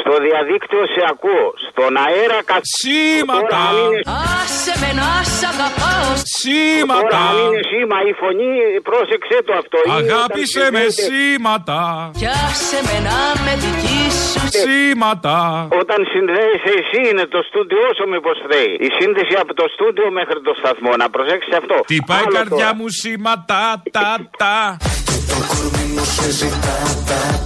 Στο 0.00 0.12
διαδίκτυο 0.26 0.82
σε 0.94 1.02
ακούω. 1.12 1.46
Στον 1.68 1.92
αέρα 2.04 2.38
καθ... 2.50 2.62
Σήματα. 2.80 3.40
Τώρα, 3.48 3.60
αν 3.68 3.76
είναι- 3.84 4.02
Άσε 4.40 4.72
με 4.82 4.90
να 5.00 5.10
σ' 5.36 5.44
αγαπάω 5.52 6.08
Σήματα. 6.38 7.00
Τώρα 7.02 7.20
αν 7.30 7.36
είναι 7.44 7.60
σήμα 7.70 7.98
η 8.10 8.12
φωνή, 8.22 8.52
πρόσεξε 8.88 9.36
το 9.46 9.52
αυτό. 9.62 9.78
Είναι 9.86 9.96
Αγάπησε 10.02 10.58
όταν 10.60 10.72
με 10.76 10.82
συνδέεται- 10.84 11.06
σήματα. 11.08 11.80
Κι 12.20 12.28
άσε 12.46 12.78
με 12.88 12.96
να 13.08 13.18
με 13.44 13.52
δική 13.64 14.02
σου 14.28 14.42
Σήματα. 14.62 15.36
Όταν 15.82 15.98
συνδέεσαι 16.12 16.72
εσύ 16.80 16.98
είναι 17.08 17.24
το 17.34 17.40
στούντιο 17.48 17.80
όσο 17.90 18.04
μήπως 18.12 18.36
θέλει. 18.50 18.74
Η 18.86 18.88
σύνδεση 18.98 19.34
από 19.42 19.52
το 19.60 19.64
στούντιο 19.74 20.06
μέχρι 20.18 20.38
το 20.46 20.52
σταθμό. 20.60 20.90
Να 21.02 21.06
προσέξεις 21.14 21.52
αυτό. 21.60 21.76
Τι 21.90 21.98
πάει 22.08 22.24
η 22.24 22.26
Άλλο 22.26 22.34
καρδιά 22.36 22.56
τώρα. 22.70 22.74
μου 22.78 22.86
σήματα. 23.00 23.60
Τα 23.96 24.08
τα. 24.42 24.56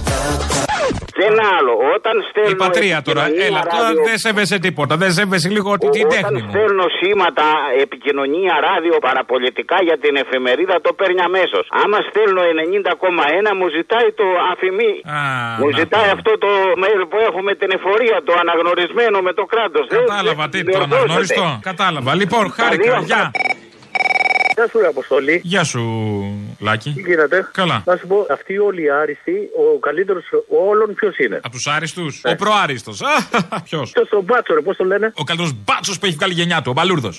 ένα 1.31 1.45
άλλο. 1.57 1.73
Όταν 1.97 2.15
στέλνω. 2.29 2.53
Η 2.55 2.55
πατρία 2.63 2.97
τώρα. 3.07 3.21
επικοινωνία 3.25 3.47
Έλα, 3.49 3.61
τώρα 3.73 3.83
ράδιο- 3.87 4.03
δεν 4.09 4.17
σέβεσαι 4.25 4.57
τίποτα. 4.65 4.93
Δεν 5.03 5.11
σέβεσαι 5.17 5.49
λίγο 5.55 5.69
ότι 5.77 5.87
την 5.97 6.05
Όταν 6.05 6.13
τέχνη 6.15 6.39
μου. 6.43 6.49
στέλνω 6.53 6.85
σήματα, 6.99 7.45
επικοινωνία, 7.85 8.53
ράδιο, 8.69 8.95
παραπολιτικά 9.07 9.77
για 9.87 9.97
την 10.03 10.13
εφημερίδα, 10.23 10.75
το 10.85 10.91
παίρνει 10.99 11.21
αμέσως. 11.29 11.63
Άμα 11.83 11.97
στέλνω 12.09 12.41
90,1, 12.51 13.49
μου 13.59 13.67
ζητάει 13.77 14.07
το 14.21 14.27
αφημί. 14.51 14.93
μου 15.61 15.69
να 15.71 15.77
ζητάει 15.79 16.09
αυτό 16.17 16.31
το 16.45 16.49
mail 16.83 17.01
που 17.11 17.17
έχουμε 17.29 17.51
την 17.61 17.69
εφορία, 17.77 18.17
το 18.27 18.33
αναγνωρισμένο 18.43 19.17
με 19.27 19.31
το 19.39 19.43
κράτος. 19.53 19.85
Κατάλαβα 19.99 20.45
τι, 20.53 20.59
το 20.73 20.79
αναγνωριστό. 20.87 21.45
Κατάλαβα. 21.69 22.11
Λοιπόν, 22.21 22.43
χάρηκα. 22.57 22.95
Γεια. 23.11 23.23
Γεια 24.55 24.67
σου, 24.71 24.79
ρε 24.79 24.87
Αποστολή. 24.87 25.41
Γεια 25.43 25.63
σου, 25.63 25.81
Λάκη. 26.67 26.91
Τι 26.95 27.01
γίνεται; 27.01 27.37
Καλά. 27.51 27.77
Να 27.85 27.95
σου 27.99 28.07
πω, 28.07 28.25
αυτοί 28.31 28.57
όλοι 28.57 28.81
οι 28.83 28.89
άριστοι, 29.01 29.35
ο 29.75 29.79
καλύτερος 29.79 30.23
όλων 30.69 30.93
ποιος 30.93 31.17
είναι; 31.17 31.39
Από 31.43 31.53
τους 31.57 31.67
άριστους. 31.75 32.21
Ο 32.31 32.35
προάριστος. 32.35 32.97
Ποιος; 33.67 33.91
Ποιος 33.91 34.09
τον 34.09 34.23
Μπάτσο, 34.23 34.53
ρε, 34.53 34.61
πώς 34.61 34.75
το 34.77 34.83
λένε; 34.83 35.11
Ο 35.15 35.23
καλύτερος 35.23 35.53
μπάτσος 35.65 35.99
που 35.99 36.05
έχει 36.05 36.15
βγάλει 36.15 36.33
γενιά 36.33 36.57
του, 36.61 36.69
ο 36.69 36.73
Μπαλούρδος. 36.77 37.15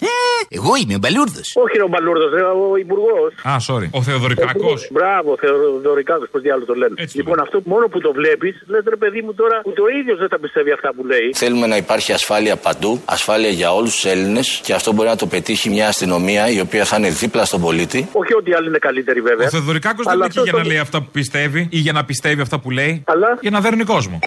Εγώ 0.48 0.72
είμαι 0.82 0.94
ο 0.94 0.98
Μπαλούρδος. 0.98 1.46
Όχι, 1.64 1.76
ρε, 1.76 1.82
ο 1.82 1.90
Μπαλούρδος, 1.94 2.30
ο 2.72 2.76
υπουργός. 2.76 3.30
Α, 3.50 3.56
sorry. 3.68 3.88
Ο 3.98 4.02
Θεοδωρικάκος. 4.02 4.88
Μπράβο, 4.90 5.36
Θεοδωρικάκος, 5.42 6.28
πώς 6.32 6.40
διάλογο 6.42 6.66
το 6.66 6.74
λένε. 6.74 6.94
λοιπόν, 7.12 7.40
αυτό 7.40 7.60
μόνο 7.64 7.86
που 7.92 8.00
το 8.00 8.12
βλέπεις, 8.12 8.54
λες 8.66 8.82
ρε 8.88 8.96
παιδί 8.96 9.20
μου 9.22 9.34
τώρα, 9.34 9.60
ούτε 9.64 9.80
ο 9.80 9.88
ίδιος 9.98 10.18
δεν 10.18 10.28
τα 10.28 10.38
πιστεύει 10.38 10.72
αυτά 10.72 10.88
που 10.96 11.04
λέει. 11.06 11.30
Θέλουμε 11.34 11.66
να 11.66 11.76
υπάρχει 11.76 12.12
ασφάλεια 12.12 12.56
παντού, 12.56 13.00
ασφάλεια 13.04 13.50
για 13.50 13.74
όλους 13.74 13.92
τους 13.94 14.04
Έλληνες 14.04 14.60
και 14.64 14.72
αυτό 14.74 14.92
μπορεί 14.92 15.08
να 15.08 15.16
το 15.16 15.26
πετύχει 15.26 15.68
μια 15.70 15.88
αστυνομία 15.88 16.50
η 16.50 16.60
οποία 16.60 16.84
θα 16.84 16.96
είναι 16.96 17.10
δίπλα 17.10 17.44
στον 17.44 17.60
πολίτη. 17.60 18.08
Όχι 18.12 18.34
ότι 18.34 18.50
οι 18.50 18.54
άλλοι 18.54 18.68
είναι 18.68 18.78
καλύτεροι 18.78 19.20
βέβαια. 19.20 19.30
Ο 19.40 19.48
Θεοδωρικάκος 19.48 20.04
δεν 20.04 20.14
Αλλά 20.14 20.24
είναι 20.24 20.24
εκεί 20.24 20.38
αυτό 20.38 20.50
για 20.50 20.52
να 20.58 20.62
το- 20.62 20.68
λέει 20.68 20.78
αυτά 20.78 21.00
που 21.02 21.08
πιστεύει 21.12 21.66
ή 21.70 21.78
για 21.78 21.92
να 21.92 22.04
πιστεύει 22.04 22.40
αυτά 22.40 22.58
που 22.60 22.70
λέει. 22.70 23.02
Αλλά... 23.06 23.38
Για 23.40 23.50
να 23.50 23.60
δέρνει 23.60 23.84
κόσμο. 23.84 24.18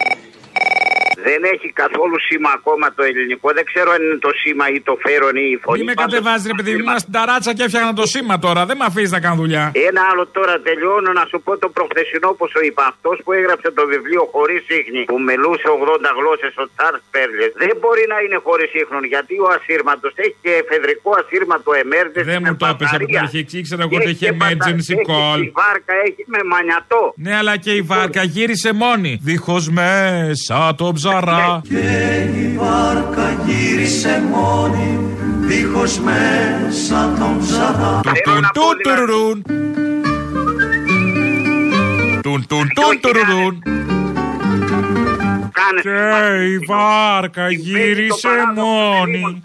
Δεν 1.28 1.40
έχει 1.54 1.68
καθόλου 1.82 2.18
σήμα 2.28 2.50
ακόμα 2.60 2.86
το 2.98 3.02
ελληνικό. 3.10 3.48
Δεν 3.58 3.66
ξέρω 3.72 3.90
αν 3.96 4.02
είναι 4.06 4.20
το 4.28 4.32
σήμα 4.42 4.66
ή 4.76 4.80
το 4.90 4.94
φέρον 5.06 5.36
ή 5.46 5.48
η 5.56 5.58
φωνή. 5.64 5.80
Μη 5.80 5.86
με 5.90 5.94
κατεβάζεις, 6.04 6.46
ρε 6.52 6.56
παιδί 6.58 6.72
μου, 6.74 6.80
ήμουν 6.84 7.00
στην 7.04 7.14
ταράτσα 7.18 7.52
και 7.58 7.64
έφτιαχνα 7.68 7.94
το 8.02 8.06
σήμα 8.14 8.36
τώρα. 8.46 8.62
Δεν 8.70 8.76
με 8.82 8.86
αφήσει 8.90 9.12
να 9.18 9.22
κάνω 9.26 9.38
δουλειά. 9.44 9.66
Ένα 9.90 10.02
άλλο 10.12 10.24
τώρα 10.38 10.54
τελειώνω 10.68 11.10
να 11.20 11.24
σου 11.30 11.38
πω 11.46 11.52
το 11.64 11.68
προχθεσινό 11.76 12.30
που 12.38 12.46
σου 12.54 12.60
είπα. 12.68 12.84
Αυτός 12.94 13.16
που 13.24 13.30
έγραψε 13.40 13.70
το 13.80 13.84
βιβλίο 13.94 14.24
χωρίς 14.36 14.64
ίχνη, 14.80 15.02
που 15.10 15.18
μιλούσε 15.30 15.68
80 15.78 16.10
γλώσσες, 16.18 16.54
ο 16.64 16.66
Τσάρλς 16.74 17.04
Πέρλες, 17.14 17.52
δεν 17.64 17.74
μπορεί 17.82 18.04
να 18.14 18.18
είναι 18.24 18.38
χωρίς 18.48 18.70
ίχνον 18.82 19.04
γιατί 19.14 19.34
ο 19.46 19.48
ασύρματος 19.58 20.14
έχει 20.24 20.36
και 20.44 20.52
εφεδρικό 20.64 21.10
ασύρματο 21.22 21.70
emergency. 21.84 22.26
Δεν 22.34 22.42
με 22.44 22.50
μου 22.52 22.58
το 22.62 22.66
έπεσε 22.74 22.96
από 22.96 23.06
την 23.06 23.14
μπαταρία. 23.16 23.22
αρχή. 23.28 23.58
Ήξερα 23.60 23.82
εγώ 23.86 23.92
Και 23.94 24.00
ότι 24.02 24.10
έχει 24.14 24.22
και 24.26 24.32
μπατα- 24.40 24.54
emergency 24.60 24.94
έχει- 24.98 25.08
call. 25.12 25.40
Η 25.48 25.52
βάρκα 25.62 25.94
έχει 26.08 26.22
με 26.34 26.40
μανιατό. 26.52 27.02
Ναι, 27.26 27.34
αλλά 27.42 27.54
και 27.64 27.72
η 27.80 27.82
βάρκα 27.92 28.22
γύρισε 28.36 28.70
μόνη. 28.84 29.12
Δίχως 29.30 29.64
μέσα 29.80 30.58
το 30.80 30.86
ψαρά. 31.22 31.62
Η 31.70 32.58
βάρκα 32.58 33.38
γύρισε 33.46 34.24
μόνη, 34.32 35.00
δίχως 35.40 36.00
μέσα 36.00 37.14
τον 37.20 37.40
ψαρά. 37.40 38.00
Τουν 38.24 38.50
τουν 38.54 38.76
τουρουρούν. 38.84 39.44
Τουν 42.22 42.46
τουν 42.48 42.68
τουν 42.76 43.00
τουρουρούν. 43.02 43.64
Και 45.82 46.44
η 46.44 46.58
βάρκα 46.68 47.50
γύρισε 47.50 48.30
μόνη, 48.56 49.42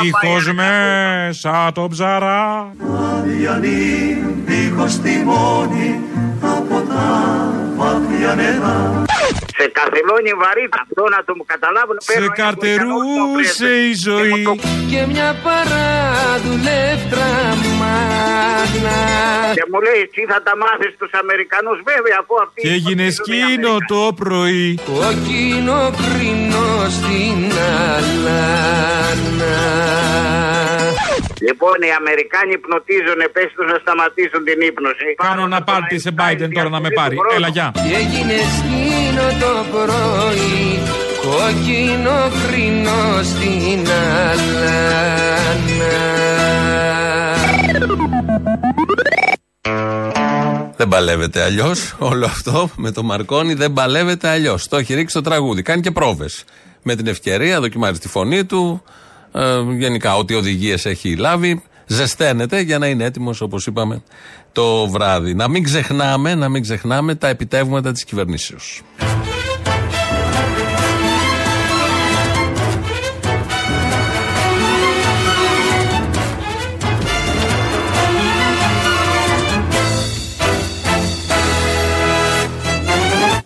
δίχως 0.00 0.52
μέσα 0.54 1.72
το 1.72 1.88
ψαρά. 1.90 2.72
Αδιανή, 3.18 4.24
δίχως 4.44 5.00
τιμόνι, 5.00 6.00
από 6.42 6.80
τα 6.88 7.52
βαθιά 7.76 8.34
νερά. 8.34 9.02
Σε 9.56 9.64
καθελώνει 9.78 10.32
βαρύτητα. 10.42 10.78
Αυτό 10.84 11.02
να 11.14 11.20
το 11.26 11.32
καταλάβουν. 11.52 11.96
Σε 12.00 12.28
καρτερούσε 12.40 13.70
η 13.90 13.92
ζωή. 14.06 14.42
Και 14.90 15.00
μια 15.12 15.30
παραδουλεύτρα 15.46 17.28
μάγνα 17.80 18.98
Και 19.56 19.64
μου 19.70 19.78
λέει, 19.86 20.00
εσύ 20.06 20.22
θα 20.32 20.38
τα 20.46 20.54
μάθεις 20.62 20.90
στου 20.96 21.08
Αμερικανούς, 21.22 21.78
βέβαια, 21.90 22.16
αφού 22.22 22.34
αυτοί. 22.44 22.60
Και 22.62 22.70
έγινε 22.78 23.04
σκήνο 23.18 23.74
το 23.92 24.02
πρωί. 24.20 24.68
Κόκκινο 24.90 25.80
κρίνο 26.02 26.66
στην 26.96 27.38
αλάνα 27.94 29.54
Λοιπόν, 31.48 31.76
οι 31.86 31.92
Αμερικάνοι 32.00 32.52
υπνοτίζουν, 32.60 33.20
πες 33.34 33.48
τους 33.54 33.66
να 33.72 33.78
σταματήσουν 33.84 34.40
την 34.48 34.60
ύπνωση. 34.70 35.08
Κάνω 35.26 35.46
να 35.54 35.60
πάρτι 35.68 35.96
σε 36.04 36.10
Biden 36.20 36.50
τώρα 36.56 36.68
να 36.76 36.80
με 36.80 36.90
πάρει. 36.98 37.16
Έλα, 37.36 37.48
γεια. 37.48 37.66
Και 37.74 37.94
έγινε 38.02 38.36
σκήνο 38.56 39.26
το 39.42 39.43
πρωί 39.70 40.82
Κόκκινο 41.22 42.30
κρίνο 42.46 43.22
στην 43.22 43.88
αλάνα 44.30 45.34
Δεν 50.76 50.88
παλεύεται 50.88 51.42
αλλιώς. 51.42 51.94
Όλο 51.98 52.26
αυτό 52.26 52.70
με 52.76 52.90
το 52.90 53.02
Μαρκόνι 53.02 53.54
δεν 53.54 53.72
παλεύεται 53.72 54.28
αλλιώς. 54.28 54.68
Το 54.68 54.76
έχει 54.76 54.94
ρίξει 54.94 55.14
το 55.14 55.20
τραγούδι. 55.20 55.62
Κάνει 55.62 55.80
και 55.80 55.90
πρόβες. 55.90 56.44
Με 56.82 56.94
την 56.94 57.06
ευκαιρία, 57.06 57.60
δοκιμάζει 57.60 57.98
τη 57.98 58.08
φωνή 58.08 58.44
του. 58.44 58.82
Ε, 59.32 59.60
γενικά, 59.78 60.16
ό,τι 60.16 60.34
οδηγίες 60.34 60.86
έχει 60.86 61.16
λάβει. 61.16 61.62
Ζεσταίνεται 61.86 62.60
για 62.60 62.78
να 62.78 62.86
είναι 62.86 63.04
έτοιμος, 63.04 63.40
όπως 63.40 63.66
είπαμε, 63.66 64.02
το 64.52 64.88
βράδυ. 64.88 65.34
Να 65.34 65.48
μην 65.48 65.62
ξεχνάμε, 65.62 66.34
να 66.34 66.48
μην 66.48 66.62
ξεχνάμε 66.62 67.14
τα 67.14 67.28
επιτεύγματα 67.28 67.92
της 67.92 68.04
κυβερνήσεως. 68.04 68.82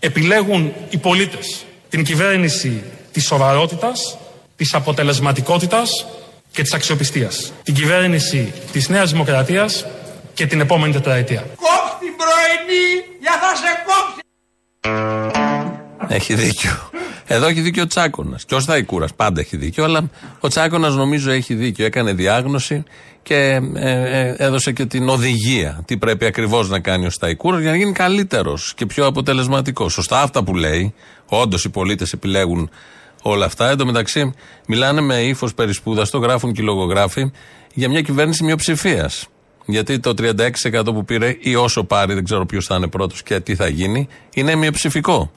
Επιλέγουν 0.09 0.73
οι 0.91 0.97
πολίτες 0.97 1.65
την 1.89 2.05
κυβέρνηση 2.05 2.83
της 3.13 3.27
σοβαρότητας, 3.27 4.19
της 4.57 4.75
αποτελεσματικότητας 4.75 6.07
και 6.51 6.63
της 6.63 6.75
αξιοπιστίας. 6.75 7.53
Την 7.63 7.75
κυβέρνηση 7.75 8.53
της 8.73 8.89
Νέας 8.89 9.11
Δημοκρατίας 9.11 9.87
και 10.35 10.47
την 10.47 10.61
επόμενη 10.61 10.93
τετραετία. 10.93 11.41
Κόψ' 11.41 11.99
την 12.01 12.13
πρωινή 12.21 12.87
για 13.21 13.33
θα 13.41 13.55
σε 13.57 13.85
κόψει. 13.87 15.68
Έχει 16.09 16.35
δίκιο. 16.35 16.71
Εδώ 17.27 17.47
έχει 17.47 17.61
δίκιο 17.61 17.83
ο 17.83 17.87
Τσάκονα. 17.87 18.39
Και 18.47 18.55
ο 18.55 18.61
Σταϊκούρα 18.61 19.07
πάντα 19.17 19.41
έχει 19.41 19.57
δίκιο, 19.57 19.85
αλλά 19.85 20.11
ο 20.41 20.49
Τσάκονα 20.49 20.89
νομίζω 20.89 21.31
έχει 21.31 21.55
δίκιο. 21.55 21.85
Έκανε 21.85 22.13
διάγνωση 22.13 22.83
και 23.23 23.61
ε, 23.75 23.91
ε, 23.91 24.35
έδωσε 24.37 24.73
και 24.73 24.87
την 24.87 25.09
οδηγία. 25.09 25.83
Τι 25.85 25.97
πρέπει 25.97 26.27
ακριβώς 26.27 26.69
να 26.69 26.81
κάνει 26.81 27.07
ο 27.07 27.11
Σταϊκούρας 27.11 27.61
για 27.61 27.71
να 27.71 27.77
γίνει 27.77 27.93
καλύτερος 27.93 28.73
και 28.77 28.87
πιο 28.87 29.07
αποτελεσματικός. 29.07 29.93
Σωστά 29.93 30.23
αυτά 30.23 30.45
που 30.45 30.55
λέει. 30.55 30.95
Όντως 31.27 31.65
οι 31.65 31.69
πολίτες 31.69 32.13
επιλέγουν 32.13 32.71
όλα 33.23 33.45
αυτά. 33.45 33.71
Εν 33.71 33.77
τω 33.77 33.87
μεταξύ, 33.87 34.33
μιλάνε 34.67 35.01
με 35.01 35.21
ύφος 35.21 35.55
περισπούδαστο, 35.55 36.19
γράφουν 36.19 36.53
και 36.53 36.61
οι 36.61 36.65
λογογράφοι, 36.65 37.33
για 37.75 37.89
μια 37.89 38.03
κυβέρνηση 38.03 38.45
μειοψηφίας. 38.45 39.27
Γιατί 39.67 39.99
το 39.99 40.15
36% 40.15 40.85
που 40.85 41.05
πήρε 41.05 41.37
ή 41.41 41.55
όσο 41.55 41.85
πάρει, 41.85 42.15
δεν 42.15 42.25
ξέρω 42.25 42.47
ποιος 42.47 42.67
θα 42.67 42.77
είναι 42.77 42.89
πρώτος 42.89 43.23
και 43.23 43.41
τι 43.41 43.55
θα 43.55 43.69
γίνει, 43.69 44.09
είναι 44.35 44.55
μειοψηφικό. 44.55 45.33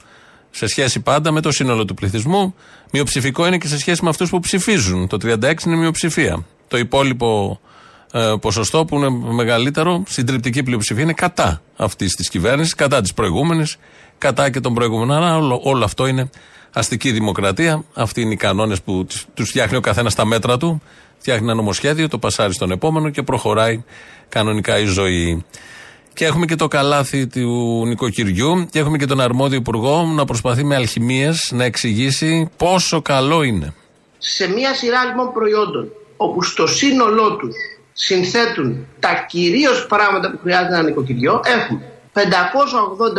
Σε 0.54 0.66
σχέση 0.66 1.00
πάντα 1.00 1.30
με 1.32 1.40
το 1.40 1.50
σύνολο 1.50 1.84
του 1.84 1.94
πληθυσμού, 1.94 2.54
μειοψηφικό 2.92 3.46
είναι 3.46 3.58
και 3.58 3.68
σε 3.68 3.78
σχέση 3.78 4.04
με 4.04 4.08
αυτούς 4.08 4.30
που 4.30 4.40
ψηφίζουν. 4.40 5.08
Το 5.08 5.16
36% 5.22 5.66
είναι 5.66 5.76
μειοψηφία. 5.76 6.44
Το 6.68 6.78
υπόλοιπο 6.78 7.60
ε, 8.12 8.34
ποσοστό 8.40 8.84
που 8.84 8.96
είναι 8.96 9.10
μεγαλύτερο, 9.10 10.02
συντριπτική 10.08 10.62
πλειοψηφία, 10.62 11.02
είναι 11.02 11.12
κατά 11.12 11.62
αυτής 11.76 12.14
της 12.14 12.28
κυβέρνησης, 12.28 12.74
κατά 12.74 13.00
της 13.00 13.14
προηγούμενης, 13.14 13.76
κατά 14.18 14.50
και 14.50 14.60
των 14.60 14.74
προηγούμενων. 14.74 15.16
Άρα 15.16 15.36
όλο, 15.36 15.60
όλο 15.62 15.84
αυτό 15.84 16.06
είναι 16.06 16.30
αστική 16.72 17.12
δημοκρατία. 17.12 17.84
Αυτοί 17.94 18.20
είναι 18.20 18.32
οι 18.32 18.36
κανόνες 18.36 18.82
που 18.82 19.06
τους 19.34 19.48
φτιάχνει 19.48 19.76
ο 19.76 19.80
καθένας 19.80 20.12
στα 20.12 20.24
μέτρα 20.24 20.56
του. 20.56 20.82
Φτιάχνει 21.18 21.44
ένα 21.44 21.54
νομοσχέδιο, 21.54 22.08
το 22.08 22.18
πασάρει 22.18 22.52
στον 22.52 22.70
επόμενο 22.70 23.10
και 23.10 23.22
προχωράει 23.22 23.84
κανονικά 24.28 24.78
η 24.78 24.84
ζωή. 24.84 25.44
Και 26.14 26.24
έχουμε 26.24 26.46
και 26.46 26.54
το 26.54 26.68
καλάθι 26.68 27.26
του 27.26 27.82
νοικοκυριού 27.86 28.68
και 28.70 28.78
έχουμε 28.78 28.96
και 28.96 29.06
τον 29.06 29.20
αρμόδιο 29.20 29.58
υπουργό 29.58 30.02
να 30.02 30.24
προσπαθεί 30.24 30.64
με 30.64 30.74
αλχημίες 30.74 31.50
να 31.54 31.64
εξηγήσει 31.64 32.50
πόσο 32.56 33.02
καλό 33.02 33.42
είναι. 33.42 33.74
Σε 34.18 34.48
μια 34.48 34.74
σειρά 34.74 35.04
λοιπόν 35.04 35.32
προϊόντων 35.32 35.88
όπου 36.16 36.42
στο 36.42 36.66
σύνολό 36.66 37.36
τους 37.36 37.54
συνθέτουν 37.92 38.86
τα 39.00 39.24
κυρίως 39.28 39.86
πράγματα 39.86 40.30
που 40.30 40.38
χρειάζεται 40.42 40.74
ένα 40.74 40.82
νοικοκυριό 40.82 41.40
έχουμε 41.44 41.80
580 42.14 42.20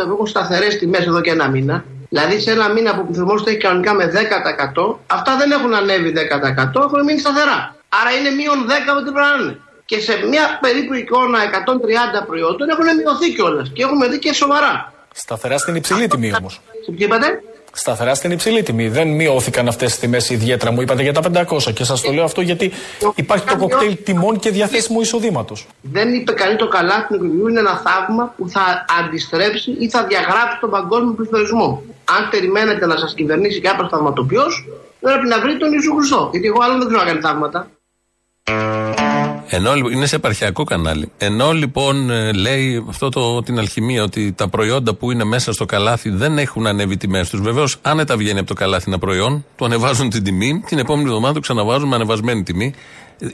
που 0.06 0.12
έχουν 0.12 0.26
σταθερές 0.26 0.78
τιμές 0.78 1.06
εδώ 1.06 1.20
και 1.20 1.30
ένα 1.30 1.48
μήνα 1.48 1.84
Δηλαδή 2.14 2.40
σε 2.40 2.50
ένα 2.50 2.68
μήνα 2.68 2.94
που 2.94 3.00
ο 3.00 3.04
πληθυσμό 3.04 3.34
έχει 3.46 3.56
κανονικά 3.56 3.94
με 3.94 4.04
10%, 4.84 4.96
αυτά 5.06 5.36
δεν 5.36 5.50
έχουν 5.50 5.74
ανέβει 5.74 6.12
10%, 6.16 6.80
έχουν 6.86 7.04
μείνει 7.04 7.18
σταθερά. 7.18 7.76
Άρα 7.88 8.10
είναι 8.16 8.30
μείον 8.30 8.58
10 8.68 8.70
από 8.92 9.02
την 9.06 9.12
πράγμα. 9.18 9.52
Και 9.94 10.00
σε 10.00 10.26
μια 10.26 10.58
περίπου 10.60 10.94
εικόνα 10.94 11.38
130 12.22 12.26
προϊόντων 12.26 12.68
έχουν 12.68 12.84
μειωθεί 12.96 13.34
κιόλας 13.34 13.70
και 13.74 13.82
έχουμε 13.82 14.08
δει 14.08 14.18
και 14.18 14.32
σοβαρά. 14.32 14.92
Σταθερά 15.14 15.58
στην 15.58 15.74
υψηλή 15.74 16.06
τιμή 16.08 16.32
όμως. 16.38 16.60
Σε 16.84 16.90
ποιο 16.92 17.06
είπατε; 17.06 17.42
Σταθερά 17.72 18.14
στην 18.14 18.30
υψηλή 18.30 18.62
τιμή. 18.62 18.88
Δεν 18.88 19.08
μειώθηκαν 19.08 19.68
αυτές 19.68 19.90
τις 19.90 20.00
τιμές 20.00 20.30
ιδιαίτερα. 20.30 20.70
Μου 20.72 20.80
είπατε 20.80 21.02
για 21.02 21.12
τα 21.12 21.20
500. 21.20 21.72
Και 21.72 21.84
σας 21.84 22.00
το 22.00 22.12
λέω 22.12 22.24
αυτό 22.24 22.40
γιατί 22.40 22.72
υπάρχει 23.14 23.46
το 23.46 23.56
κοκτέιλ 23.56 23.96
τιμών 24.04 24.38
και 24.38 24.50
διαθέσιμου 24.50 25.00
εισοδήματος. 25.00 25.66
Δεν 25.80 26.14
είπε 26.14 26.32
κανεί 26.32 26.56
το 26.56 26.68
καλά 26.68 27.06
του 27.06 27.14
νοικοκυριού 27.14 27.48
είναι 27.48 27.60
ένα 27.60 27.82
θαύμα 27.84 28.34
που 28.36 28.48
θα 28.48 28.84
αντιστρέψει 29.00 29.76
ή 29.78 29.88
θα 29.88 30.04
διαγράψει 30.04 30.56
τον 30.60 30.70
παγκόσμιο 30.70 31.12
πληθωρισμό. 31.12 31.82
Αν 32.16 32.28
περιμένετε 32.30 32.86
να 32.86 32.96
σας 32.96 33.14
κυβερνήσει 33.14 33.60
κάποιος 33.60 33.88
θαυματοποιός, 33.88 34.68
πρέπει 35.00 35.26
να 35.26 35.40
βρει 35.40 35.56
τον 35.56 35.72
Ιησού 35.72 35.94
Χριστό. 35.96 36.28
Γιατί 36.32 36.46
εγώ 36.46 36.58
άλλο 36.62 36.78
δεν 36.78 36.86
ξέρω 36.86 37.02
να 37.02 37.08
κάνει 37.08 37.20
θαύματα. 37.20 37.68
Ενώ 39.54 39.74
λοιπόν- 39.74 39.92
είναι 39.92 40.06
σε 40.06 40.16
επαρχιακό 40.16 40.64
κανάλι. 40.64 41.10
Ενώ 41.18 41.52
λοιπόν 41.52 42.10
ε, 42.10 42.32
λέει 42.32 42.84
αυτό 42.88 43.08
το, 43.08 43.42
την 43.42 43.58
αλχημία 43.58 44.02
ότι 44.02 44.32
τα 44.32 44.48
προϊόντα 44.48 44.94
που 44.94 45.10
είναι 45.10 45.24
μέσα 45.24 45.52
στο 45.52 45.64
καλάθι 45.64 46.10
δεν 46.10 46.38
έχουν 46.38 46.66
ανέβει 46.66 46.96
τιμές 46.96 47.28
τους. 47.28 47.40
Βεβαίως, 47.40 47.76
άνετα 47.82 48.16
βγαίνει 48.16 48.38
από 48.38 48.48
το 48.48 48.54
καλάθι 48.54 48.84
ένα 48.86 48.98
προϊόν, 48.98 49.44
το 49.56 49.64
ανεβάζουν 49.64 50.10
την 50.10 50.24
τιμή, 50.24 50.62
την 50.66 50.78
επόμενη 50.78 51.08
εβδομάδα 51.08 51.34
το 51.34 51.40
ξαναβάζουν 51.40 51.88
με 51.88 51.94
ανεβασμένη 51.94 52.42
τιμή. 52.42 52.74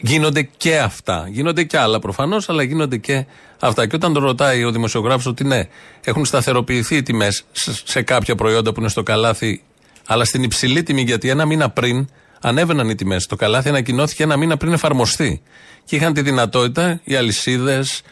Γίνονται 0.00 0.48
και 0.56 0.78
αυτά. 0.78 1.28
Γίνονται 1.30 1.64
και 1.64 1.78
άλλα 1.78 1.98
προφανώς, 1.98 2.48
αλλά 2.48 2.62
γίνονται 2.62 2.96
και 2.96 3.26
αυτά. 3.60 3.86
Και 3.86 3.96
όταν 3.96 4.12
το 4.12 4.20
ρωτάει 4.20 4.64
ο 4.64 4.70
δημοσιογράφος 4.70 5.26
ότι 5.26 5.44
ναι, 5.44 5.62
έχουν 6.04 6.24
σταθεροποιηθεί 6.24 6.96
οι 6.96 7.02
τιμές 7.02 7.44
σε 7.84 8.02
κάποια 8.02 8.34
προϊόντα 8.34 8.72
που 8.72 8.80
είναι 8.80 8.88
στο 8.88 9.02
καλάθι, 9.02 9.62
αλλά 10.06 10.24
στην 10.24 10.42
υψηλή 10.42 10.82
τιμή, 10.82 11.02
γιατί 11.02 11.28
ένα 11.28 11.46
μήνα 11.46 11.70
πριν 11.70 12.08
ανέβαιναν 12.40 12.88
οι 12.88 12.94
τιμές. 12.94 13.26
Το 13.26 13.36
καλάθι 13.36 13.68
ανακοινώθηκε 13.68 14.22
ένα 14.22 14.36
μήνα 14.36 14.56
πριν 14.56 14.72
εφαρμοστεί. 14.72 15.42
Και 15.84 15.96
είχαν 15.96 16.12
τη 16.12 16.22
δυνατότητα 16.22 17.00
οι 17.04 17.14
αλυσίδες, 17.14 18.02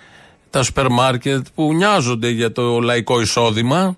τα 0.51 0.63
σούπερ 0.63 0.89
μάρκετ 0.89 1.47
που 1.55 1.75
νοιάζονται 1.75 2.29
για 2.29 2.53
το 2.53 2.81
λαϊκό 2.81 3.21
εισόδημα, 3.21 3.97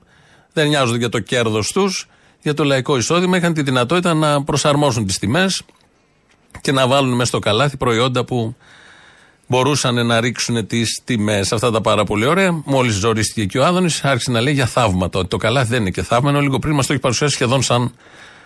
δεν 0.52 0.68
νοιάζονται 0.68 0.98
για 0.98 1.08
το 1.08 1.18
κέρδος 1.18 1.72
τους, 1.72 2.08
για 2.42 2.54
το 2.54 2.64
λαϊκό 2.64 2.96
εισόδημα, 2.96 3.36
είχαν 3.36 3.54
τη 3.54 3.62
δυνατότητα 3.62 4.14
να 4.14 4.44
προσαρμόσουν 4.44 5.06
τις 5.06 5.18
τιμές 5.18 5.62
και 6.60 6.72
να 6.72 6.86
βάλουν 6.86 7.12
μέσα 7.12 7.24
στο 7.24 7.38
καλάθι 7.38 7.76
προϊόντα 7.76 8.24
που 8.24 8.56
μπορούσαν 9.46 10.06
να 10.06 10.20
ρίξουν 10.20 10.66
τις 10.66 11.00
τιμές. 11.04 11.52
Αυτά 11.52 11.70
τα 11.70 11.80
πάρα 11.80 12.04
πολύ 12.04 12.24
ωραία. 12.24 12.62
Μόλις 12.64 12.94
ζορίστηκε 12.94 13.44
και 13.44 13.58
ο 13.58 13.64
Άδωνης, 13.64 14.04
άρχισε 14.04 14.30
να 14.30 14.40
λέει 14.40 14.52
για 14.52 14.66
θαύματα. 14.66 15.18
Ότι 15.18 15.28
το 15.28 15.36
καλάθι 15.36 15.68
δεν 15.68 15.80
είναι 15.80 15.90
και 15.90 16.02
θαύμα, 16.02 16.30
ενώ 16.30 16.40
λίγο 16.40 16.58
πριν 16.58 16.74
μας 16.74 16.86
το 16.86 16.92
έχει 16.92 17.02
παρουσιάσει 17.02 17.34
σχεδόν 17.34 17.62
σαν 17.62 17.94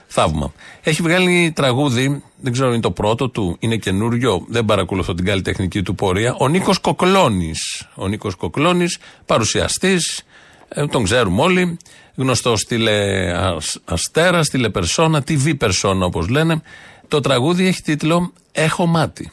θαύμα. 0.06 0.52
Έχει 0.82 1.02
βγάλει 1.02 1.52
τραγούδι, 1.54 2.22
δεν 2.40 2.52
ξέρω 2.52 2.66
αν 2.66 2.72
είναι 2.72 2.82
το 2.82 2.90
πρώτο 2.90 3.28
του, 3.28 3.56
είναι 3.58 3.76
καινούριο, 3.76 4.44
δεν 4.48 4.64
παρακολουθώ 4.64 5.14
την 5.14 5.24
καλλιτεχνική 5.24 5.82
του 5.82 5.94
πορεία. 5.94 6.34
Ο 6.38 6.48
Νίκος 6.48 6.78
Κοκλώνης. 6.78 7.88
Ο 7.94 8.08
Νίκος 8.08 8.34
Κοκλώνης, 8.34 8.98
παρουσιαστής, 9.26 10.24
τον 10.90 11.04
ξέρουμε 11.04 11.42
όλοι. 11.42 11.76
Γνωστός 12.16 12.64
τηλεαστέρα, 12.64 14.40
τηλεπερσόνα, 14.40 15.24
TV 15.28 15.54
persona 15.58 16.00
όπως 16.00 16.28
λένε. 16.28 16.62
Το 17.08 17.20
τραγούδι 17.20 17.66
έχει 17.66 17.82
τίτλο 17.82 18.32
Έχω 18.52 18.86
μάτι. 18.86 19.30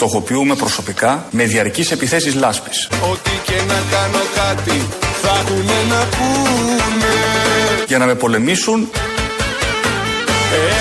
Στοχοποιούμε 0.00 0.54
προσωπικά 0.54 1.26
με 1.30 1.44
διαρκείς 1.44 1.90
επιθέσεις 1.90 2.34
λάσπης. 2.34 2.88
Ό,τι 3.12 3.30
και 3.44 3.52
να 3.68 3.74
κάνω 3.90 4.22
κάτι 4.34 4.86
θα 5.22 5.44
έχουνε 5.44 5.78
να 5.88 6.04
πούνε 6.04 7.14
Για 7.86 7.98
να 7.98 8.06
με 8.06 8.14
πολεμήσουν 8.14 8.90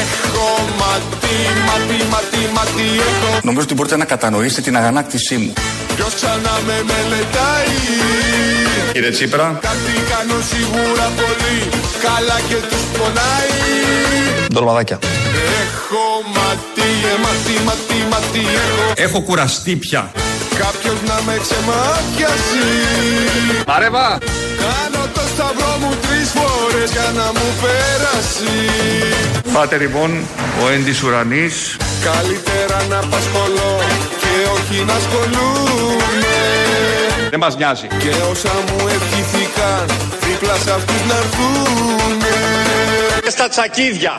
Έχω 0.01 0.65
ματί, 0.79 1.37
ματί, 1.65 2.03
ματί, 2.09 2.53
ματί 2.53 2.87
έχω 2.99 3.39
νομίζω 3.43 3.63
ότι 3.63 3.73
μπορείτε 3.73 3.97
να 3.97 4.05
κατανοήσετε 4.05 4.61
την 4.61 4.77
αγανάκτησή 4.77 5.37
μου. 5.37 5.53
Ποιος 5.95 6.13
ξανά 6.13 6.59
με 6.65 6.83
μελετάει 6.89 7.75
Κύριε 8.93 9.09
Τσίπρα, 9.09 9.59
Κάτι 9.61 9.93
κάνω 10.09 10.41
σίγουρα 10.49 11.11
πολύ 11.15 11.69
Καλά 12.03 12.39
και 12.49 12.55
τους 12.55 12.97
πονάει 12.97 13.49
ντολμαδάκια. 14.53 14.99
Έχω 15.91 16.23
ματί, 16.35 16.89
ε, 17.11 17.19
ματί, 17.21 17.63
ματί, 17.65 17.99
ματί 18.09 18.39
έχω 18.39 18.93
Έχω 18.95 19.21
κουραστεί 19.21 19.75
πια. 19.75 20.11
Κάποιος 20.57 21.01
να 21.07 21.21
με 21.25 21.39
ξεμάτιασει 21.41 22.67
Μαρέβα! 23.67 24.17
Κάνω 24.63 25.07
το 25.13 25.21
σταυρό 25.33 25.77
μου 25.79 25.89
τρεις 26.01 26.29
φορές 26.37 26.91
για 26.91 27.11
να 27.15 27.25
μου 27.25 27.47
πέρασει 27.61 28.57
Πάτε 29.53 29.77
λοιπόν 29.77 30.25
ο 30.63 30.69
εν 30.69 30.83
της 30.83 31.03
ουρανής 31.03 31.77
Καλύτερα 32.03 32.85
να 32.89 32.97
απασχολώ 32.97 33.79
και 34.21 34.31
όχι 34.55 34.83
να 34.83 34.93
ασχολούμαι 34.93 35.99
δεν 37.29 37.39
μας 37.39 37.57
νοιάζει. 37.57 37.87
Και 37.87 38.09
όσα 38.31 38.51
μου 38.67 38.87
ευχηθήκαν 38.87 39.85
δίπλα 40.19 40.55
σε 40.55 40.71
αυτούς 40.71 41.01
να 41.07 41.15
έρθουνε 41.15 42.35
Και 43.21 43.29
στα 43.29 43.47
τσακίδια. 43.47 44.15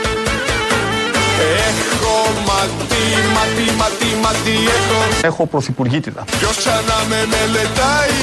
Έχω 1.69 2.15
ματί, 2.47 3.05
ματί, 3.35 3.67
ματί, 3.77 4.11
ματί 4.23 4.57
έχω 4.77 5.03
Έχω 5.23 5.47
πρωθυπουργήτητα. 5.47 6.25
Ποιος 6.39 6.57
ξανά 6.57 6.99
με 7.09 7.27
μελετάει 7.31 8.19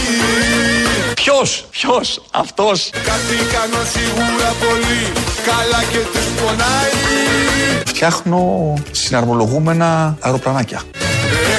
Ποιος, 1.13 1.65
ποιος, 1.71 2.21
αυτός. 2.31 2.89
Κάτι 2.93 3.35
κάνω 3.53 3.83
σίγουρα 3.93 4.49
πολύ 4.59 5.01
Καλά 5.45 5.83
και 5.91 5.97
τους 5.97 6.25
πονάει 6.41 6.95
Φτιάχνω 7.85 8.73
συναρμολογούμενα 8.91 10.17
αεροπλανάκια. 10.19 10.81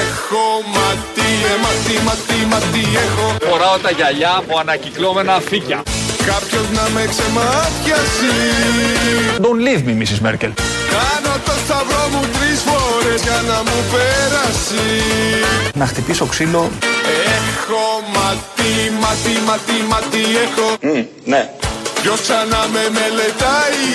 Έχω 0.01 0.43
ματί, 0.73 1.29
ε, 1.51 1.55
ματί, 1.63 2.03
ματί, 2.05 2.45
ματί 2.49 2.83
έχω 3.05 3.35
Φοράω 3.49 3.77
τα 3.77 3.91
γυαλιά 3.91 4.43
μου 4.47 4.59
ανακυκλώμενα 4.59 5.39
φύκια. 5.49 5.83
Κάποιος 6.25 6.69
να 6.73 6.89
με 6.89 7.05
ξεμάτιασει 7.09 8.33
Don't 9.41 9.61
leave 9.67 9.83
me, 9.87 9.93
Mrs. 10.01 10.21
Merkel. 10.27 10.51
Κάνω 12.11 12.21
το 12.21 12.27
σταυρό 12.27 12.27
μου 12.27 12.39
τρεις 12.39 12.59
φορές 12.61 13.21
για 13.21 13.41
να 13.47 13.57
μου 13.63 13.77
πέρασει 13.91 14.87
Να 15.73 15.85
χτυπήσω 15.85 16.25
ξύλο. 16.25 16.71
Έχω 17.37 17.83
ματί, 18.13 18.73
ματί, 19.01 19.35
ματί, 19.45 19.77
ματί 19.89 20.23
έχω 20.45 20.77
ναι. 21.25 21.49
Ποιος 22.01 22.21
ξανά 22.21 22.67
με 22.73 22.83
μελετάει 22.97 23.85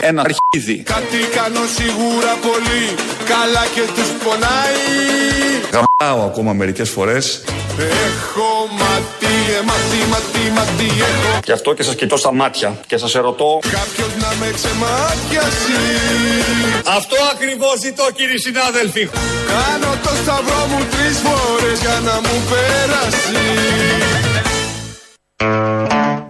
Ένα 0.00 0.22
αρχίδι. 0.28 0.82
Κάτι 0.82 1.18
κάνω 1.34 1.60
σίγουρα 1.76 2.32
πολύ 2.46 2.84
Καλά 3.28 3.64
και 3.74 3.80
τους 3.94 4.10
πονάει 4.24 4.84
Γαμάω 5.72 6.26
ακόμα 6.26 6.52
μερικές 6.52 6.90
φορές. 6.90 7.44
Έχω 7.78 8.68
ματί, 8.78 9.25
ε, 9.58 9.62
ματί, 9.68 10.00
ματί, 10.12 10.44
ματί 10.56 10.88
έχω 11.08 11.40
Γι' 11.44 11.52
αυτό 11.52 11.74
και 11.74 11.82
σας 11.82 11.94
κοιτώ 11.94 12.16
στα 12.16 12.32
μάτια 12.32 12.80
και 12.86 12.96
σας 12.96 13.14
ερωτώ. 13.14 13.58
Κάποιος 13.62 14.12
να 14.22 14.30
με 14.40 14.50
ξεμάτιασει 14.54 15.82
Αυτό 16.96 17.16
ακριβώς 17.32 17.78
ζητώ 17.80 18.06
κύριοι 18.14 18.38
συνάδελφοι. 18.38 19.08
Κάνω 19.52 19.92
το 20.02 20.12
σταυρό 20.22 20.66
μου 20.70 20.78
τρεις 20.92 21.16
φορές 21.24 21.80
για 21.80 22.00
να 22.04 22.14
μου 22.14 22.36
πέρασει 22.50 23.46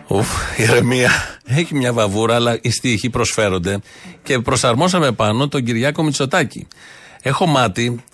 Ουφ, 0.09 0.29
ηρεμία. 0.57 1.11
Έχει 1.45 1.75
μια 1.75 1.93
βαβούρα, 1.93 2.35
αλλά 2.35 2.59
οι 2.61 2.71
στίχοι 2.71 3.11
προσφέρονται. 3.11 3.79
Και 4.23 4.39
προσαρμόσαμε 4.39 5.13
πάνω 5.13 5.49
τον 5.49 5.65
Κυριάκο 5.65 6.03
Μητσοτάκη. 6.03 6.69
Έχω 7.23 7.47
μάτι, 7.47 8.05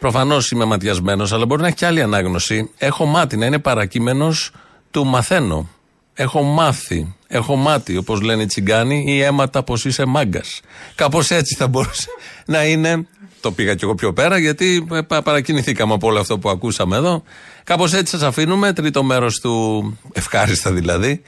προφανώς 0.00 0.50
είμαι 0.50 0.64
ματιασμένος, 0.64 1.32
αλλά 1.32 1.46
μπορεί 1.46 1.60
να 1.60 1.66
έχει 1.66 1.76
και 1.76 1.86
άλλη 1.86 2.02
ανάγνωση. 2.02 2.70
Έχω 2.78 3.04
μάτι 3.04 3.36
να 3.36 3.46
είναι 3.46 3.58
παρακείμενος 3.58 4.50
του 4.90 5.06
μαθαίνω. 5.06 5.68
Έχω 6.14 6.42
μάθει, 6.42 7.14
έχω 7.26 7.56
μάθει, 7.56 7.96
όπως 7.96 8.20
λένε 8.20 8.42
οι 8.42 8.46
τσιγκάνοι, 8.46 9.04
ή 9.06 9.20
αίματα 9.20 9.62
πως 9.62 9.84
είσαι 9.84 10.04
μάγκας. 10.04 10.60
Κάπως 10.94 11.30
έτσι 11.30 11.54
θα 11.54 11.68
μπορούσε 11.68 12.08
να 12.46 12.64
είναι. 12.64 13.06
Το 13.40 13.52
πήγα 13.52 13.74
κι 13.74 13.84
εγώ 13.84 13.94
πιο 13.94 14.12
πέρα, 14.12 14.38
γιατί 14.38 14.86
ε, 14.92 15.00
πα- 15.00 15.22
παρακινηθήκαμε 15.22 15.94
από 15.94 16.06
όλο 16.06 16.20
αυτό 16.20 16.38
που 16.38 16.50
ακούσαμε 16.50 16.96
εδώ. 16.96 17.22
Κάπως 17.64 17.92
έτσι 17.92 18.12
σας 18.12 18.22
αφήνουμε. 18.22 18.72
Τρίτο 18.72 19.02
μέρος 19.02 19.40
του. 19.40 19.98
Ευχάριστα 20.12 20.72
δηλαδή. 20.72 21.22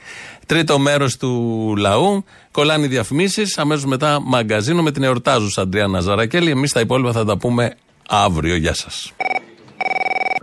Τρίτο 0.45 0.79
μέρος 0.79 1.17
του 1.17 1.73
λαού. 1.77 2.23
Κολλάνε 2.51 2.85
οι 2.85 2.87
διαφημίσεις. 2.87 3.57
Αμέσως 3.57 3.85
μετά 3.85 4.19
μαγκαζίνο 4.21 4.81
με 4.81 4.91
την 4.91 5.03
εορτάζουσα 5.03 5.61
Αντρία 5.61 5.87
Ναζαρακέλη. 5.87 6.49
Εμείς 6.49 6.71
τα 6.71 6.79
υπόλοιπα 6.79 7.11
θα 7.11 7.25
τα 7.25 7.37
πούμε 7.37 7.73
αύριο. 8.07 8.55
Γεια 8.55 8.73
σας. 8.73 9.13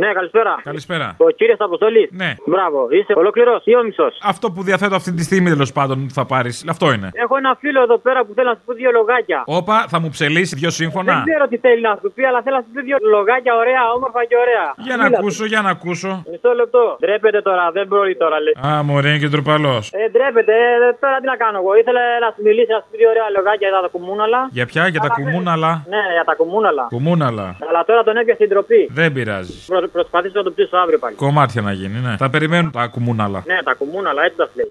Ναι, 0.02 0.10
καλησπέρα. 0.18 0.52
Καλησπέρα. 0.70 1.06
Ο 1.26 1.30
κύριος 1.38 1.58
Αποστολή. 1.68 2.04
Ναι. 2.22 2.30
Μπράβο. 2.52 2.80
Είσαι 2.98 3.12
ολόκληρο 3.22 3.60
ή 3.64 3.74
ο 3.76 3.82
μισό. 3.84 4.08
Αυτό 4.32 4.46
που 4.54 4.60
διαθέτω 4.68 4.94
αυτή 5.00 5.12
τη 5.18 5.22
στιγμή 5.28 5.48
τέλος 5.54 5.72
πάντων 5.72 5.98
θα 6.18 6.24
πάρεις. 6.32 6.54
Αυτό 6.74 6.86
είναι. 6.92 7.08
Έχω 7.24 7.34
ένα 7.42 7.52
φίλο 7.62 7.80
εδώ 7.86 7.98
πέρα 8.06 8.20
που 8.24 8.32
θέλει 8.36 8.48
να 8.52 8.54
σου 8.58 8.64
πει 8.66 8.74
δύο 8.82 8.90
λογάκια. 8.98 9.40
Όπα, 9.58 9.76
θα 9.92 9.98
μου 10.00 10.08
ψελίσει 10.16 10.54
δύο 10.62 10.70
Δεν 10.72 10.78
σύμφωνα. 10.80 11.14
ξέρω 11.28 11.44
τι 11.52 11.56
θέλει 11.64 11.80
να 11.88 11.94
σου 12.02 12.08
πει, 12.14 12.22
αλλά 12.28 12.40
θέλει 12.44 12.56
να 12.56 12.62
σου 12.66 12.70
πει 12.74 12.80
δύο 12.88 12.96
λογάκια 13.16 13.52
ωραία, 13.62 13.82
όμορφα 13.96 14.20
και 14.30 14.36
ωραία. 14.44 14.66
Για 14.86 14.96
να 14.96 15.04
Μίλα 15.04 15.16
του. 15.16 15.20
ακούσω, 15.22 15.44
για 15.52 15.60
να 15.66 15.70
ακούσω. 15.76 16.10
Μισό 16.32 16.50
λεπτό. 16.60 16.84
Ντρέπεται 17.00 17.40
τώρα, 17.48 17.64
δεν 17.76 17.86
μπορεί 17.90 18.12
τώρα 18.22 18.36
λέει. 18.44 18.54
Α, 18.68 18.82
μωρέ, 18.88 19.08
είναι 19.08 19.18
και 19.24 19.30
τροπαλό. 19.36 19.74
Ε, 20.00 20.02
ντρέπεται, 20.12 20.54
ε, 20.74 20.92
τώρα 21.02 21.16
τι 21.22 21.26
να 21.32 21.36
κάνω 21.42 21.56
εγώ. 21.62 21.70
Ήθελε 21.82 22.02
να 22.24 22.28
σου 22.34 22.40
μιλήσει, 22.46 22.70
να 22.76 22.80
σου 22.82 22.88
πει 22.90 22.96
δύο 23.02 23.08
ωραία 23.14 23.26
λογάκια 23.36 23.68
για 23.72 23.80
τα 23.86 23.90
κουμούναλα. 23.94 24.40
Για 24.58 24.66
ποια, 24.70 24.82
για 24.94 25.00
τα 25.06 25.10
κουμούναλα; 25.16 25.70
Ναι, 25.94 26.02
για 26.16 26.24
τα 26.28 26.34
κουμούναλα. 26.40 26.84
Κουμούναλα. 26.96 27.46
Αλλά 27.68 27.80
τώρα 27.88 28.00
τον 28.08 28.14
έπιασε 28.20 28.40
την 28.44 28.52
τροπή. 28.54 28.80
Δεν 29.00 29.08
πειράζει. 29.16 29.54
Προ, 29.70 29.78
προσπαθήσω 29.92 30.38
να 30.38 30.42
το 30.42 30.52
ψήσω 30.52 30.76
αύριο 30.76 30.98
πάλι. 30.98 31.14
Κομμάτια 31.16 31.62
να 31.62 31.72
γίνει, 31.72 31.98
ναι. 31.98 32.16
Τα 32.16 32.30
περιμένουν 32.30 32.70
τα 32.70 32.86
κουμούναλα. 32.86 33.42
Ναι, 33.46 33.62
τα 33.62 33.74
κουμούναλα, 33.74 34.24
έτσι 34.24 34.36
τα 34.36 34.50
λέει. 34.54 34.68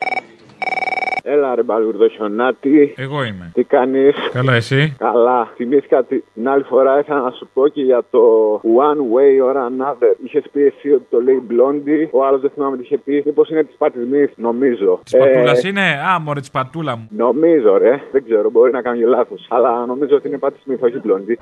Έλα 1.32 1.56
ρε 1.56 1.64
μπαλουρδοχιονάτη. 1.64 2.94
Εγώ 2.98 3.24
είμαι. 3.24 3.52
Τι 3.54 3.64
κάνεις; 3.64 4.16
Καλά, 4.34 4.54
εσύ; 4.54 4.96
Καλά. 4.98 5.48
Θυμήθηκα 5.56 6.04
τη- 6.04 6.24
την 6.34 6.50
άλλη 6.50 6.64
φορά 6.64 7.00
ήθελα 7.00 7.20
να 7.20 7.32
σου 7.32 7.50
πω 7.54 7.68
και 7.68 7.82
για 7.82 8.02
το 8.10 8.22
One 8.64 8.98
Way 9.16 9.34
or 9.48 9.56
Another. 9.56 10.14
Είχες 10.24 10.44
πει 10.52 10.62
εσύ 10.62 10.92
ότι 10.92 11.06
το 11.10 11.20
λέει 11.22 11.42
Blondie. 11.50 12.08
Ο 12.12 12.26
άλλος 12.26 12.42
δεν 12.42 12.50
θυμάμαι 12.54 12.78
τι 12.78 12.84
είχε 12.84 12.98
πει. 12.98 13.22
Μήπως 13.26 13.50
είναι 13.50 13.64
της 13.64 13.76
πατρισμής, 13.78 14.30
νομίζω. 14.36 15.00
Της 15.04 15.18
πατούλας 15.18 15.64
Ε, 15.64 15.68
είναι; 15.68 15.82
Α, 16.16 16.20
μωρέ, 16.20 16.40
της 16.40 16.52
πατούλα 16.52 16.96
μου. 16.98 17.08
Νομίζω, 17.12 17.78
ρε. 17.78 18.02
Δεν 18.12 18.24
ξέρω, 18.24 18.50
μπορεί 18.50 18.72
να 18.72 18.82
κάνω 18.82 18.98
και 18.98 19.06
λάθος. 19.06 19.46
Αλλά 19.50 19.86
νομίζω 19.86 20.16
ότι 20.16 20.28
είναι 20.28 20.38
πάτη 20.38 20.58
Smith, 20.68 20.80
όχι 20.80 21.02
Blondie. 21.06 21.38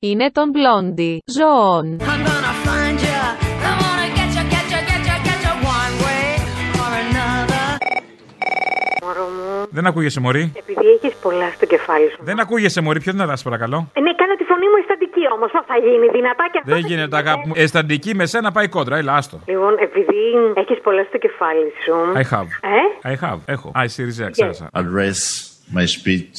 Είναι 0.00 0.30
τον 0.32 0.50
Blondie. 0.54 1.16
Ζώων. 1.38 1.86
Μωρό 3.80 4.07
Δεν 9.78 9.86
ακούγεσαι, 9.86 10.20
Μωρή. 10.20 10.52
επειδή 10.62 10.86
έχεις 10.96 11.14
πολλά 11.22 11.48
στο 11.56 11.66
κεφάλι 11.66 12.08
σου. 12.10 12.18
Δεν 12.20 12.40
ακούγεσαι, 12.40 12.80
Μωρή. 12.80 13.00
Ποιο 13.00 13.12
είναι 13.14 13.24
να 13.24 13.36
παρακαλώ. 13.44 13.90
Ε, 13.92 14.00
ναι, 14.00 14.12
κάνε 14.14 14.34
τη 14.36 14.44
φωνή 14.44 14.66
μου 14.70 14.76
αισθαντική 14.80 15.24
όμως. 15.34 15.50
Πώ 15.50 15.62
θα 15.72 15.76
γίνει, 15.86 16.06
δυνατά 16.18 16.44
και 16.52 16.58
αυτό. 16.60 16.70
Δεν 16.74 16.80
γίνεται, 16.90 17.16
αγάπη 17.16 17.46
μου. 17.48 17.52
Αισθαντική 17.56 18.14
με 18.14 18.26
σένα 18.26 18.52
πάει 18.52 18.68
κόντρα. 18.68 18.96
Έλα, 18.96 19.14
άστο. 19.14 19.40
Λοιπόν, 19.46 19.74
επειδή 19.80 20.20
έχεις 20.54 20.78
πολλά 20.80 21.04
στο 21.08 21.18
κεφάλι 21.18 21.72
σου. 21.84 21.94
I 22.22 22.24
have. 22.34 22.48
Ε; 23.04 23.12
I 23.12 23.14
have. 23.24 23.38
Έχω. 23.46 23.72
Α, 23.78 23.84
η 23.84 23.88
Σιριζέα, 23.88 24.30
ξέχασα. 24.30 24.70
address 24.80 25.20
my 25.76 25.84
speech 25.96 26.38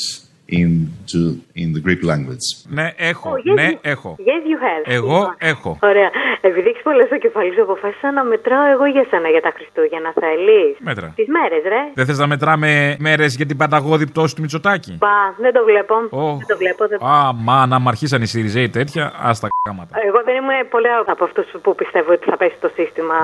into 0.61 1.21
in 1.61 1.67
the 1.75 1.81
Greek 1.85 2.01
language. 2.11 2.45
Ναι, 2.69 2.93
έχω. 2.97 3.29
Oh, 3.33 3.49
yes, 3.49 3.53
Ναι, 3.55 3.67
you- 3.71 3.77
έχω. 3.81 4.15
Yes, 4.19 4.41
you 4.49 4.57
have. 4.65 4.83
Εγώ 4.97 5.33
έχω. 5.37 5.77
Ωραία. 5.81 6.09
Επειδή 6.41 6.67
έχεις 6.69 6.81
πολλά 6.81 7.05
στο 7.05 7.17
κεφάλι 7.17 7.53
σου, 7.53 7.61
αποφάσισα 7.61 8.11
να 8.11 8.23
μετράω 8.23 8.65
εγώ 8.73 8.85
για 8.85 9.05
σένα 9.09 9.27
για 9.29 9.41
τα 9.41 9.51
Χριστούγεννα. 9.55 10.13
Θέλεις; 10.19 10.75
Μέτρα. 10.79 11.13
Τις 11.15 11.27
μέρες, 11.27 11.61
ρε. 11.63 11.81
Δεν 11.93 12.05
θες 12.05 12.17
να 12.17 12.27
μετράμε 12.27 12.95
μέρες 12.99 13.35
για 13.35 13.45
την 13.45 13.57
πανταγώδη 13.57 14.05
πτώση 14.07 14.35
του 14.35 14.41
Μητσοτάκη; 14.41 14.97
Μπα, 14.99 15.17
δεν 15.37 15.53
το 15.53 15.63
βλέπω. 15.63 15.95
Ω. 16.09 16.25
Δεν 16.41 16.47
το 16.47 16.57
βλέπω. 16.57 16.87
Δεν... 16.87 17.03
Α, 17.03 17.33
μα 17.33 17.65
να 17.65 17.79
μ' 17.79 17.87
αρχίσαν 17.87 18.21
οι 18.21 18.25
Σιριζέοι 18.25 18.69
τέτοια, 18.69 19.13
ας 19.21 19.39
τα 19.39 19.47
κάματα. 19.61 19.93
Εγώ 20.07 20.19
δεν 20.23 20.35
είμαι 20.35 20.57
πολύ 20.69 20.87
από 21.05 21.23
αυτούς 21.23 21.45
που 21.61 21.75
πιστεύω 21.75 22.11
ότι 22.11 22.25
θα 22.29 22.37
πέσει 22.37 22.57
το 22.61 22.69
σύστημα. 22.75 23.15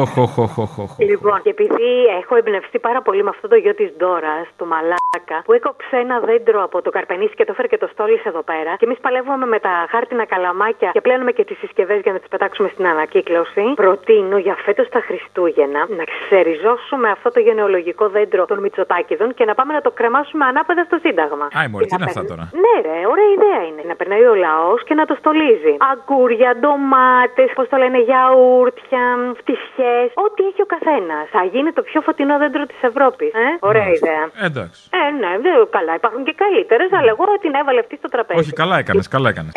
Όχ, 0.00 0.16
όχ, 0.16 0.38
όχ, 0.38 0.58
όχ, 0.58 0.78
όχ. 0.78 0.90
Λοιπόν, 0.98 1.42
και 1.42 1.50
επειδή 1.50 1.90
έχω 2.22 2.36
εμπνευστεί 2.36 2.78
πάρα 2.78 3.02
πολύ 3.02 3.22
με 3.22 3.28
αυτό 3.28 3.48
το 3.48 3.56
γιο 3.56 3.74
της 3.74 3.90
Ντόρας, 3.98 4.46
το 4.56 4.64
Μαλάκα, 4.64 5.38
που 5.44 5.52
έκοψε 5.52 5.96
ένα 5.96 6.20
δέντρο 6.20 6.61
από 6.62 6.82
το 6.82 6.90
καρπενήσι 6.90 7.34
και 7.34 7.44
το 7.44 7.50
έφερε 7.52 7.68
και 7.68 7.78
το 7.78 7.88
στόλισε 7.92 8.28
εδώ 8.28 8.42
πέρα. 8.42 8.72
Και 8.78 8.84
εμείς 8.84 8.98
παλεύουμε 8.98 9.46
με 9.46 9.58
τα 9.58 9.86
χάρτινα 9.90 10.24
καλαμάκια 10.24 10.90
και 10.92 11.00
πλένουμε 11.00 11.32
και 11.32 11.44
τις 11.44 11.58
συσκευές 11.58 12.00
για 12.00 12.12
να 12.12 12.18
τις 12.18 12.28
πετάξουμε 12.28 12.68
στην 12.72 12.86
ανακύκλωση. 12.86 13.62
Προτείνω 13.74 14.36
για 14.38 14.54
φέτος 14.64 14.88
τα 14.88 15.00
Χριστούγεννα 15.00 15.86
να 15.98 16.04
ξεριζώσουμε 16.04 17.08
αυτό 17.10 17.30
το 17.30 17.40
γενεολογικό 17.40 18.08
δέντρο 18.08 18.44
των 18.46 18.58
Μητσοτάκηδων 18.58 19.34
και 19.34 19.44
να 19.44 19.54
πάμε 19.54 19.72
να 19.72 19.80
το 19.80 19.90
κρεμάσουμε 19.90 20.44
ανάποδα 20.44 20.84
στο 20.84 20.98
Σύνταγμα. 21.04 21.48
Άι, 21.52 21.68
μωρέ, 21.68 21.84
τι 21.84 21.88
Και 21.90 21.94
είναι 21.96 22.04
να 22.04 22.10
αυτά 22.10 22.20
παίρνει- 22.20 22.30
τώρα; 22.32 22.44
Ναι, 22.64 22.74
ρε, 22.88 22.98
ωραία 23.12 23.28
ιδέα 23.36 23.60
είναι. 23.68 23.82
Να 23.90 23.94
περνάει 23.94 24.24
ο 24.24 24.34
λαός 24.34 24.84
και 24.84 24.94
να 24.94 25.04
το 25.06 25.14
στολίζει. 25.18 25.74
Αγκούρια, 25.92 26.50
ντομάτες, 26.60 27.50
πώς 27.54 27.68
το 27.68 27.76
λένε, 27.76 27.98
γιαούρτια, 28.08 29.02
φτισιέ. 29.40 29.98
Ό,τι 30.26 30.42
έχει 30.50 30.62
ο 30.62 30.68
καθένας. 30.74 31.24
Θα 31.34 31.42
γίνει 31.52 31.70
το 31.72 31.82
πιο 31.82 32.00
φωτεινό 32.00 32.38
δέντρο 32.38 32.64
της 32.66 32.80
Ευρώπης. 32.90 33.32
Ε; 33.34 33.46
Ωραία 33.60 33.88
ιδέα. 33.98 34.24
Εντάξει. 34.48 34.80
Ε, 35.00 35.10
ναι, 35.20 35.30
δεν, 35.44 35.54
καλά, 35.76 35.92
υπάρχουν 36.00 36.24
και 36.24 36.34
καλύτερε, 36.52 36.84
αλλά 36.98 37.10
εγώ 37.14 37.24
την 37.40 37.54
έβαλε 37.54 37.80
αυτή 37.80 37.96
στο 37.96 38.08
τραπέζι. 38.08 38.40
Όχι, 38.40 38.52
καλά 38.52 38.78
έκανες, 38.78 39.08
καλά 39.08 39.28
έκανες. 39.28 39.52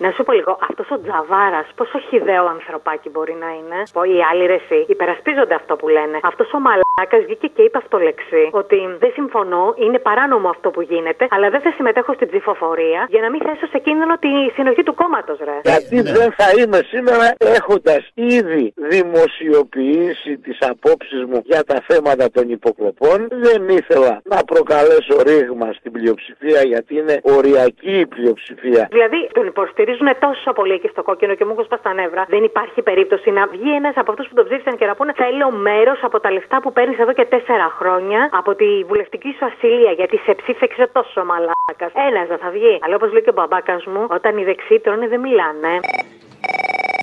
Να 0.00 0.10
σου 0.10 0.22
πω 0.24 0.32
λίγο, 0.32 0.58
αυτός 0.68 0.90
ο 0.90 1.00
Τζαβάρας, 1.00 1.66
πόσο 1.74 1.98
χιδαίο 2.08 2.44
ανθρωπάκι 2.46 3.08
μπορεί 3.08 3.36
να 3.44 3.50
είναι. 3.58 3.78
Πω, 3.92 4.02
οι 4.02 4.18
άλλοι 4.30 4.46
ρε, 4.46 4.58
εσύ, 4.62 4.78
υπερασπίζονται 4.88 5.54
αυτό 5.54 5.76
που 5.76 5.88
λένε. 5.88 6.18
Αυτός 6.22 6.48
ο 6.56 6.58
μαλάκας 6.66 7.22
βγήκε 7.26 7.46
και 7.54 7.62
είπε 7.62 7.78
αυτό 7.78 7.98
λεξί. 7.98 8.48
Ότι 8.52 8.78
δεν 8.98 9.10
συμφωνώ, 9.18 9.74
είναι 9.76 9.98
παράνομο 9.98 10.48
αυτό 10.48 10.70
που 10.70 10.80
γίνεται, 10.80 11.26
αλλά 11.30 11.50
δεν 11.50 11.60
θα 11.60 11.70
συμμετέχω 11.76 12.12
στην 12.12 12.28
ψηφοφορία 12.28 13.06
για 13.08 13.20
να 13.20 13.30
μην 13.30 13.40
θέσω 13.46 13.66
σε 13.66 13.78
κίνδυνο 13.78 14.14
τη 14.18 14.28
συνοχή 14.54 14.82
του 14.82 14.94
κόμματος, 14.94 15.38
ρε. 15.48 15.58
Γιατί 15.62 16.00
δεν 16.18 16.32
θα 16.38 16.48
είμαι 16.58 16.80
σήμερα 16.92 17.26
έχοντας 17.38 18.10
ήδη 18.14 18.72
δημοσιοποιήσει 18.76 20.38
τις 20.38 20.58
απόψεις 20.60 21.24
μου 21.24 21.40
για 21.44 21.64
τα 21.64 21.78
θέματα 21.88 22.30
των 22.30 22.50
υποκλοπών. 22.50 23.28
Δεν 23.30 23.68
ήθελα 23.68 24.20
να 24.24 24.44
προκαλέσω 24.44 25.16
ρήγμα 25.26 25.72
στην 25.72 25.92
πλειοψηφία 25.92 26.62
γιατί 26.62 26.96
είναι 26.98 27.20
οριακή 27.22 27.98
η 27.98 28.06
πλειοψηφία. 28.06 28.88
Δηλαδή 28.90 29.28
τον 29.32 29.46
υποστηρίζουν 29.86 30.20
τόσο 30.28 30.52
πολύ 30.52 30.72
εκεί 30.72 30.88
στο 30.88 31.02
κόκκινο 31.02 31.34
και 31.34 31.44
μου 31.44 31.52
έχουν 31.52 31.64
σπάσει 31.64 31.82
τα 31.82 31.92
νεύρα. 31.94 32.22
Δεν 32.28 32.42
υπάρχει 32.44 32.82
περίπτωση 32.82 33.30
να 33.30 33.46
βγει 33.46 33.70
ένας 33.80 33.94
από 33.96 34.10
αυτούς 34.12 34.28
που 34.28 34.34
τον 34.34 34.44
ψήφισαν 34.48 34.76
και 34.78 34.86
να 34.86 34.94
πούνε 34.94 35.12
Θέλω 35.16 35.50
μέρος 35.50 35.98
από 36.02 36.20
τα 36.20 36.30
λεφτά 36.30 36.60
που 36.62 36.72
παίρνεις 36.72 36.98
εδώ 36.98 37.12
και 37.12 37.24
τέσσερα 37.24 37.68
χρόνια 37.78 38.28
από 38.32 38.54
τη 38.54 38.84
βουλευτική 38.88 39.30
σου 39.38 39.44
ασυλία 39.44 39.92
γιατί 39.92 40.16
σε 40.16 40.32
ψήφεξε 40.34 40.88
τόσο 40.92 41.24
μαλάκας. 41.24 41.92
Ένας 42.08 42.26
δεν 42.28 42.38
θα 42.38 42.50
βγει. 42.50 42.78
Αλλά 42.82 42.94
όπως 42.94 43.12
λέει 43.12 43.22
και 43.22 43.30
ο 43.30 43.36
μπαμπάκας 43.38 43.84
μου, 43.86 44.06
όταν 44.08 44.38
οι 44.38 44.44
δεξιοί 44.44 44.80
τρώνε 44.80 45.06
δεν 45.08 45.20
μιλάνε. 45.20 45.72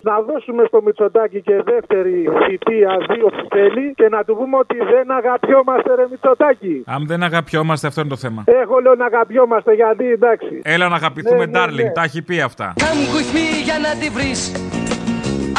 Να 0.09 0.15
δώσουμε 0.21 0.63
στο 0.67 0.81
Μητσοτάκι 0.85 1.41
και 1.41 1.55
δεύτερη 1.71 2.15
θητεία 2.45 2.91
δύο 3.13 3.27
που 3.35 3.47
θέλει 3.55 3.93
και 3.95 4.07
να 4.09 4.23
του 4.23 4.35
πούμε 4.35 4.57
ότι 4.57 4.77
δεν 4.93 5.11
αγαπιόμαστε 5.19 5.95
ρε 5.95 6.05
Μητσοτάκι. 6.11 6.83
Αν 6.85 7.05
δεν 7.07 7.23
αγαπιόμαστε, 7.23 7.87
αυτό 7.87 8.01
είναι 8.01 8.09
το 8.09 8.15
θέμα. 8.15 8.43
Έχω 8.45 8.79
λέω 8.79 8.95
να 8.95 9.05
αγαπιόμαστε 9.05 9.73
γιατί 9.73 10.05
εντάξει. 10.11 10.59
Έλα 10.63 10.87
να 10.89 10.95
αγαπηθούμε, 10.95 11.45
Ναι, 11.45 11.59
ναι, 11.59 11.65
darling, 11.65 11.83
ναι. 11.87 11.91
τα 11.91 12.03
έχει 12.03 12.21
πει 12.21 12.41
αυτά. 12.41 12.73
Come 12.79 13.05
with 13.15 13.29
me 13.35 13.47
για 13.63 13.77
να 13.85 13.91
τη 13.99 14.09
βρεις 14.09 14.39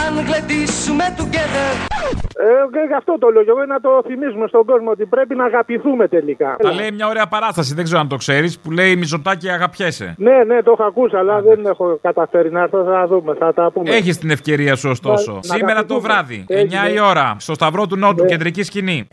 Αν 0.07 0.25
γλεντήσουμε 0.27 1.05
together 1.19 1.71
Ε, 2.37 2.45
και 2.73 2.79
γι' 2.89 2.95
αυτό 2.95 3.19
το 3.19 3.29
λέω 3.29 3.43
και 3.45 3.51
εγώ 3.51 3.65
να 3.67 3.81
το 3.81 3.91
θυμίσουμε 4.07 4.47
στον 4.49 4.65
κόσμο 4.65 4.91
ότι 4.91 5.07
πρέπει 5.07 5.35
να 5.35 5.45
αγαπηθούμε 5.45 6.09
τελικά. 6.09 6.57
Τα 6.63 6.73
λέει 6.73 6.91
μια 6.91 7.07
ωραία 7.09 7.27
παράσταση, 7.27 7.75
δεν 7.75 7.85
ξέρω 7.85 8.01
αν 8.01 8.09
το 8.09 8.17
ξέρεις, 8.17 8.59
που 8.59 8.71
λέει 8.71 8.97
Μιζωτάκι 8.97 9.49
αγαπιέσαι. 9.49 10.15
Ναι, 10.19 10.45
ναι, 10.47 10.63
το 10.63 10.71
έχω 10.71 10.83
ακούσει, 10.85 11.17
αλλά 11.17 11.41
δεν 11.43 11.67
έχω 11.67 11.99
καταφέρει 12.03 12.51
να 12.51 12.61
έρθω. 12.61 12.85
Θα 12.85 13.07
δούμε, 13.07 13.35
θα 13.39 13.53
τα 13.55 13.71
πούμε. 13.71 13.91
Έχεις 13.91 14.19
την 14.19 14.31
ευκαιρία 14.31 14.77
σου 14.77 14.89
ωστόσο. 14.91 15.31
Να- 15.33 15.37
να 15.37 15.55
Σήμερα 15.55 15.85
το 15.85 15.95
αγαπηθούμε. 15.95 16.01
βράδυ, 16.01 16.45
Έγινε. 16.49 16.81
9 16.89 16.93
η 16.95 17.01
ώρα, 17.01 17.37
στο 17.39 17.55
Σταυρό 17.55 17.87
του 17.87 17.97
Νότου, 17.97 18.25
κεντρική 18.25 18.63
σκηνή. 18.63 19.09